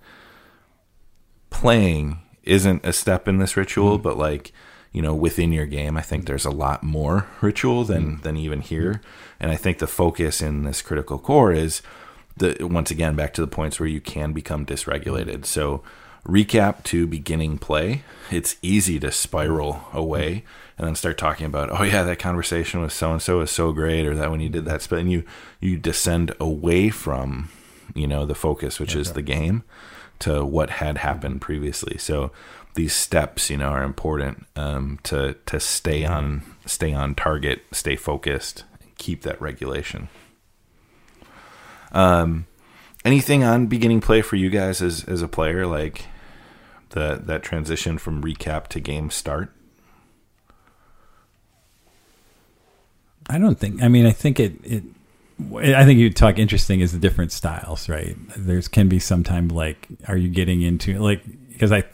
[1.51, 4.03] playing isn't a step in this ritual mm-hmm.
[4.03, 4.53] but like
[4.93, 8.23] you know within your game i think there's a lot more ritual than mm-hmm.
[8.23, 9.01] than even here.
[9.41, 11.83] And i think the focus in this critical core is
[12.37, 15.47] the once again back to the points where you can become dysregulated.
[15.47, 15.83] So
[16.27, 18.03] recap to beginning play.
[18.31, 20.66] It's easy to spiral away mm-hmm.
[20.79, 23.73] And then start talking about oh yeah that conversation with so and so is so
[23.73, 25.25] great or that when you did that spell and you
[25.61, 27.51] you descend away from
[27.95, 29.63] you know the focus which is the game
[30.19, 32.31] to what had happened previously so
[32.75, 37.97] these steps you know are important um, to to stay on stay on target stay
[37.97, 38.65] focused
[38.99, 40.09] keep that regulation.
[41.93, 42.47] Um,
[43.05, 46.07] anything on beginning play for you guys as as a player, like
[46.91, 49.53] the that transition from recap to game start?
[53.29, 53.83] I don't think.
[53.83, 54.55] I mean, I think it.
[54.65, 54.83] it
[55.53, 58.17] I think you talk interesting is the different styles, right?
[58.37, 61.85] There's can be sometimes like, are you getting into like because I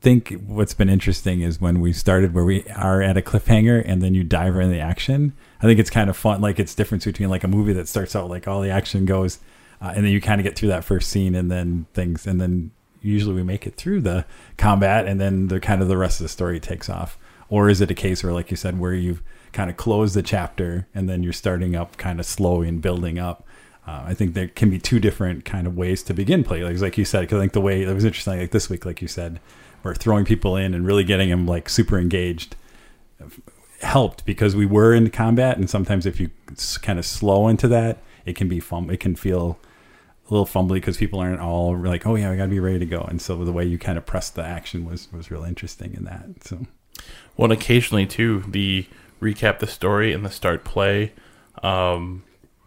[0.00, 4.02] think what's been interesting is when we started where we are at a cliffhanger and
[4.02, 5.32] then you dive right in the action.
[5.60, 6.40] I think it's kind of fun.
[6.40, 9.38] Like it's difference between like a movie that starts out like all the action goes,
[9.80, 12.40] uh, and then you kind of get through that first scene and then things, and
[12.40, 12.70] then
[13.02, 14.24] usually we make it through the
[14.56, 17.18] combat and then the kind of the rest of the story takes off.
[17.48, 19.22] Or is it a case where, like you said, where you've
[19.56, 23.18] kind of close the chapter and then you're starting up kind of slowly and building
[23.18, 23.44] up?
[23.86, 26.62] Uh, I think there can be two different kind of ways to begin play.
[26.62, 28.84] Like, like you said, because I think the way it was interesting, like this week,
[28.84, 29.40] like you said,
[29.82, 32.56] we're throwing people in and really getting them like super engaged
[33.80, 35.56] helped because we were in combat.
[35.56, 36.30] And sometimes if you
[36.82, 38.90] kind of slow into that, it can be fun.
[38.90, 39.58] It can feel
[40.28, 42.80] a little fumbly because people aren't all like, oh yeah, I got to be ready
[42.80, 43.02] to go.
[43.02, 46.04] And so the way you kind of press the action was was real interesting in
[46.04, 46.44] that.
[46.44, 46.66] So,
[47.36, 48.86] well, occasionally too, the
[49.20, 51.12] recap the story and the start play,
[51.62, 52.22] um,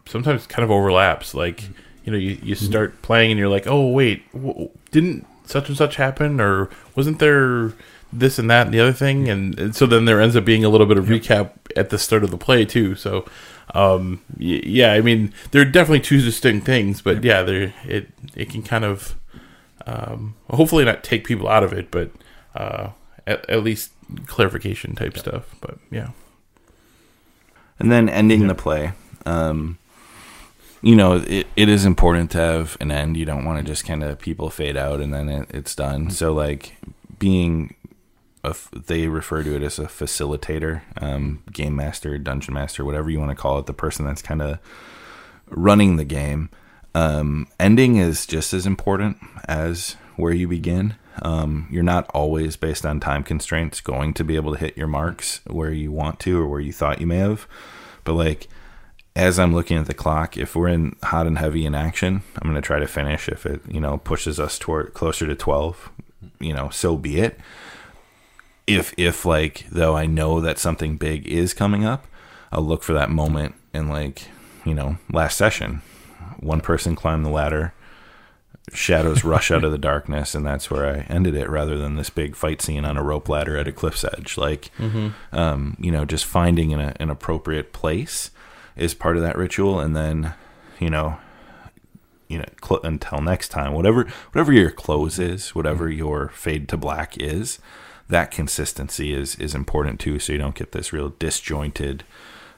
[0.06, 1.34] sometimes kind of overlaps.
[1.34, 1.64] Like
[2.04, 5.78] you know, you you start playing and you're like, oh wait, w- didn't such and
[5.78, 7.74] such happen, or wasn't there
[8.12, 10.64] this and that and the other thing, and, and so then there ends up being
[10.66, 12.96] a little bit of recap at the start of the play too.
[12.96, 13.26] So,
[13.76, 18.08] um, y- yeah, I mean, there are definitely two distinct things, but yeah, they it
[18.36, 19.16] it can kind of
[19.86, 22.10] um, hopefully not take people out of it, but
[22.56, 22.90] uh,
[23.28, 23.92] at, at least
[24.26, 25.56] clarification type stuff.
[25.62, 26.10] But yeah,
[27.80, 28.94] and then ending the play.
[29.26, 29.78] Um,
[30.82, 33.18] you know, it, it is important to have an end.
[33.18, 36.10] You don't want to just kind of people fade out and then it, it's done.
[36.10, 36.78] So like
[37.18, 37.76] being
[38.44, 43.20] a they refer to it as a facilitator, um, game master, dungeon master, whatever you
[43.20, 44.60] want to call it, the person that's kind of
[45.50, 46.50] running the game.
[46.96, 50.96] Um, ending is just as important as where you begin.
[51.22, 54.88] Um, you're not always based on time constraints going to be able to hit your
[54.88, 57.48] marks where you want to or where you thought you may have.
[58.04, 58.48] But like
[59.16, 62.50] as I'm looking at the clock, if we're in hot and heavy in action, I'm
[62.50, 63.28] going to try to finish.
[63.28, 65.92] If it you know pushes us toward closer to 12,
[66.40, 67.40] you know, so be it.
[68.66, 72.08] If if like though I know that something big is coming up,
[72.52, 74.28] I'll look for that moment and like
[74.66, 75.82] you know last session,
[76.40, 77.74] one person climbed the ladder,
[78.74, 82.10] shadows rush out of the darkness, and that's where I ended it, rather than this
[82.10, 84.38] big fight scene on a rope ladder at a cliff's edge.
[84.38, 84.72] Like,
[85.32, 88.32] um, you know, just finding an, an appropriate place
[88.76, 90.34] is part of that ritual, and then,
[90.80, 91.18] you know,
[92.28, 96.78] you know, cl- until next time, whatever whatever your close is, whatever your fade to
[96.78, 97.60] black is,
[98.08, 102.04] that consistency is is important too, so you don't get this real disjointed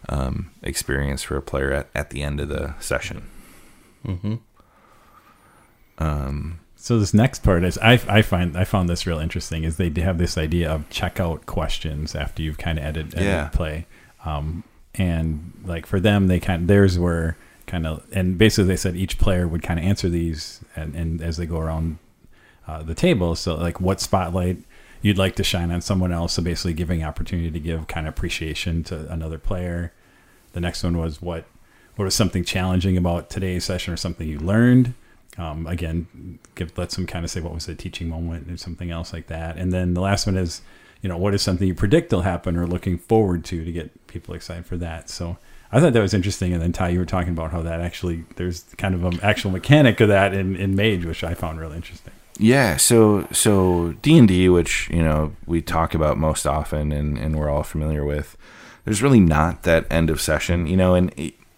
[0.09, 3.29] um, experience for a player at, at the end of the session.
[6.76, 9.90] So this next part is I, I find I found this real interesting is they
[10.02, 13.48] have this idea of checkout questions after you've kind of edited, edited Yeah.
[13.49, 13.86] play,
[14.26, 14.64] um,
[14.95, 17.36] and like for them they kind theirs were
[17.68, 21.22] kind of and basically they said each player would kind of answer these and, and
[21.22, 21.98] as they go around
[22.68, 23.36] uh, the table.
[23.36, 24.57] So like what spotlight
[25.03, 26.34] you'd like to shine on someone else.
[26.34, 29.91] So basically giving opportunity to give kind of appreciation to another player.
[30.53, 31.45] The next one was what
[31.95, 34.94] what was something challenging about today's session or something you learned.
[35.37, 38.91] Um, again, give let some kind of say what was a teaching moment or something
[38.91, 39.57] else like that.
[39.57, 40.61] And then the last one is,
[41.01, 44.07] you know, what is something you predict will happen or looking forward to to get
[44.07, 45.09] people excited for that.
[45.09, 45.37] So
[45.71, 46.51] I thought that was interesting.
[46.53, 49.51] And then Ty, you were talking about how that actually there's kind of an actual
[49.51, 52.13] mechanic of that in, in Mage, which I found really interesting.
[52.37, 57.17] Yeah, so so D and D, which you know we talk about most often and,
[57.17, 58.35] and we're all familiar with,
[58.83, 61.13] there's really not that end of session, you know, and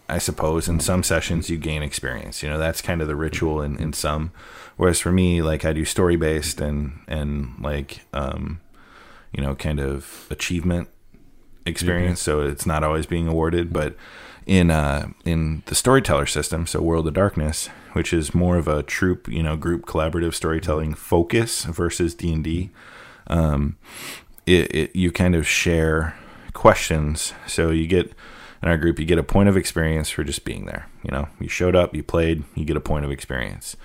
[0.10, 3.62] I suppose in some sessions you gain experience, you know, that's kind of the ritual
[3.62, 4.32] in, in some.
[4.76, 8.60] Whereas for me, like I do story based and and like um,
[9.32, 10.90] you know, kind of achievement
[11.66, 13.96] experience, so it's not always being awarded, but
[14.46, 18.84] in uh in the storyteller system, so World of Darkness, which is more of a
[18.84, 22.70] troupe, you know, group collaborative storytelling focus versus D and D,
[23.28, 23.78] um,
[24.46, 26.16] it, it you kind of share
[26.54, 27.34] questions.
[27.48, 28.14] So you get
[28.64, 30.88] in our group, you get a point of experience for just being there.
[31.04, 33.76] You know, you showed up, you played, you get a point of experience.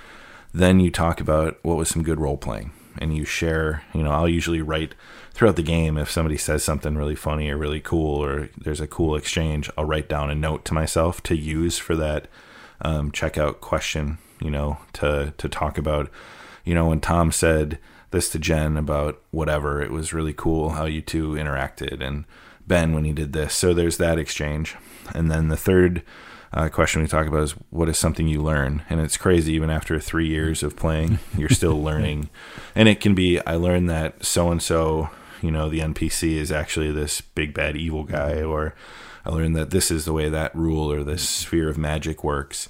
[0.54, 3.82] Then you talk about what was some good role playing, and you share.
[3.92, 4.94] You know, I'll usually write
[5.34, 8.86] throughout the game if somebody says something really funny or really cool, or there's a
[8.86, 9.68] cool exchange.
[9.76, 12.28] I'll write down a note to myself to use for that
[12.80, 14.18] um, checkout question.
[14.40, 16.08] You know, to to talk about.
[16.64, 17.78] You know, when Tom said
[18.10, 22.26] this to Jen about whatever, it was really cool how you two interacted and
[22.68, 23.54] Ben when he did this.
[23.54, 24.76] So there's that exchange.
[25.14, 26.02] And then the third
[26.52, 28.82] uh, question we talk about is what is something you learn?
[28.88, 32.30] And it's crazy, even after three years of playing, you're still learning.
[32.74, 35.10] And it can be, I learned that so and so,
[35.42, 38.74] you know, the NPC is actually this big bad evil guy, or
[39.24, 42.68] I learned that this is the way that rule or this sphere of magic works.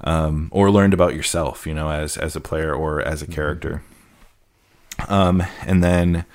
[0.00, 3.82] Um, or learned about yourself, you know, as as a player or as a character.
[5.08, 6.26] Um, and then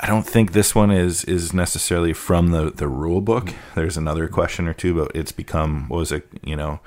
[0.00, 3.52] I don't think this one is is necessarily from the the rule book.
[3.74, 6.28] There's another question or two, but it's become what was it?
[6.42, 6.80] You know,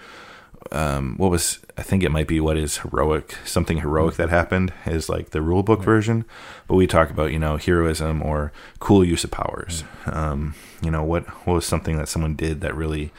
[0.71, 4.71] um, what was I think it might be what is heroic something heroic that happened
[4.85, 6.23] is like the rule book version.
[6.67, 9.83] But we talk about you know heroism or cool use of powers.
[10.05, 13.11] Um, you know what what was something that someone did that really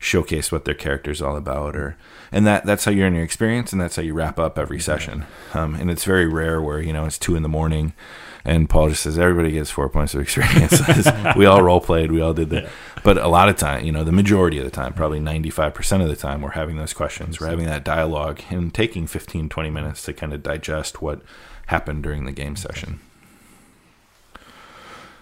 [0.00, 1.96] showcased what their character is all about or
[2.30, 4.78] and that that's how you're in your experience and that's how you wrap up every
[4.78, 5.24] session
[5.54, 7.94] um, and it's very rare where you know it's two in the morning
[8.46, 10.80] and paul just says everybody gets four points of experience.
[11.36, 12.68] We all role played we all did that
[13.02, 16.08] but a lot of time you know the majority of the time probably 95% of
[16.08, 17.40] the time we're having those questions.
[17.40, 21.20] We're having that dialogue and taking 15 20 minutes to kind of digest what
[21.66, 23.00] happened during the game session.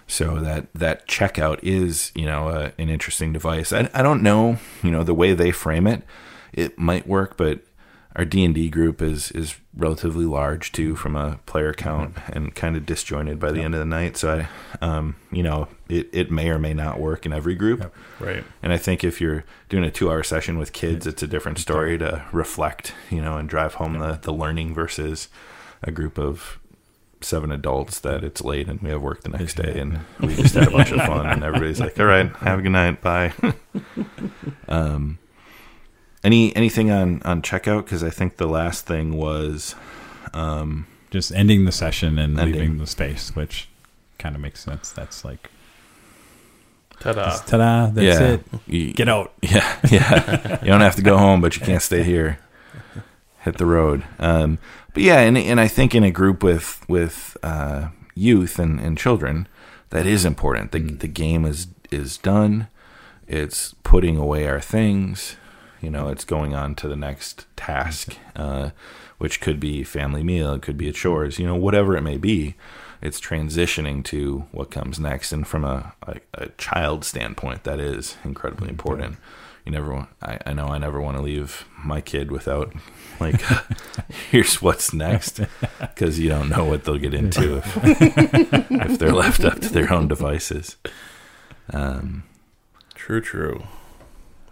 [0.07, 3.73] So that that checkout is you know uh, an interesting device.
[3.73, 6.03] I, I don't know you know the way they frame it,
[6.53, 7.61] it might work, but
[8.15, 12.55] our D and D group is is relatively large too from a player count and
[12.55, 14.15] kind of disjointed by the end of the night.
[14.15, 14.47] So
[14.81, 17.81] I, um, you know, it it may or may not work in every group.
[17.81, 17.95] Yep.
[18.19, 18.43] Right.
[18.63, 21.59] And I think if you're doing a two hour session with kids, it's a different
[21.59, 25.27] story to reflect, you know, and drive home the, the learning versus
[25.83, 26.59] a group of
[27.21, 30.53] seven adults that it's late and we have work the next day and we just
[30.53, 33.01] had a bunch of fun and everybody's like, all right, have a good night.
[33.01, 33.33] Bye.
[34.67, 35.17] um,
[36.25, 37.87] any, anything on, on checkout?
[37.87, 39.75] Cause I think the last thing was,
[40.33, 42.59] um, Just ending the session and Ending.
[42.59, 43.69] leaving the space, which
[44.19, 44.91] kind of makes sense.
[44.91, 45.49] That's like,
[46.99, 47.37] Ta-da.
[47.45, 47.87] ta-da!
[47.87, 48.43] That's yeah, it.
[48.67, 49.33] you- Get out.
[49.41, 50.59] Yeah, yeah.
[50.61, 52.39] you don't have to go home, but you can't stay here.
[53.41, 54.03] Hit the road.
[54.17, 54.57] Um,
[54.93, 58.97] but yeah, and and I think in a group with with uh, youth and, and
[58.97, 59.47] children,
[59.91, 60.71] that is important.
[60.71, 62.67] The the game is is done.
[63.27, 65.35] It's putting away our things.
[65.85, 68.71] You know, it's going on to the next task, uh,
[69.17, 71.39] which could be family meal, it could be a chores.
[71.39, 72.55] You know, whatever it may be.
[73.01, 78.17] It's transitioning to what comes next, and from a, a, a child standpoint, that is
[78.23, 79.17] incredibly important
[79.65, 82.73] you never want I, I know i never want to leave my kid without
[83.19, 83.41] like
[84.31, 85.41] here's what's next
[85.79, 87.77] because you don't know what they'll get into if,
[88.71, 90.77] if they're left up to their own devices
[91.73, 92.23] um,
[92.93, 93.63] True, true.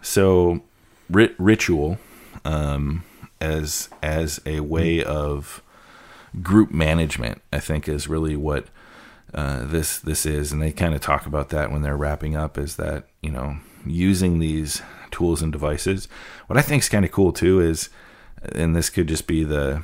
[0.02, 0.62] so
[1.10, 1.98] rit- ritual
[2.44, 3.04] um,
[3.40, 5.62] as as a way of
[6.42, 8.68] group management i think is really what
[9.34, 10.52] uh, this this is.
[10.52, 13.56] And they kind of talk about that when they're wrapping up is that you know
[13.84, 16.08] using these tools and devices.
[16.46, 17.88] What i think is kind of cool too is
[18.52, 19.82] and this could just be the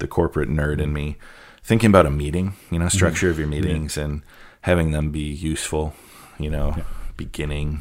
[0.00, 1.16] the corporate nerd in me
[1.62, 4.22] thinking about a meeting you know structure of your meetings and
[4.62, 5.94] having them be useful
[6.38, 6.74] you know
[7.16, 7.80] beginning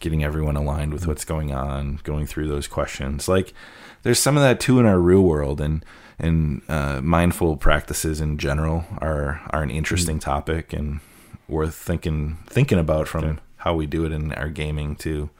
[0.00, 3.28] getting everyone aligned with what's going on, going through those questions.
[3.28, 3.54] Like
[4.02, 5.84] there's some of that too in our real world and
[6.18, 11.00] and uh, mindful practices in general are are an interesting topic and
[11.48, 15.30] worth thinking thinking about from how we do it in our gaming too.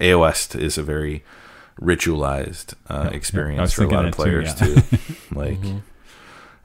[0.00, 1.24] AOS is a very
[1.80, 4.96] ritualized uh, Yeah, experience was for a lot of players too, too.
[5.34, 5.58] like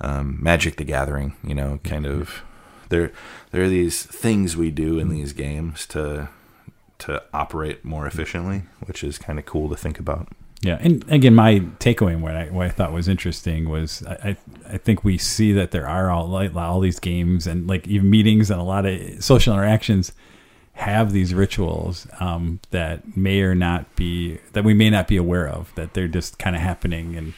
[0.01, 2.43] um, Magic the Gathering, you know, kind of
[2.89, 3.11] there
[3.51, 6.29] there are these things we do in these games to
[6.99, 10.29] to operate more efficiently, which is kind of cool to think about.
[10.61, 14.37] Yeah, and again, my takeaway and what I what I thought was interesting was I
[14.69, 18.49] I, think we see that there are all all these games and like even meetings
[18.49, 20.13] and a lot of social interactions
[20.75, 25.47] have these rituals um, that may or not be that we may not be aware
[25.47, 27.33] of that they're just kind of happening and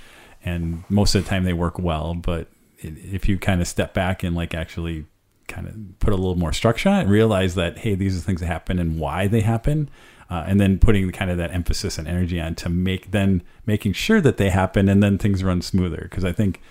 [0.46, 4.24] and most of the time they work well, but if you kind of step back
[4.24, 5.06] and like actually
[5.48, 8.42] kind of put a little more structure on it, realize that hey, these are things
[8.42, 9.90] that happen and why they happen,
[10.30, 13.94] uh, and then putting kind of that emphasis and energy on to make then making
[13.94, 16.08] sure that they happen and then things run smoother.
[16.10, 16.62] Because I think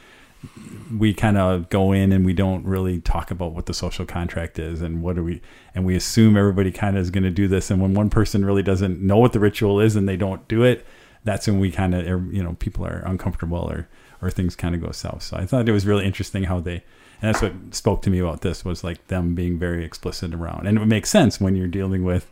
[0.96, 4.58] we kind of go in and we don't really talk about what the social contract
[4.58, 5.40] is and what are we
[5.74, 8.44] and we assume everybody kind of is going to do this and when one person
[8.44, 10.86] really doesn't know what the ritual is and they don't do it
[11.24, 13.88] that's when we kind of you know people are uncomfortable or
[14.20, 16.84] or things kind of go south so i thought it was really interesting how they
[17.20, 20.66] and that's what spoke to me about this was like them being very explicit around
[20.66, 22.30] and it would make sense when you're dealing with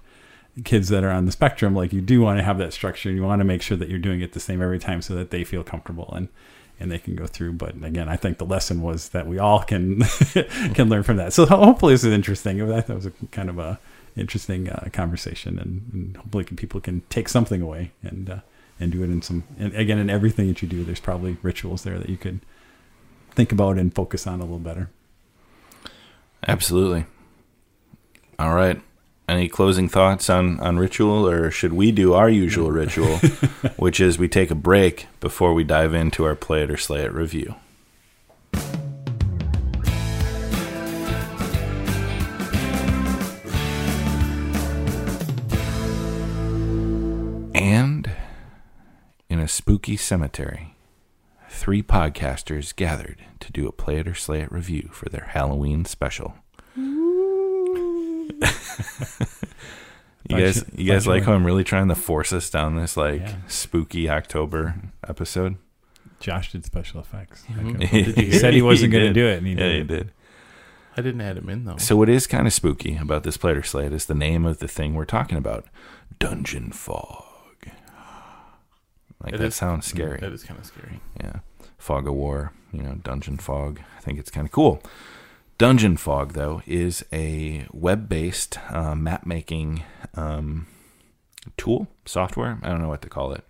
[0.64, 3.16] kids that are on the spectrum, like you do want to have that structure and
[3.16, 5.30] you want to make sure that you're doing it the same every time so that
[5.30, 6.28] they feel comfortable and
[6.80, 7.52] and they can go through.
[7.52, 10.00] But again, I think the lesson was that we all can
[10.74, 11.32] can learn from that.
[11.32, 12.60] So hopefully this is interesting.
[12.60, 13.78] I thought it was a kind of a
[14.16, 18.38] interesting uh, conversation, and, and hopefully people can take something away and uh,
[18.78, 19.44] and do it in some.
[19.58, 22.40] And again, in everything that you do, there's probably rituals there that you could
[23.34, 24.90] think about and focus on a little better.
[26.46, 27.06] Absolutely.
[28.38, 28.80] All right.
[29.28, 33.18] Any closing thoughts on, on ritual, or should we do our usual ritual,
[33.76, 37.02] which is we take a break before we dive into our play it or slay
[37.02, 37.54] it review?
[47.54, 48.10] And
[49.28, 50.74] in a spooky cemetery,
[51.62, 55.84] three podcasters gathered to do a play it or slay it review for their Halloween
[55.84, 56.34] special.
[56.74, 58.32] you
[60.28, 63.34] guys, you guys like how I'm really trying to force us down this like Yeah.
[63.46, 64.74] spooky October
[65.06, 65.56] episode?
[66.18, 67.44] Josh did special effects.
[67.48, 67.76] Mhm.
[67.76, 68.02] Okay.
[68.02, 69.76] Did you He said he wasn't going to do it, and he Yeah, did.
[69.78, 70.12] you did.
[70.96, 71.76] I didn't add him in though.
[71.76, 74.14] So what is kind of spooky about this play it or slay it is the
[74.14, 75.66] name of the thing we're talking about,
[76.18, 77.22] Dungeon Fog.
[79.22, 80.18] Like It that is- sounds scary.
[80.18, 80.98] That is kind of scary.
[81.20, 81.38] Yeah.
[81.82, 83.80] Fog of War, you know, Dungeon Fog.
[83.96, 84.80] I think it's kind of cool.
[85.58, 89.82] Dungeon Fog, though, is a web based uh, map making
[90.14, 90.68] um,
[91.56, 92.60] tool, software.
[92.62, 93.44] I don't know what to call it.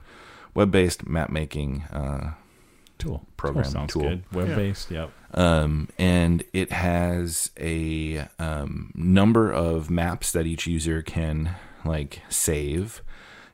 [0.54, 1.82] Web based map making.
[1.92, 2.32] Uh,
[2.96, 4.02] Tool Program Tool sounds tool.
[4.02, 4.22] good.
[4.32, 4.90] Web based.
[4.90, 5.10] Yep.
[5.34, 13.02] um, and it has a um, number of maps that each user can like save.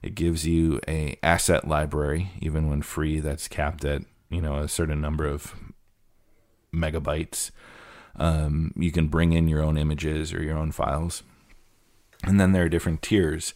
[0.03, 3.19] It gives you a asset library, even when free.
[3.19, 5.55] That's capped at you know a certain number of
[6.73, 7.51] megabytes.
[8.17, 11.23] Um, you can bring in your own images or your own files,
[12.25, 13.55] and then there are different tiers.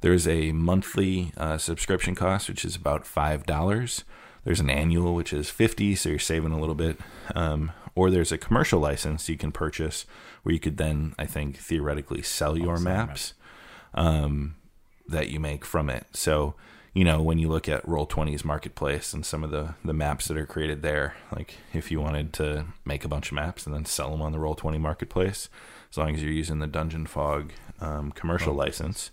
[0.00, 4.04] There's a monthly uh, subscription cost, which is about five dollars.
[4.44, 6.98] There's an annual, which is fifty, so you're saving a little bit.
[7.34, 10.04] Um, or there's a commercial license you can purchase,
[10.42, 13.34] where you could then, I think, theoretically sell your maps
[13.94, 14.56] um,
[15.06, 16.06] that you make from it.
[16.12, 16.54] So,
[16.94, 20.36] you know, when you look at Roll20's marketplace and some of the the maps that
[20.36, 23.84] are created there, like if you wanted to make a bunch of maps and then
[23.84, 25.48] sell them on the Roll20 marketplace,
[25.90, 29.10] as long as you're using the Dungeon Fog um, commercial license,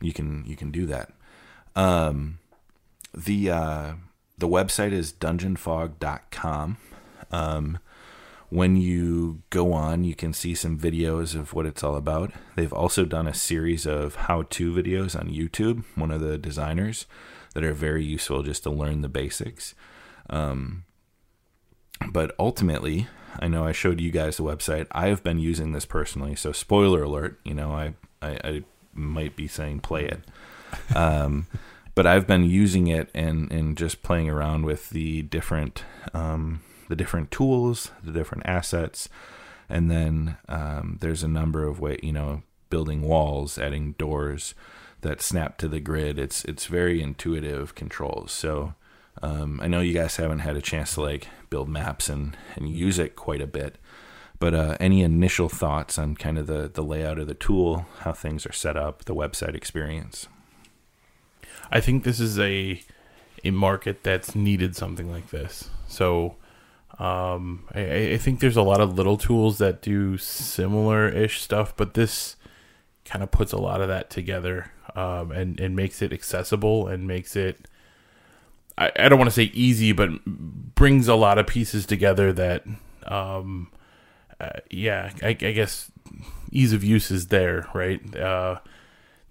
[0.00, 1.10] you can you can do that.
[1.74, 2.38] Um,
[3.12, 3.92] the uh,
[4.38, 6.76] the website is dungeonfog.com.
[7.32, 7.78] Um,
[8.50, 12.32] when you go on, you can see some videos of what it's all about.
[12.56, 17.06] They've also done a series of how to videos on YouTube, one of the designers,
[17.54, 19.74] that are very useful just to learn the basics.
[20.28, 20.84] Um,
[22.10, 23.06] but ultimately,
[23.38, 24.88] I know I showed you guys the website.
[24.90, 27.38] I have been using this personally, so spoiler alert.
[27.44, 28.62] You know, I I, I
[28.92, 30.24] might be saying play it,
[30.96, 31.46] um,
[31.94, 36.96] but I've been using it and and just playing around with the different um, the
[36.96, 39.08] different tools, the different assets,
[39.68, 44.54] and then um, there's a number of way you know building walls, adding doors
[45.02, 46.18] that snap to the grid.
[46.18, 48.32] It's it's very intuitive controls.
[48.32, 48.74] So
[49.22, 52.68] um, I know you guys haven't had a chance to like build maps and and
[52.68, 53.78] use it quite a bit.
[54.40, 58.12] But uh, any initial thoughts on kind of the, the layout of the tool, how
[58.12, 60.28] things are set up, the website experience?
[61.70, 62.82] I think this is a
[63.44, 65.70] a market that's needed something like this.
[65.86, 66.36] So
[67.00, 71.74] um, I, I think there's a lot of little tools that do similar ish stuff,
[71.74, 72.36] but this
[73.06, 77.08] kind of puts a lot of that together um, and and makes it accessible and
[77.08, 77.66] makes it.
[78.76, 82.64] I, I don't want to say easy, but brings a lot of pieces together that,
[83.06, 83.70] um,
[84.38, 85.90] uh, yeah, I, I guess
[86.52, 88.14] ease of use is there, right?
[88.14, 88.60] Uh,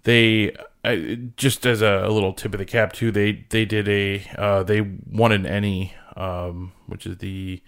[0.02, 3.88] they I, just as a, a little tip of the cap too they they did
[3.88, 7.62] a uh, they won an Ennie um, which is the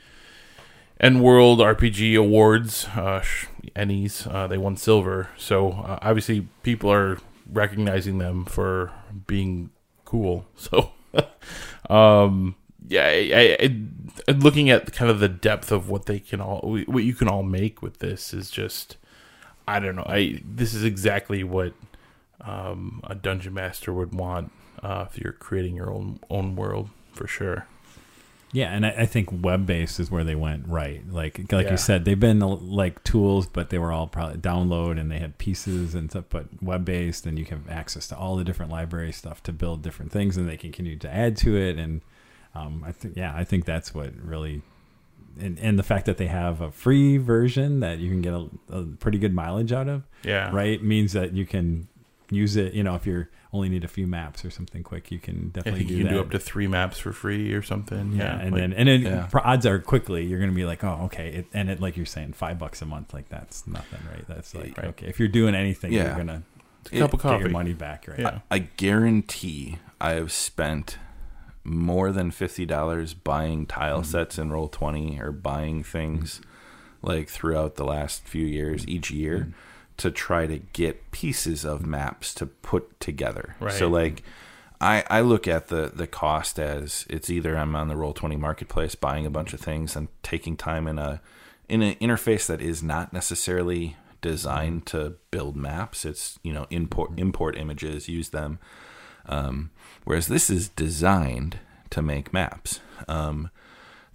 [1.00, 3.24] EN World RPG Awards uh,
[3.76, 5.30] uh, they won silver.
[5.36, 7.18] So uh, obviously people are
[7.50, 8.92] recognizing them for
[9.26, 9.70] being
[10.04, 10.46] cool.
[10.56, 10.92] So
[11.90, 12.54] um
[12.88, 13.80] yeah I, I,
[14.28, 17.28] I looking at kind of the depth of what they can all what you can
[17.28, 18.96] all make with this is just
[19.66, 20.06] I don't know.
[20.06, 21.74] I this is exactly what
[22.40, 24.52] um, a dungeon master would want
[24.82, 27.66] uh, if you're creating your own own world for sure.
[28.54, 31.02] Yeah, and I, I think web based is where they went right.
[31.10, 31.70] Like like Yeah.
[31.72, 35.38] you said, they've been like tools, but they were all probably download and they had
[35.38, 36.24] pieces and stuff.
[36.28, 39.82] But web based, and you have access to all the different library stuff to build
[39.82, 41.78] different things, and they can continue to add to it.
[41.78, 42.02] And
[42.54, 44.62] um, I think yeah, I think that's what really.
[45.40, 48.48] And, and the fact that they have a free version that you can get a,
[48.70, 51.88] a pretty good mileage out of, Yeah, right, means that you can
[52.30, 52.74] use it.
[52.74, 55.58] You know, if you're only need a few maps or something quick, you can I
[55.58, 56.18] definitely think do you can that.
[56.18, 58.12] do up to three maps for free or something.
[58.12, 59.28] yeah, Yeah, and like- then and then yeah.
[59.34, 62.32] odds are quickly you're gonna be like, oh, okay, it, and it like you're saying,
[62.32, 64.26] five bucks a month, like that's nothing, right?
[64.26, 64.86] That's like Right.
[64.88, 66.06] okay, if you're doing anything, Yeah.
[66.06, 66.42] you're gonna
[66.90, 68.18] it's a cup of get your money back, right?
[68.18, 68.38] Yeah.
[68.50, 70.98] I guarantee I have spent
[71.64, 74.10] more than fifty dollars buying tile Mm-hmm.
[74.10, 76.40] sets in Roll Twenty or buying things
[77.02, 79.50] like throughout the last few years, each year, Mm-hmm.
[79.98, 83.56] To try to get pieces of maps to put together.
[83.60, 83.74] Right.
[83.74, 84.22] So like.
[84.84, 88.34] I, I look at the, the cost as it's either I'm on the Roll Twenty
[88.34, 91.20] marketplace buying a bunch of things and taking time in a
[91.68, 96.04] in an interface that is not necessarily designed to build maps.
[96.04, 98.58] It's you know import import images, use them.
[99.26, 99.70] Um,
[100.04, 101.58] whereas this is designed
[101.90, 102.80] to make maps.
[103.06, 103.50] Um,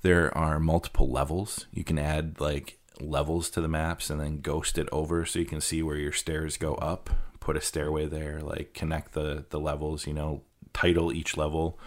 [0.02, 1.68] there are multiple levels.
[1.72, 5.46] You can add like levels to the maps and then ghost it over so you
[5.46, 7.10] can see where your stairs go up.
[7.40, 10.06] Put a stairway there, like connect the the levels.
[10.06, 10.42] You know,
[10.74, 11.80] title each level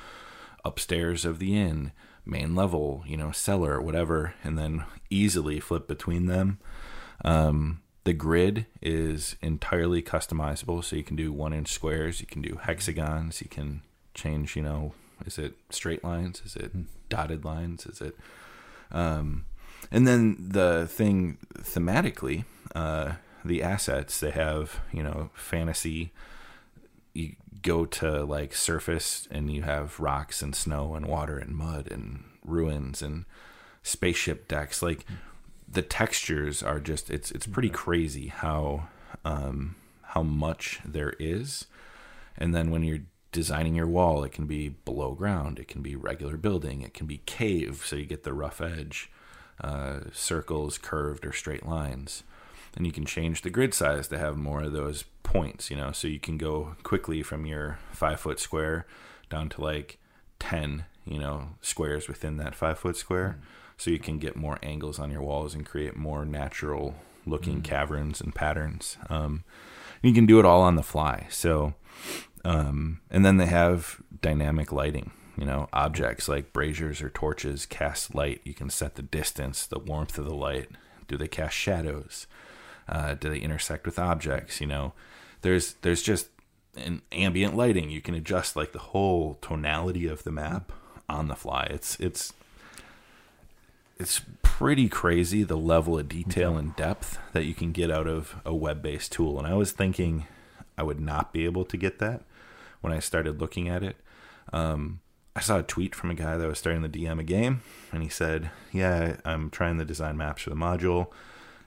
[0.64, 1.92] upstairs of the inn,
[2.24, 6.58] main level, you know, cellar, whatever, and then easily flip between them.
[7.24, 12.42] Um, the grid is entirely customizable, so you can do one inch squares, you can
[12.42, 13.82] do hexagons, you can
[14.14, 14.94] change, you know,
[15.26, 16.72] is it straight lines, is it
[17.08, 18.16] dotted lines, is it,
[18.90, 19.44] um,
[19.90, 22.44] and then the thing thematically,
[22.74, 23.14] uh,
[23.44, 26.12] the assets they have, you know, fantasy.
[27.12, 31.90] You go to like surface and you have rocks and snow and water and mud
[31.90, 33.24] and ruins and
[33.82, 34.82] spaceship decks.
[34.82, 35.04] Like
[35.68, 38.88] the textures are just it's it's pretty crazy how
[39.24, 41.66] um, how much there is.
[42.36, 43.02] And then when you're
[43.32, 47.06] designing your wall, it can be below ground, it can be regular building, it can
[47.06, 49.10] be cave, so you get the rough edge,
[49.60, 52.22] uh, circles, curved or straight lines.
[52.76, 55.92] And you can change the grid size to have more of those points, you know,
[55.92, 58.86] so you can go quickly from your five foot square
[59.28, 59.98] down to like
[60.38, 63.38] 10, you know, squares within that five foot square.
[63.76, 66.94] So you can get more angles on your walls and create more natural
[67.26, 68.98] looking caverns and patterns.
[69.08, 69.44] Um,
[70.02, 71.26] you can do it all on the fly.
[71.30, 71.74] So,
[72.44, 75.12] um, and then they have dynamic lighting.
[75.40, 78.42] You know, objects like braziers or torches cast light.
[78.44, 80.68] You can set the distance, the warmth of the light.
[81.08, 82.26] Do they cast shadows?
[82.86, 84.60] Uh, do they intersect with objects?
[84.60, 84.92] You know,
[85.40, 86.28] there's there's just
[86.76, 87.88] an ambient lighting.
[87.88, 90.72] You can adjust like the whole tonality of the map
[91.08, 91.68] on the fly.
[91.70, 92.34] It's it's
[93.98, 98.36] it's pretty crazy the level of detail and depth that you can get out of
[98.44, 99.38] a web-based tool.
[99.38, 100.26] And I was thinking
[100.76, 102.24] I would not be able to get that
[102.82, 103.96] when I started looking at it.
[104.52, 105.00] Um,
[105.34, 107.62] I saw a tweet from a guy that was starting to DM a game,
[107.92, 111.08] and he said, "Yeah, I'm trying to design maps for the module.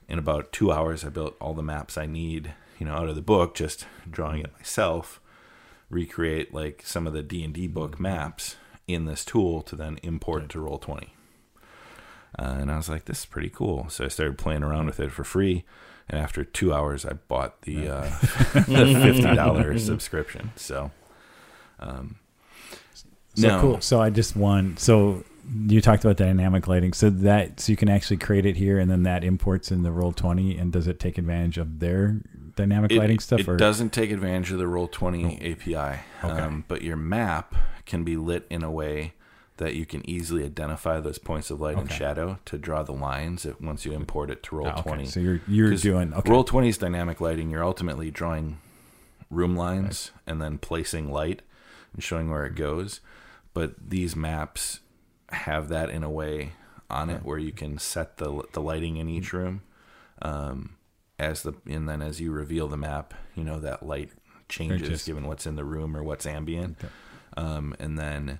[0.10, 3.16] In about two hours, I built all the maps I need, you know, out of
[3.16, 5.22] the book, just drawing it myself.
[5.90, 8.58] Recreate like some of the D and D book maps
[8.88, 11.14] in this tool to then import to Roll Twenty.
[12.38, 15.00] Uh, and I was like, "This is pretty cool." So I started playing around with
[15.00, 15.64] it for free,
[16.10, 18.02] and after two hours, I bought the uh,
[18.54, 20.52] the fifty dollars subscription.
[20.56, 20.92] So,
[21.80, 22.18] um,
[23.36, 23.62] So no.
[23.62, 23.82] cool.
[23.82, 24.78] So I just won.
[24.78, 25.24] So
[25.68, 26.94] you talked about dynamic lighting.
[26.94, 29.92] So that so you can actually create it here, and then that imports in the
[29.92, 30.58] roll twenty.
[30.58, 32.22] And does it take advantage of their
[32.56, 33.42] dynamic it, lighting stuff?
[33.42, 35.76] It or doesn't take advantage of the Roll Twenty API,
[36.24, 36.42] Okay.
[36.42, 37.56] um, but your map
[37.86, 39.14] can be lit in a way
[39.58, 43.46] that you can easily identify those points of light and shadow to draw the lines
[43.46, 44.82] if, once you import it to Roll Ah, okay.
[44.82, 45.06] Twenty.
[45.06, 46.32] So you're you're doing okay.
[46.32, 47.50] Roll 20's dynamic lighting.
[47.50, 48.58] You're ultimately drawing
[49.30, 51.42] room lines and then placing light
[51.94, 53.00] and showing where it goes.
[53.54, 54.80] But these maps
[55.30, 56.54] have that in a way
[56.90, 59.62] on it where you can set the the lighting in each room.
[60.22, 60.76] Um,
[61.20, 64.10] as the and then as you reveal the map, you know that light
[64.50, 66.78] changes just- given what's in the room or what's ambient.
[66.80, 66.92] Okay.
[67.38, 68.40] Um, and then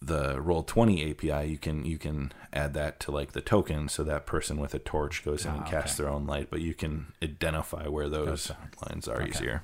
[0.00, 4.02] the roll 20 api you can you can add that to like the token so
[4.02, 6.02] that person with a torch goes in Ah, and casts okay.
[6.04, 8.50] their own light but you can identify where those
[8.84, 9.28] lines are Okay.
[9.28, 9.62] easier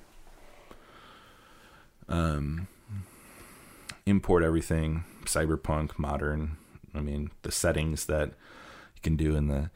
[2.08, 2.68] um
[4.08, 6.56] import everything cyberpunk modern
[6.94, 8.28] i mean the settings that
[8.94, 9.70] you can do in the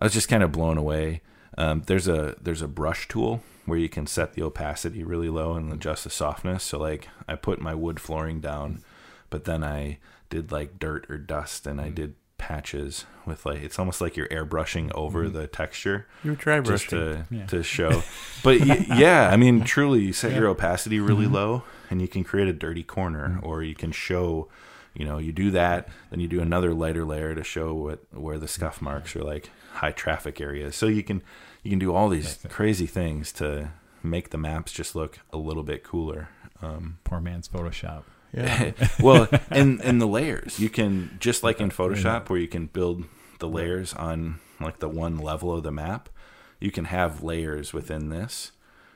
[0.00, 1.20] i was just kind of blown away.
[1.56, 5.54] Um, there's a there's a brush tool where you can set the opacity really low
[5.54, 6.64] and adjust the softness.
[6.64, 8.82] So like i put my wood flooring down
[9.30, 9.98] but then i
[10.30, 14.28] did like dirt or dust and i did patches with like it's almost like you're
[14.28, 15.32] airbrushing over mm-hmm.
[15.32, 17.24] the texture You're dry just brushing.
[17.24, 17.46] to Yeah.
[17.46, 18.02] to show.
[18.42, 21.34] But y- yeah, I mean, truly, you set your opacity really mm-hmm.
[21.34, 23.46] low, and you can create a dirty corner, mm-hmm.
[23.46, 24.48] or you can show.
[24.92, 28.38] You know, you do that, then you do another lighter layer to show what where
[28.38, 30.76] the scuff marks are like high traffic areas.
[30.76, 31.22] So you can
[31.62, 33.70] you can do all these crazy things to
[34.02, 36.28] make the maps just look a little bit cooler.
[36.60, 38.02] Um, Poor man's Photoshop.
[38.34, 38.72] Yeah.
[39.00, 43.04] well, and and the layers you can just like in Photoshop where you can build
[43.38, 46.08] the layers on like the one level of the map.
[46.60, 48.52] You can have layers within this,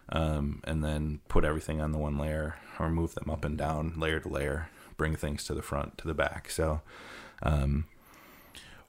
[0.08, 3.94] um, and then put everything on the one layer or move them up and down
[3.96, 6.50] layer to layer, bring things to the front to the back.
[6.50, 6.80] So,
[7.42, 7.84] um,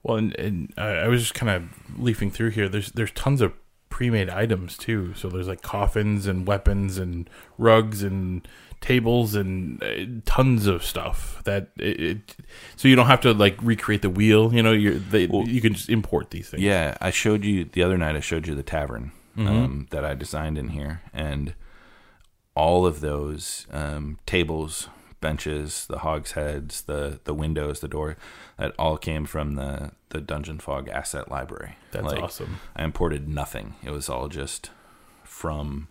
[0.03, 2.69] Well, and, and I I was just kind of leafing through here.
[2.69, 3.53] There's there's tons of
[3.89, 5.13] pre-made items too.
[5.15, 8.47] So there's like coffins and weapons and rugs and
[8.81, 12.35] tables and uh, tons of stuff that it, it.
[12.75, 14.53] So you don't have to like recreate the wheel.
[14.53, 14.99] You know, you're
[15.29, 16.63] Well, you can just import these things.
[16.63, 18.15] Yeah, I showed you the other night.
[18.15, 21.53] I showed you the tavern um, that I designed in here, and
[22.55, 24.89] all of those um, tables,
[25.21, 28.17] benches, the hogsheads, the the windows, the door,
[28.57, 31.75] that all came from the the Dungeon Fog asset library.
[31.91, 32.59] That's Like, awesome.
[32.75, 33.75] I imported nothing.
[33.83, 34.71] It was all just
[35.23, 35.87] from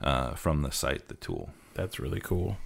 [0.00, 1.50] uh, from the site, the tool.
[1.78, 2.56] That's really cool.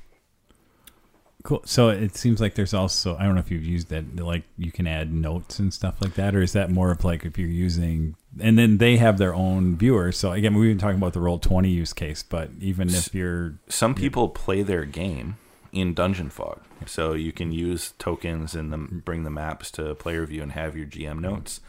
[1.42, 1.60] Cool.
[1.66, 4.72] So it seems like there's also I don't know if you've used that like you
[4.72, 7.48] can add notes and stuff like that, or is that more of like if you're
[7.48, 10.16] using and then they have their own viewers.
[10.16, 13.58] So again, we've been talking about the roll twenty use case, but even if you're
[13.68, 15.36] some people play their game
[15.72, 20.24] in Dungeon Fog, so you can use tokens and them bring the maps to player
[20.24, 21.60] view and have your GM notes.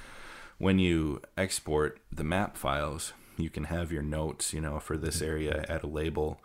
[0.59, 4.53] When you export the map files, you can have your notes.
[4.53, 6.39] You know, for this area, add a label,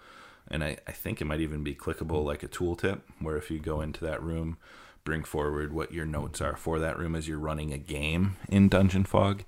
[0.51, 3.59] and I, I think it might even be clickable like a tooltip, where if you
[3.59, 4.59] go into that room,
[5.05, 8.69] bring forward what your notes are for that room as you're running a game in
[8.69, 9.45] Dungeon Fog.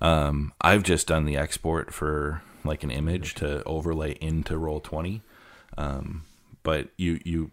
[0.00, 5.22] Um, I've just done the export for like an image to overlay into Roll Twenty,
[5.76, 6.24] um,
[6.62, 7.50] but you you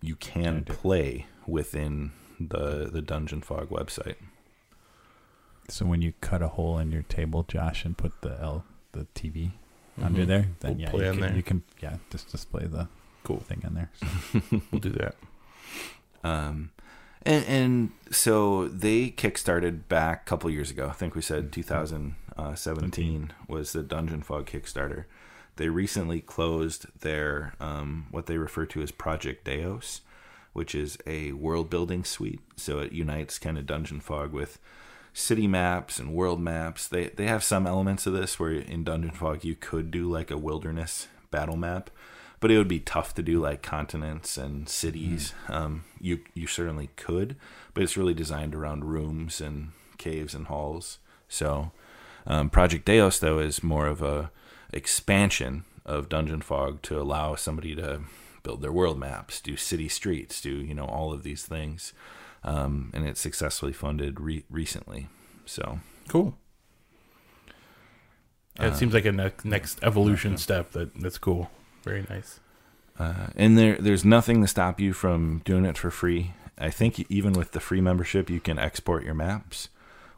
[0.00, 4.16] you can play within the the Dungeon Fog website.
[5.68, 9.06] so when you cut a hole in your table, Josh, and put the L the
[9.14, 9.52] TV
[10.02, 10.26] under Mhm.
[10.26, 11.36] there, then We'll yeah, play you on can, there.
[11.36, 12.88] you can yeah just display the
[13.24, 13.40] Cool.
[13.40, 13.90] thing in there.
[13.94, 14.62] So.
[14.70, 15.14] We'll do that.
[16.24, 16.70] Um,
[17.24, 20.88] and, and so they kickstarted back a couple years ago.
[20.88, 25.04] I think we said 2017 was the Dungeon Fog Kickstarter.
[25.56, 30.00] They recently closed their um, what they refer to as Project Deos,
[30.52, 32.40] which is a world building suite.
[32.56, 34.58] So it unites kind of Dungeon Fog with
[35.12, 36.88] city maps and world maps.
[36.88, 40.30] They they have some elements of this where in Dungeon Fog you could do like
[40.30, 41.90] a wilderness battle map,
[42.40, 45.34] but it would be tough to do like continents and cities.
[45.48, 47.36] Um, you you certainly could,
[47.74, 50.98] but it's really designed around rooms and caves and halls.
[51.28, 51.72] So
[52.26, 54.30] um, Project Deos though is more of a
[54.72, 58.02] expansion of Dungeon Fog to allow somebody to
[58.42, 61.92] build their world maps, do city streets, do you know all of these things,
[62.44, 65.08] um, and it's successfully funded re- recently.
[65.46, 66.36] So Cool.
[68.58, 70.72] Yeah, it seems like a ne- next evolution step.
[70.72, 71.50] That that's cool.
[71.84, 72.40] Very nice.
[72.98, 76.34] Uh, and there, there's nothing to stop you from doing it for free.
[76.58, 79.70] I think even with the free membership, you can export your maps.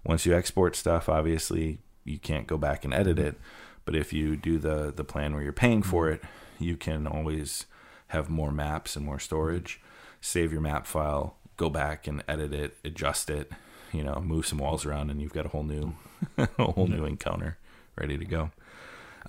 [0.04, 3.36] Once you export stuff, obviously you can't go back and edit it.
[3.84, 6.22] But if you do the the plan where you're paying for it,
[6.58, 7.66] you can always
[8.08, 9.80] have more maps and more storage.
[10.20, 13.50] Save your map file, go back and edit it, adjust it.
[13.92, 15.94] You know, move some walls around, and you've got a whole new,
[16.38, 17.58] a whole new encounter
[17.96, 18.50] ready to go.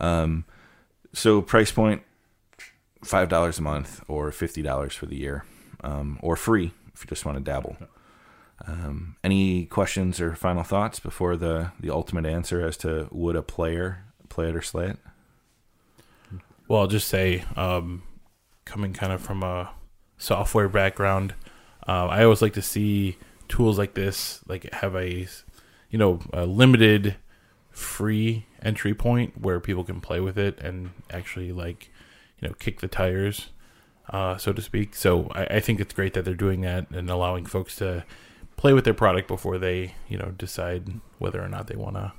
[0.02, 0.46] Um,
[1.14, 2.02] so price point
[3.04, 5.46] five dollars a month or fifty dollars for the year,
[5.84, 7.78] um, or free if you just want to dabble.
[8.66, 13.44] Um, any questions or final thoughts before the the ultimate answer as to would a
[13.44, 14.98] player play it or slay it?
[16.68, 18.04] Well, I'll just say, um,
[18.66, 19.72] coming kind of from a
[20.18, 21.36] software background,
[21.88, 23.18] uh, I always like to see
[23.48, 25.28] tools like this, like have a,
[25.90, 27.16] you know, a limited
[27.70, 31.92] free entry point where people can play with it and actually like,
[32.40, 33.50] you know, kick the tires,
[34.10, 34.96] uh, so to speak.
[34.96, 38.06] So I, I think it's great that they're doing that and allowing folks to
[38.58, 42.14] play with their product before they, you know, decide whether or not they want to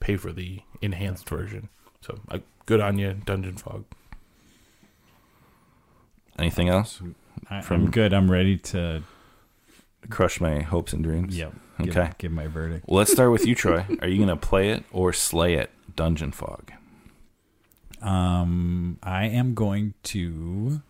[0.00, 1.68] pay for the enhanced version.
[2.00, 3.84] So uh, good on you, Dungeon Fog.
[6.38, 7.00] Anything else?
[7.50, 8.12] I, From- I'm good.
[8.12, 9.02] I'm ready to
[10.10, 11.36] Crush my hopes and dreams.
[11.36, 11.54] yep.
[11.82, 12.10] Give, Okay.
[12.18, 12.84] Give my verdict.
[12.86, 13.84] Well, let's start with you, Troy.
[14.02, 15.70] Are you going to play it or slay it?
[15.96, 16.72] Dungeon Fog.
[18.02, 20.82] Um, I am going to.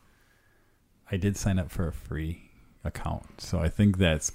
[1.10, 2.51] I did sign up for a free
[2.82, 4.32] account, so I think that's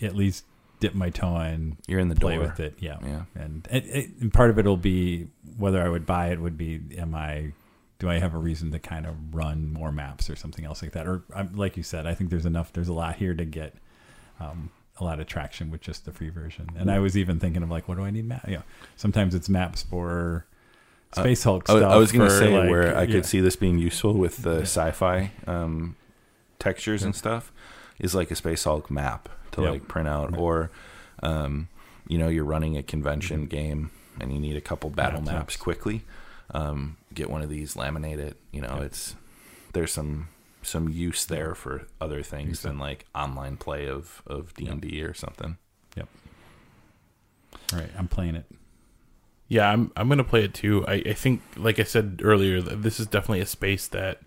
[0.00, 0.44] at least
[0.78, 2.44] dip my toe in, You're in the play door.
[2.46, 2.74] with it.
[2.78, 3.22] Yeah, Yeah.
[3.34, 5.26] and, it, it, and part of it will be
[5.58, 6.40] whether I would buy it.
[6.40, 7.52] Would be, am I?
[8.00, 10.92] Do I have a reason to kind of run more maps or something else like
[10.92, 11.06] that?
[11.06, 12.72] Or um, like you said, I think there's enough.
[12.72, 13.74] There's a lot here to get.
[14.40, 17.62] Um, a lot of traction with just the free version, and I was even thinking
[17.62, 18.46] of like, what do I need map?
[18.46, 18.62] You know,
[18.96, 20.44] sometimes it's maps for
[21.14, 21.90] Space Hulk I, stuff.
[21.90, 23.12] I was going to say like, where I yeah.
[23.12, 25.96] could see this being useful with the sci-fi um,
[26.58, 27.50] textures and stuff
[27.98, 29.70] is like a Space Hulk map to Yep.
[29.70, 30.70] like print out, or
[31.22, 31.68] um,
[32.06, 33.90] you know, you're running a convention game
[34.20, 36.04] and you need a couple battle Yeah, maps quickly.
[36.52, 38.36] Um, get one of these, laminate it.
[38.52, 39.14] You know, it's
[39.72, 40.28] there's some
[40.62, 45.02] some use there for other things than like online play of of D and D
[45.02, 45.56] or something.
[45.96, 46.08] Yep.
[47.72, 48.46] Right, I'm playing it.
[49.48, 50.84] Yeah, I'm I'm gonna play it too.
[50.86, 54.20] I, I think, like I said earlier, this is definitely a space that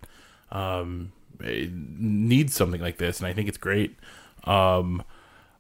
[0.51, 3.97] um, needs something like this, and I think it's great.
[4.43, 5.03] Um,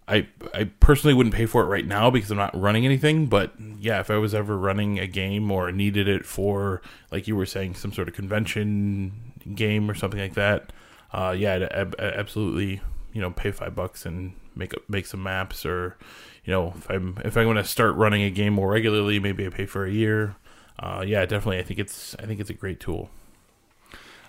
[0.07, 3.27] I I personally wouldn't pay for it right now because I'm not running anything.
[3.27, 6.81] But yeah, if I was ever running a game or needed it for,
[7.11, 10.73] like you were saying, some sort of convention game or something like that,
[11.13, 12.81] uh, yeah, I'd ab- absolutely,
[13.13, 15.97] you know, pay five bucks and make make some maps or,
[16.43, 19.45] you know, if I'm if I'm going to start running a game more regularly, maybe
[19.45, 20.35] I pay for a year.
[20.79, 21.59] Uh, yeah, definitely.
[21.59, 23.09] I think it's I think it's a great tool.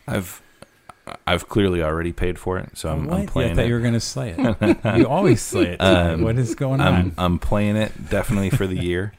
[0.07, 0.43] I've
[1.27, 3.11] I've clearly already paid for it, so I'm?
[3.11, 3.69] I'm Yeah, I thought it.
[3.69, 4.79] you were going to slay it.
[4.97, 5.81] you always slay it.
[5.81, 7.15] Um, what is going I'm on?
[7.19, 9.13] I'm playing it definitely for the year.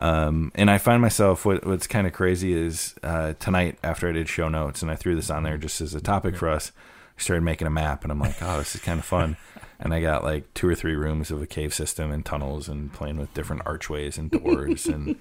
[0.00, 4.12] Um, and I find myself what what's kind of crazy is uh, tonight after I
[4.12, 6.72] did show notes and I threw this on there just as a topic for us.
[7.18, 9.36] I started making a map and I'm like, oh, this is kind of fun.
[9.80, 12.92] And I got like two or three rooms of a cave system and tunnels and
[12.92, 15.14] playing with different archways and doors and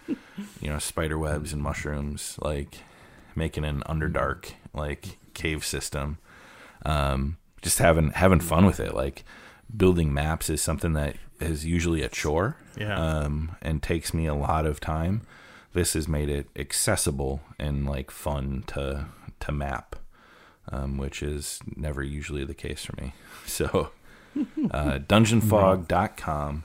[0.60, 2.80] you know spider webs and mushrooms, like
[3.36, 6.18] making an underdark like cave system.
[6.86, 8.94] Um, just having having fun with it.
[8.94, 9.24] Like
[9.76, 12.96] building maps is something that is usually a chore Yeah.
[12.98, 15.22] um, and takes me a lot of time.
[15.74, 19.06] This has made it accessible and like fun to
[19.42, 19.96] to map,
[20.72, 23.14] um, which is never usually the case for me.
[23.46, 23.92] So,
[24.72, 26.64] uh, DungeonFog.com.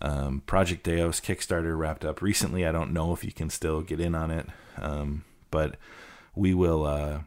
[0.00, 2.64] Um, Project Deos Kickstarter wrapped up recently.
[2.66, 5.76] I don't know if you can still get in on it, um, but
[6.36, 6.86] we will.
[6.86, 7.20] Uh,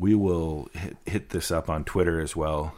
[0.00, 2.74] we will hit, hit this up on Twitter as well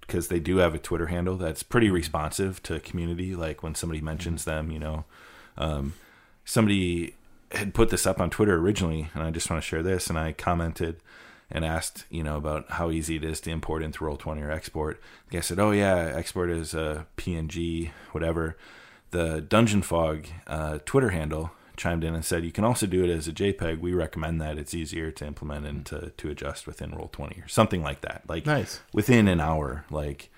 [0.00, 3.34] because they do have a Twitter handle that's pretty responsive to community.
[3.34, 5.04] Like when somebody mentions them, you know,
[5.56, 5.94] um,
[6.44, 7.14] somebody
[7.52, 10.08] had put this up on Twitter originally, and I just want to share this.
[10.08, 10.96] And I commented
[11.50, 15.00] and asked, you know, about how easy it is to import into Roll20 or export.
[15.28, 18.56] The guy said, "Oh yeah, export is a PNG, whatever."
[19.10, 23.10] The Dungeon Fog uh, Twitter handle chimed in and said, "You can also do it
[23.10, 23.80] as a JPEG.
[23.80, 24.58] We recommend that.
[24.58, 28.22] It's easier to implement and to to adjust within Roll20 or something like that.
[28.28, 28.80] Like Nice.
[28.92, 29.84] within an hour.
[29.90, 30.30] Like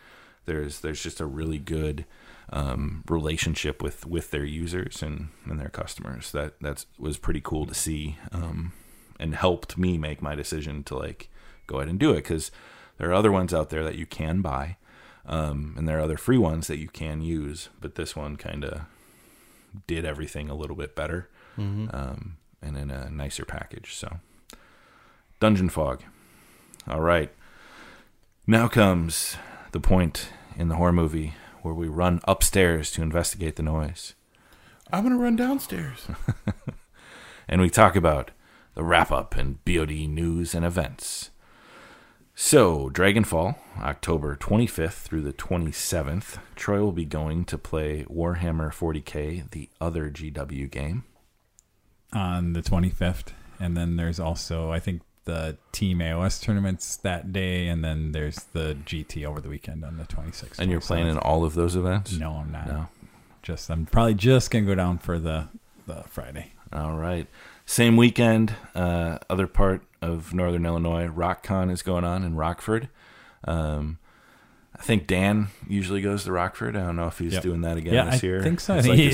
[0.47, 2.05] there's there's just a really good
[2.51, 6.33] um, relationship with with their users and and their customers.
[6.33, 8.73] That that's was pretty cool to see, um,
[9.19, 11.29] and helped me make my decision to like
[11.67, 12.51] go ahead and do it because
[12.99, 14.77] there are other ones out there that you can buy.
[15.29, 18.65] Um, and there are other free ones that you can use, but this one kind
[18.65, 18.83] of
[19.87, 21.29] did everything a little bit better
[21.93, 23.95] um, and in a nicer package.
[23.95, 24.19] So,
[25.41, 26.03] Dungeon Fog.
[26.89, 27.33] All right.
[28.47, 29.37] Now comes
[29.73, 34.15] the point in the horror movie where we run upstairs to investigate the noise.
[34.93, 36.07] I'm gonna run downstairs.
[37.49, 38.31] and we talk about
[38.75, 41.31] the wrap up and BOD news and events.
[42.39, 46.39] So, Dragonfall, October 25th through the 27th.
[46.55, 51.05] Troy will be going to play Warhammer 40k, the other GW game.
[52.13, 53.29] on the 25th.
[53.59, 57.69] And then there's also, I think, the Team AOS tournaments that day.
[57.69, 60.59] And then there's the GT over the weekend on the 26th.
[60.59, 62.13] And you're playing in all of those events?
[62.19, 62.67] No, I'm not.
[62.67, 62.89] No.
[63.43, 65.49] Just, I'm probably just going to go down for the,
[65.87, 66.53] the Friday.
[66.73, 67.27] All right.
[67.69, 72.89] Same weekend, uh, other part of Northern Illinois, RockCon is going on in Rockford.
[73.45, 73.99] Um,
[74.79, 76.77] I think Dan usually goes to Rockford.
[76.77, 77.43] I don't know if he's Yep.
[77.43, 78.43] doing that again yeah, this I year.
[78.43, 78.75] think so.
[78.75, 79.05] I think like he,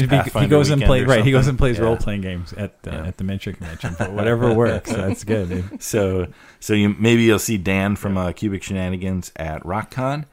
[0.40, 1.24] he- he goes and plays right.
[1.24, 1.84] He goes and plays Yeah.
[1.84, 3.06] role playing games at the, Yeah.
[3.06, 3.94] at the miniature convention.
[3.98, 5.48] But whatever works, that's good.
[5.48, 5.82] dude.
[5.82, 6.26] So,
[6.60, 10.24] so you maybe you'll see Dan from uh, Cubic Shenanigans at RockCon.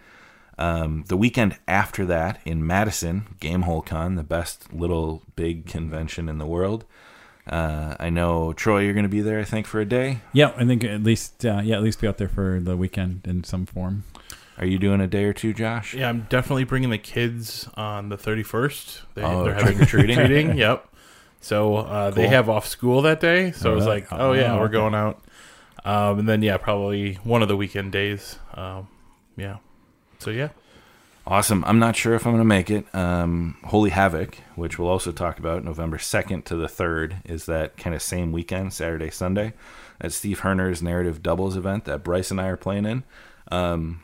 [0.58, 6.38] Um, the weekend after that in Madison, Gamehole Con, the best little big convention in
[6.40, 6.84] the world.
[7.49, 9.39] Uh, I know Troy, you're going to be there.
[9.39, 10.19] I think for a day.
[10.34, 13.21] Yeah, I think at least uh, yeah, at least be out there for the weekend
[13.26, 14.03] in some form.
[14.59, 15.93] Are you doing a day or two, Josh?
[15.93, 19.01] Yeah, I'm definitely bringing the kids on the 31st.
[19.15, 20.15] They, Oh, they're having trick-or-treating?
[20.17, 20.57] treating.
[20.57, 20.85] Yep.
[21.41, 23.51] So uh, they have off school that day.
[23.53, 24.01] So Oh, I was really?
[24.01, 25.21] like, oh yeah, Oh, we're going out.
[25.85, 28.38] Um, and then yeah, probably one of the weekend days.
[28.53, 28.89] Um,
[29.38, 29.57] yeah.
[30.19, 30.49] So yeah.
[31.28, 31.64] Awesome.
[31.68, 32.94] I'm not sure if I'm going to make it.
[32.96, 37.78] Um, Holy Havoc, which we'll also talk about November 2nd to the 3rd, is that
[37.78, 39.54] kind of same weekend, Saturday, Sunday,
[40.02, 43.04] at Steve Herner's narrative doubles event that Bryce and I are playing in.
[43.52, 44.02] Um,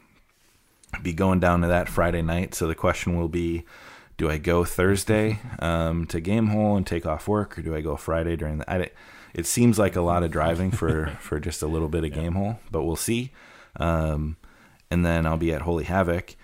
[1.01, 2.53] be going down to that Friday night.
[2.53, 3.65] So the question will be
[4.17, 7.81] do I go Thursday um, to Game Hole and take off work, or do I
[7.81, 8.71] go Friday during the.
[8.71, 8.89] I,
[9.33, 12.33] it seems like a lot of driving for for just a little bit of game
[12.33, 13.31] hole, but we'll see.
[13.77, 14.37] Um,
[14.89, 16.35] and then I'll be at Holy Havoc.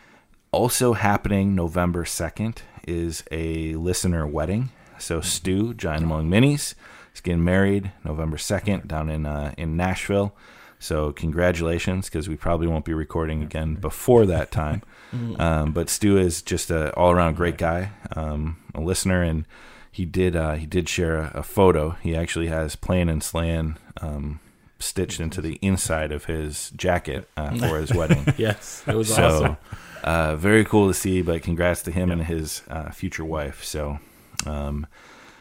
[0.52, 4.70] Also happening November second is a listener wedding.
[5.00, 6.76] So Stu, Giant Among Minis,
[7.14, 10.36] is getting married November second down in uh, in Nashville.
[10.78, 14.82] So congratulations, because we probably won't be recording again before that time.
[15.40, 19.46] Um, but Stu is just a all around great guy, um, a listener, and
[19.92, 21.98] he did uh, he did share a, a photo.
[22.02, 23.58] He actually has Play and Slay
[24.00, 24.40] um,
[24.80, 28.34] stitched into the inside of his jacket uh, for his wedding.
[28.38, 29.58] Yes, it was so awesome.
[30.04, 31.22] Uh, very cool to see.
[31.22, 33.64] But congrats to him and his uh, future wife.
[33.64, 34.00] So
[34.46, 34.88] um,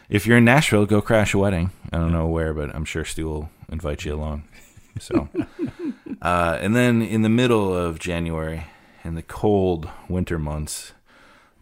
[0.09, 1.71] if you're in Nashville, go crash a wedding.
[1.91, 4.43] I don't know where, but I'm sure Stu will invite you along.
[4.99, 5.29] So,
[6.21, 8.65] uh, and then in the middle of January,
[9.03, 10.91] in the cold winter months,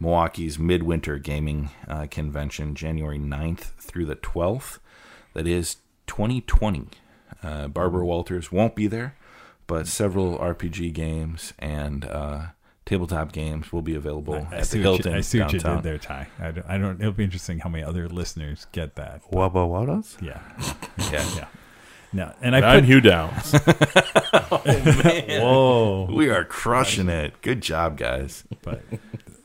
[0.00, 4.78] Milwaukee's Midwinter Gaming uh, Convention, January 9th through the 12th.
[5.34, 6.88] That is 2020.
[7.42, 9.16] Uh, Barbara Walters won't be there,
[9.66, 12.46] but several RPG games and uh,
[12.90, 15.82] tabletop games will be available I at the what you, I see what you did
[15.84, 16.26] there, Ty.
[16.40, 17.00] I don't, I don't.
[17.00, 19.22] It'll be interesting how many other listeners get that.
[19.30, 20.16] Wubba Wubba's?
[20.20, 20.40] Yeah,
[21.12, 21.28] Yeah.
[21.36, 21.46] yeah.
[22.12, 22.86] No, and I I'm put.
[22.86, 23.52] Hugh Downs.
[25.40, 26.08] Whoa!
[26.12, 27.40] We are crushing it.
[27.42, 28.42] Good job, guys.
[28.62, 28.82] but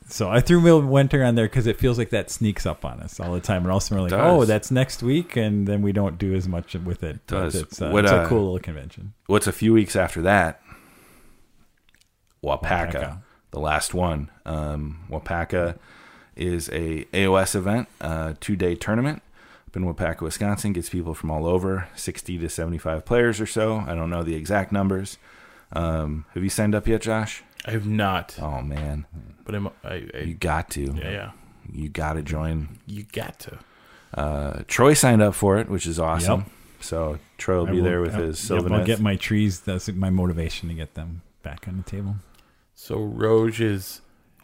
[0.07, 3.19] so I threw winter on there because it feels like that sneaks up on us
[3.19, 6.17] all the time, and also we're like, oh, that's next week, and then we don't
[6.17, 7.19] do as much with it.
[7.27, 7.55] But Does.
[7.55, 9.13] It's, uh, What, it's a uh, cool little convention.
[9.27, 10.61] What's a few weeks after that?
[12.43, 13.21] Waupaca, Waupaca.
[13.55, 14.29] The last one.
[14.45, 15.77] Um, Waupaca
[16.35, 19.21] is a AOS event, uh, two day tournament
[19.65, 20.73] up in Waupaca, Wisconsin.
[20.73, 23.77] Gets people from all over, sixty to seventy five players or so.
[23.87, 25.17] I don't know the exact numbers.
[25.71, 27.43] Um, have you signed up yet, Josh?
[27.63, 29.05] I have not, Oh man,
[29.45, 30.93] but I'm, I, you got to.
[30.93, 31.31] yeah, yeah.
[31.71, 32.79] You got to join.
[32.85, 33.59] You got to.
[34.13, 36.41] Uh, Troy signed up for it, which is awesome.
[36.41, 36.49] Yep.
[36.81, 39.61] So Troy will I be there with uh, his yep, I'll get my trees.
[39.61, 42.17] That's my motivation to get them back on the table.
[42.75, 44.01] So Roge is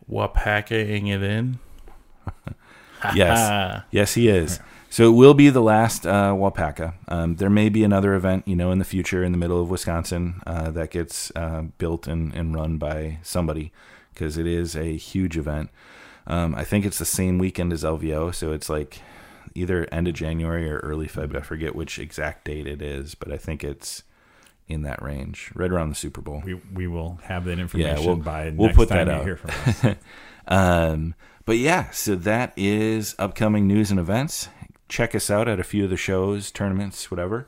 [0.10, 1.60] wapakaing it in.
[3.16, 3.84] Yes.
[3.91, 4.60] Yes, he is.
[4.91, 6.94] So it will be the last uh, Waupaca.
[7.08, 9.70] Um, there may be another event, you know, in the future in the middle of
[9.70, 13.72] Wisconsin uh, that gets uh, built and, and run by somebody
[14.14, 15.72] because it is a huge event.
[16.28, 19.02] Um, I think it's the same weekend as LVO, so it's like
[19.56, 21.44] either end of January or early February.
[21.44, 24.03] I forget which exact date it is, but I think it's
[24.72, 26.41] in that range, right around the Super Bowl.
[26.45, 29.23] We we will have that information yeah, we'll- by we'll next put time that out.
[29.23, 29.52] hear from
[29.91, 29.95] us.
[30.48, 31.15] Um,
[31.45, 34.49] but yeah, so that is upcoming news and events.
[34.89, 37.48] Check us out at a few of the shows, tournaments, whatever,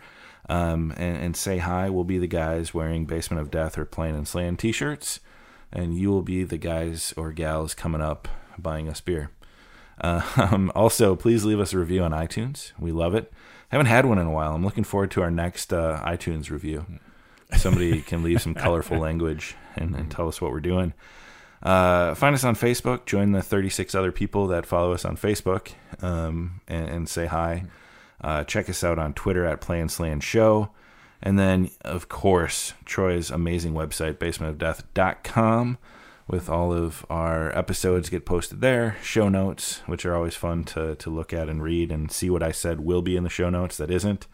[0.49, 1.89] um, and, and say hi.
[1.89, 5.19] We'll be the guys wearing Basement of Death or Play and Slay t shirts,
[5.71, 8.27] and you will be the guys or gals coming up
[8.57, 9.29] buying us beer.
[10.01, 12.71] Um, also, please leave us a review on iTunes.
[12.79, 13.31] We love it.
[13.69, 14.55] Haven't had one in a while.
[14.55, 16.85] I'm looking forward to our next uh, iTunes review.
[17.57, 20.93] Somebody can leave some colorful language and, and tell us what we're doing.
[21.61, 23.05] Uh, find us on Facebook.
[23.05, 25.71] Join the 36 other people that follow us on Facebook
[26.01, 27.63] um, and, and say hi.
[28.21, 30.69] Uh, check us out on Twitter at Play and Slay Show.
[31.21, 35.77] And then, of course, Troy's amazing website, basementofdeath.com,
[36.27, 38.97] with all of our episodes get posted there.
[39.01, 42.43] Show notes, which are always fun to, to look at and read and see what
[42.43, 44.27] I said will be in the show notes that isn't,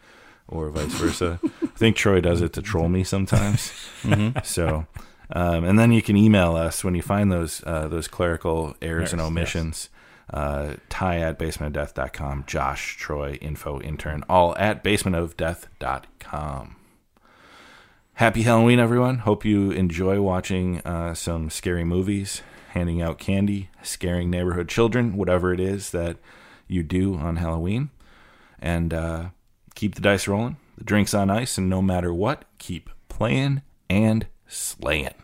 [0.50, 1.40] or vice versa.
[1.42, 3.72] I think Troy does it to troll me sometimes.
[4.44, 4.86] So,
[5.32, 9.12] um, and then you can email us when you find those uh, those clerical errors
[9.12, 9.88] and omissions.
[10.32, 16.76] Uh, Ty at basementofdeath.com, Josh, Troy, info, intern, all at basementofdeath.com.
[18.14, 19.18] Happy Halloween, everyone.
[19.18, 25.52] Hope you enjoy watching uh, some scary movies, handing out candy, scaring neighborhood children, whatever
[25.52, 26.18] it is that
[26.68, 27.90] you do on Halloween.
[28.60, 29.30] And uh,
[29.80, 34.26] keep the dice rolling, the drinks on ice, and no matter what, keep playing and
[34.46, 35.14] slaying.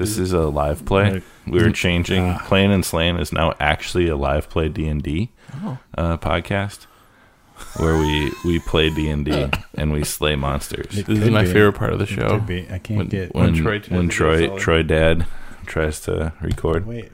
[0.00, 1.12] This is a live play.
[1.12, 1.22] Right.
[1.46, 2.24] We were changing.
[2.30, 2.42] Ah.
[2.46, 5.30] Playing and Slaying is now actually a live play D and D
[5.64, 5.78] Oh.
[5.96, 6.86] uh, podcast.
[7.76, 10.96] where we we play D and D and we slay monsters.
[10.98, 11.52] It This is my be.
[11.52, 12.28] favorite part of the It show.
[12.30, 12.66] could be.
[12.70, 13.34] I can't When- get.
[13.34, 14.58] when- When Troy when tries to get Troy.
[14.58, 15.26] Troy Dad
[15.66, 16.86] tries to record.
[16.86, 17.10] Wait.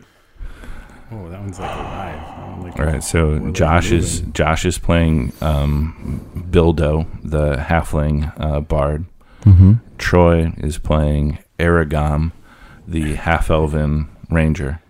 [1.12, 2.20] Oh, that one's like alive.
[2.20, 4.20] That like, All right, so Josh is.
[4.32, 9.04] Josh is playing um, Bildo, the halfling uh, bard.
[9.44, 9.74] Mm-hmm.
[9.98, 12.32] Troy is playing Aragam,
[12.86, 14.80] the half elven ranger.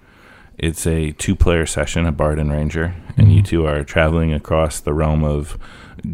[0.59, 3.47] It's a two player session, a bard and ranger, and you Mhm.
[3.47, 5.59] two are traveling across the realm of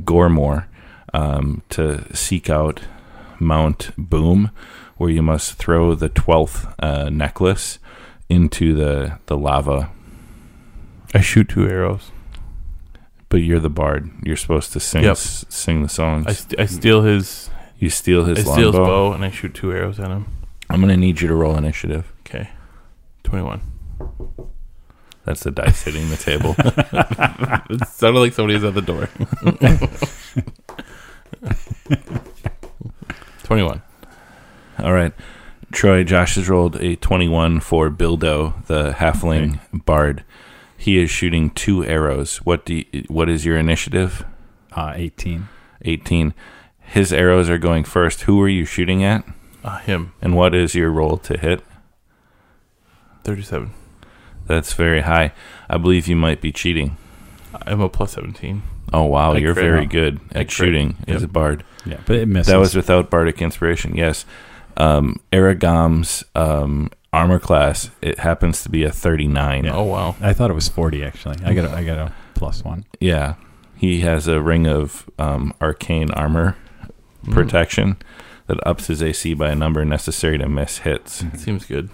[0.05, 0.67] Gormore
[1.15, 2.81] um, to seek out
[3.39, 4.51] Mount Boom,
[4.97, 7.79] where you must throw the twelfth uh, necklace
[8.29, 9.91] into the, the lava.
[11.15, 12.11] I shoot two arrows.
[13.29, 14.11] But you're the bard.
[14.23, 15.13] You're supposed to sing Yep.
[15.13, 16.27] s- sing the songs.
[16.27, 19.55] I, st- I steal his you steal his I steal his bow and I shoot
[19.55, 20.27] two arrows at him.
[20.73, 22.12] I'm gonna need you to roll initiative.
[22.20, 22.49] Okay,
[23.24, 23.61] twenty-one.
[25.24, 26.57] That's the dice hitting the table.
[27.70, 29.09] It sounded like somebody's at the door.
[33.44, 33.82] Twenty-one.
[34.78, 35.12] All right.
[35.73, 40.23] Troy, Josh has rolled a 21 for Bildo, the halfling bard.
[40.77, 42.39] He is shooting two arrows.
[42.39, 44.24] What do you, what is your initiative?
[44.73, 45.49] uh, 18.
[45.85, 46.35] 18.
[46.81, 48.23] His arrows are going first.
[48.23, 49.24] Who are you shooting at?
[49.65, 50.13] Uh, him.
[50.21, 51.63] And what is your roll to hit?
[53.25, 53.71] Thirty-seven.
[54.47, 55.33] That's very high.
[55.69, 56.97] I believe you might be cheating.
[57.67, 58.63] I'm a plus seventeen.
[58.93, 59.65] Oh wow, I you're crit.
[59.65, 60.51] very good I at crit.
[60.51, 61.31] shooting as Yep.
[61.31, 61.65] a bard.
[61.87, 62.53] Yeah, but it misses.
[62.53, 63.95] That was without bardic inspiration.
[63.97, 64.25] Yes.
[64.77, 69.67] Um Aragam's um armor class, it happens to be a 39.
[69.69, 70.17] Oh wow.
[70.21, 71.37] I thought it was 40 actually.
[71.45, 72.85] I got a, I got a plus one.
[72.99, 73.35] Yeah.
[73.77, 76.57] He has a ring of um, arcane armor
[77.25, 77.35] Mm.
[78.53, 81.24] That ups his AC by a number necessary to miss hits.
[81.37, 81.89] Seems good.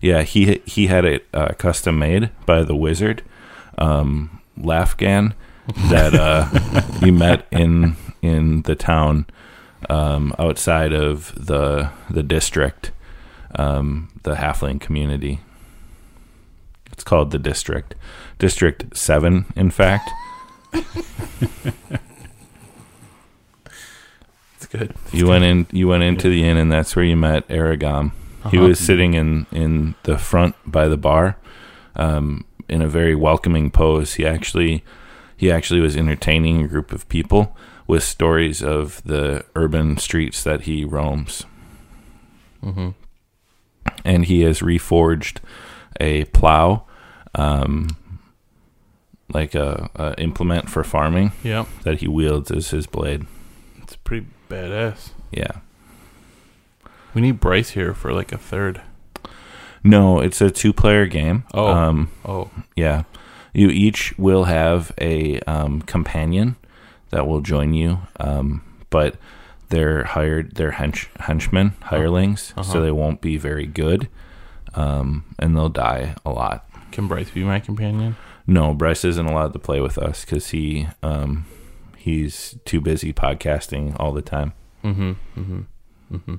[0.00, 3.22] Yeah, he he had it uh, custom made by the wizard,
[3.76, 5.34] um, Lafgan,
[5.90, 6.48] that uh,
[7.04, 9.26] you met in in the town
[9.90, 12.90] um, outside of the the district,
[13.56, 15.40] um, the halfling community.
[16.90, 17.94] It's called the district,
[18.38, 20.08] District Seven, in fact.
[24.70, 24.94] Good.
[25.12, 25.66] You went in.
[25.72, 28.12] You went into the inn, and that's where you met Aragam.
[28.50, 28.68] He Uh-huh.
[28.68, 31.36] was sitting in in the front by the bar,
[31.96, 34.14] um, in a very welcoming pose.
[34.14, 34.84] He actually
[35.36, 40.62] he actually was entertaining a group of people with stories of the urban streets that
[40.62, 41.44] he roams,
[42.62, 42.88] Mm-hmm.
[44.04, 45.38] and he has reforged
[46.00, 46.84] a plow,
[47.34, 47.88] um,
[49.32, 53.26] like a, a implement for farming Yeah, that he wields as his blade.
[54.48, 55.10] Badass.
[55.30, 55.58] Yeah.
[57.14, 58.80] We need Bryce here for like a third.
[59.84, 61.44] No, it's a two-player game.
[61.54, 61.68] Oh.
[61.68, 63.04] Um, Oh, Yeah.
[63.54, 66.56] You each will have a um, companion
[67.10, 69.16] that will join you, um, but
[69.70, 72.62] they're hired, they're hench, henchmen, hirelings, Uh-huh.
[72.62, 74.08] so they won't be very good,
[74.74, 76.66] um, and they'll die a lot.
[76.92, 78.16] can Bryce be my companion?
[78.46, 81.46] No, Bryce isn't allowed to play with us because he um,
[81.98, 84.52] he's too busy podcasting all the time.
[84.84, 85.12] Mm-hmm.
[85.40, 85.60] Mm-hmm.
[86.14, 86.34] Mm-hmm.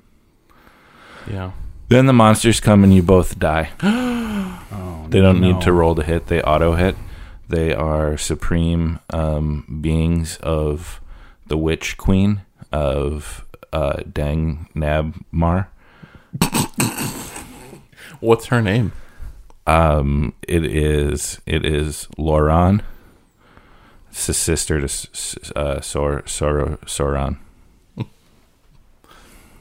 [1.31, 1.51] Yeah.
[1.89, 3.71] Then the monsters come and you both die.
[3.83, 6.95] Oh, They don't need to roll to hit; they auto hit.
[7.47, 11.01] They are supreme um, beings of
[11.47, 12.41] the Witch Queen
[12.71, 15.67] of uh, Dang Nabmar.
[18.19, 18.91] What's her name?
[19.65, 22.81] Um, it is it is Loran.
[24.19, 27.37] It's the sister to uh, Sor Sor Soran.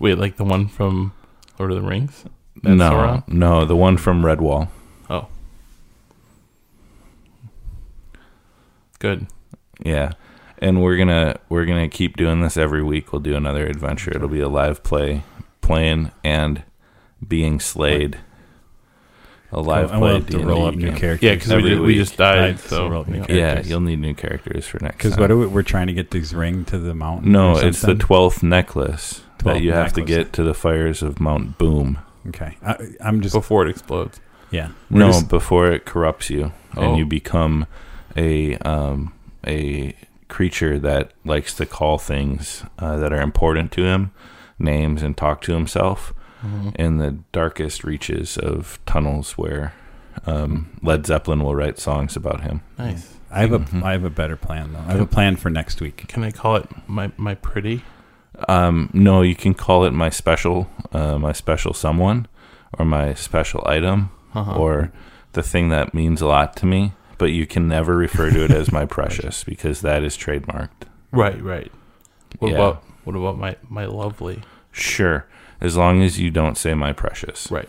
[0.00, 1.12] Wait, like the one from
[1.60, 2.24] Lord of the Rings?
[2.60, 3.28] That's no, Sauron?
[3.28, 4.66] no, the one from Redwall.
[5.08, 5.28] Oh.
[8.98, 9.28] Good.
[9.84, 10.14] Yeah.
[10.58, 13.12] And we're gonna we're gonna keep doing this every week.
[13.12, 14.10] We'll do another adventure.
[14.12, 15.22] It'll be a live play,
[15.60, 16.64] playing and
[17.24, 18.18] being slayed.
[19.50, 20.20] A live I play.
[20.20, 21.22] to D&D roll up new characters.
[21.22, 22.36] Yeah, because we, Every just- we just died.
[22.56, 23.24] Died, so, so roll up new yeah.
[23.26, 23.66] characters.
[23.66, 24.96] Yeah, you'll need new characters for next.
[24.98, 27.32] Because what are we, we're trying to get this ring to the mountain?
[27.32, 31.02] No, or it's the twelfth necklace that 12th you have to get to the fires
[31.02, 31.98] of Mount Boom.
[32.28, 34.20] Okay, I, I'm just before it explodes.
[34.50, 34.70] yeah.
[34.90, 36.82] We're No, just- before it corrupts you Oh.
[36.82, 37.66] and you become
[38.16, 39.14] a um,
[39.46, 39.94] a
[40.28, 44.10] creature that likes to call things uh, that are important to him
[44.58, 46.12] names and talk to himself
[46.44, 46.68] Mm-hmm.
[46.76, 49.72] in the darkest reaches of tunnels where
[50.26, 52.60] um, Led Zeppelin will write songs about him.
[52.78, 53.14] Nice.
[53.30, 53.82] I have a Mhm.
[53.82, 54.78] I have a better plan though.
[54.86, 56.04] I have a plan for next week.
[56.08, 57.82] Can I call it my my pretty?
[58.48, 62.28] Um, no, you can call it my special, uh, my special someone,
[62.78, 64.52] or my special item, Uh-huh.
[64.56, 64.92] or
[65.32, 68.52] the thing that means a lot to me but you can never refer to it
[68.52, 70.86] as my precious because that is trademarked.
[71.10, 71.72] Right, right.
[72.38, 72.54] What Yeah.
[72.58, 74.42] about what about my my lovely?
[74.70, 75.26] Sure,
[75.60, 77.50] as long as you don't say my precious.
[77.50, 77.68] Right.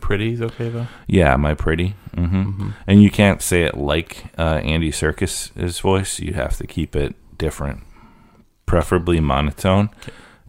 [0.00, 0.88] Pretty's okay though.
[1.06, 1.94] Yeah, my pretty.
[2.14, 2.70] hmm Mm-hmm.
[2.86, 6.18] And you can't say it like uh, Andy Serkis's voice.
[6.20, 7.84] You have to keep it different,
[8.66, 9.90] preferably monotone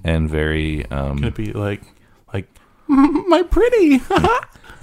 [0.03, 0.85] and very.
[0.91, 1.81] Um, it be like
[2.33, 2.47] like
[2.87, 4.01] my pretty?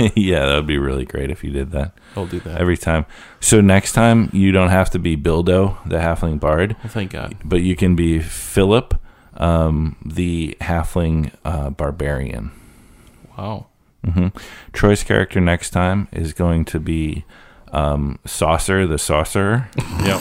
[0.17, 2.59] yeah, that would be really great if you did that I'll do that.
[2.59, 3.05] every time.
[3.41, 7.37] So next time you don't have to be Bildo, the halfling bard, well, thank God.
[7.45, 8.99] but you can be Philip,
[9.41, 12.53] um, the halfling uh, barbarian.
[13.37, 13.67] Wow.
[14.07, 14.29] Mm-hmm.
[14.73, 17.25] Troy's character next time is going to be
[17.73, 19.69] um, Saucer, the Saucer.
[20.05, 20.21] Yep.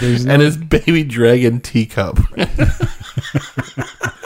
[0.00, 2.18] No, and his baby dragon teacup.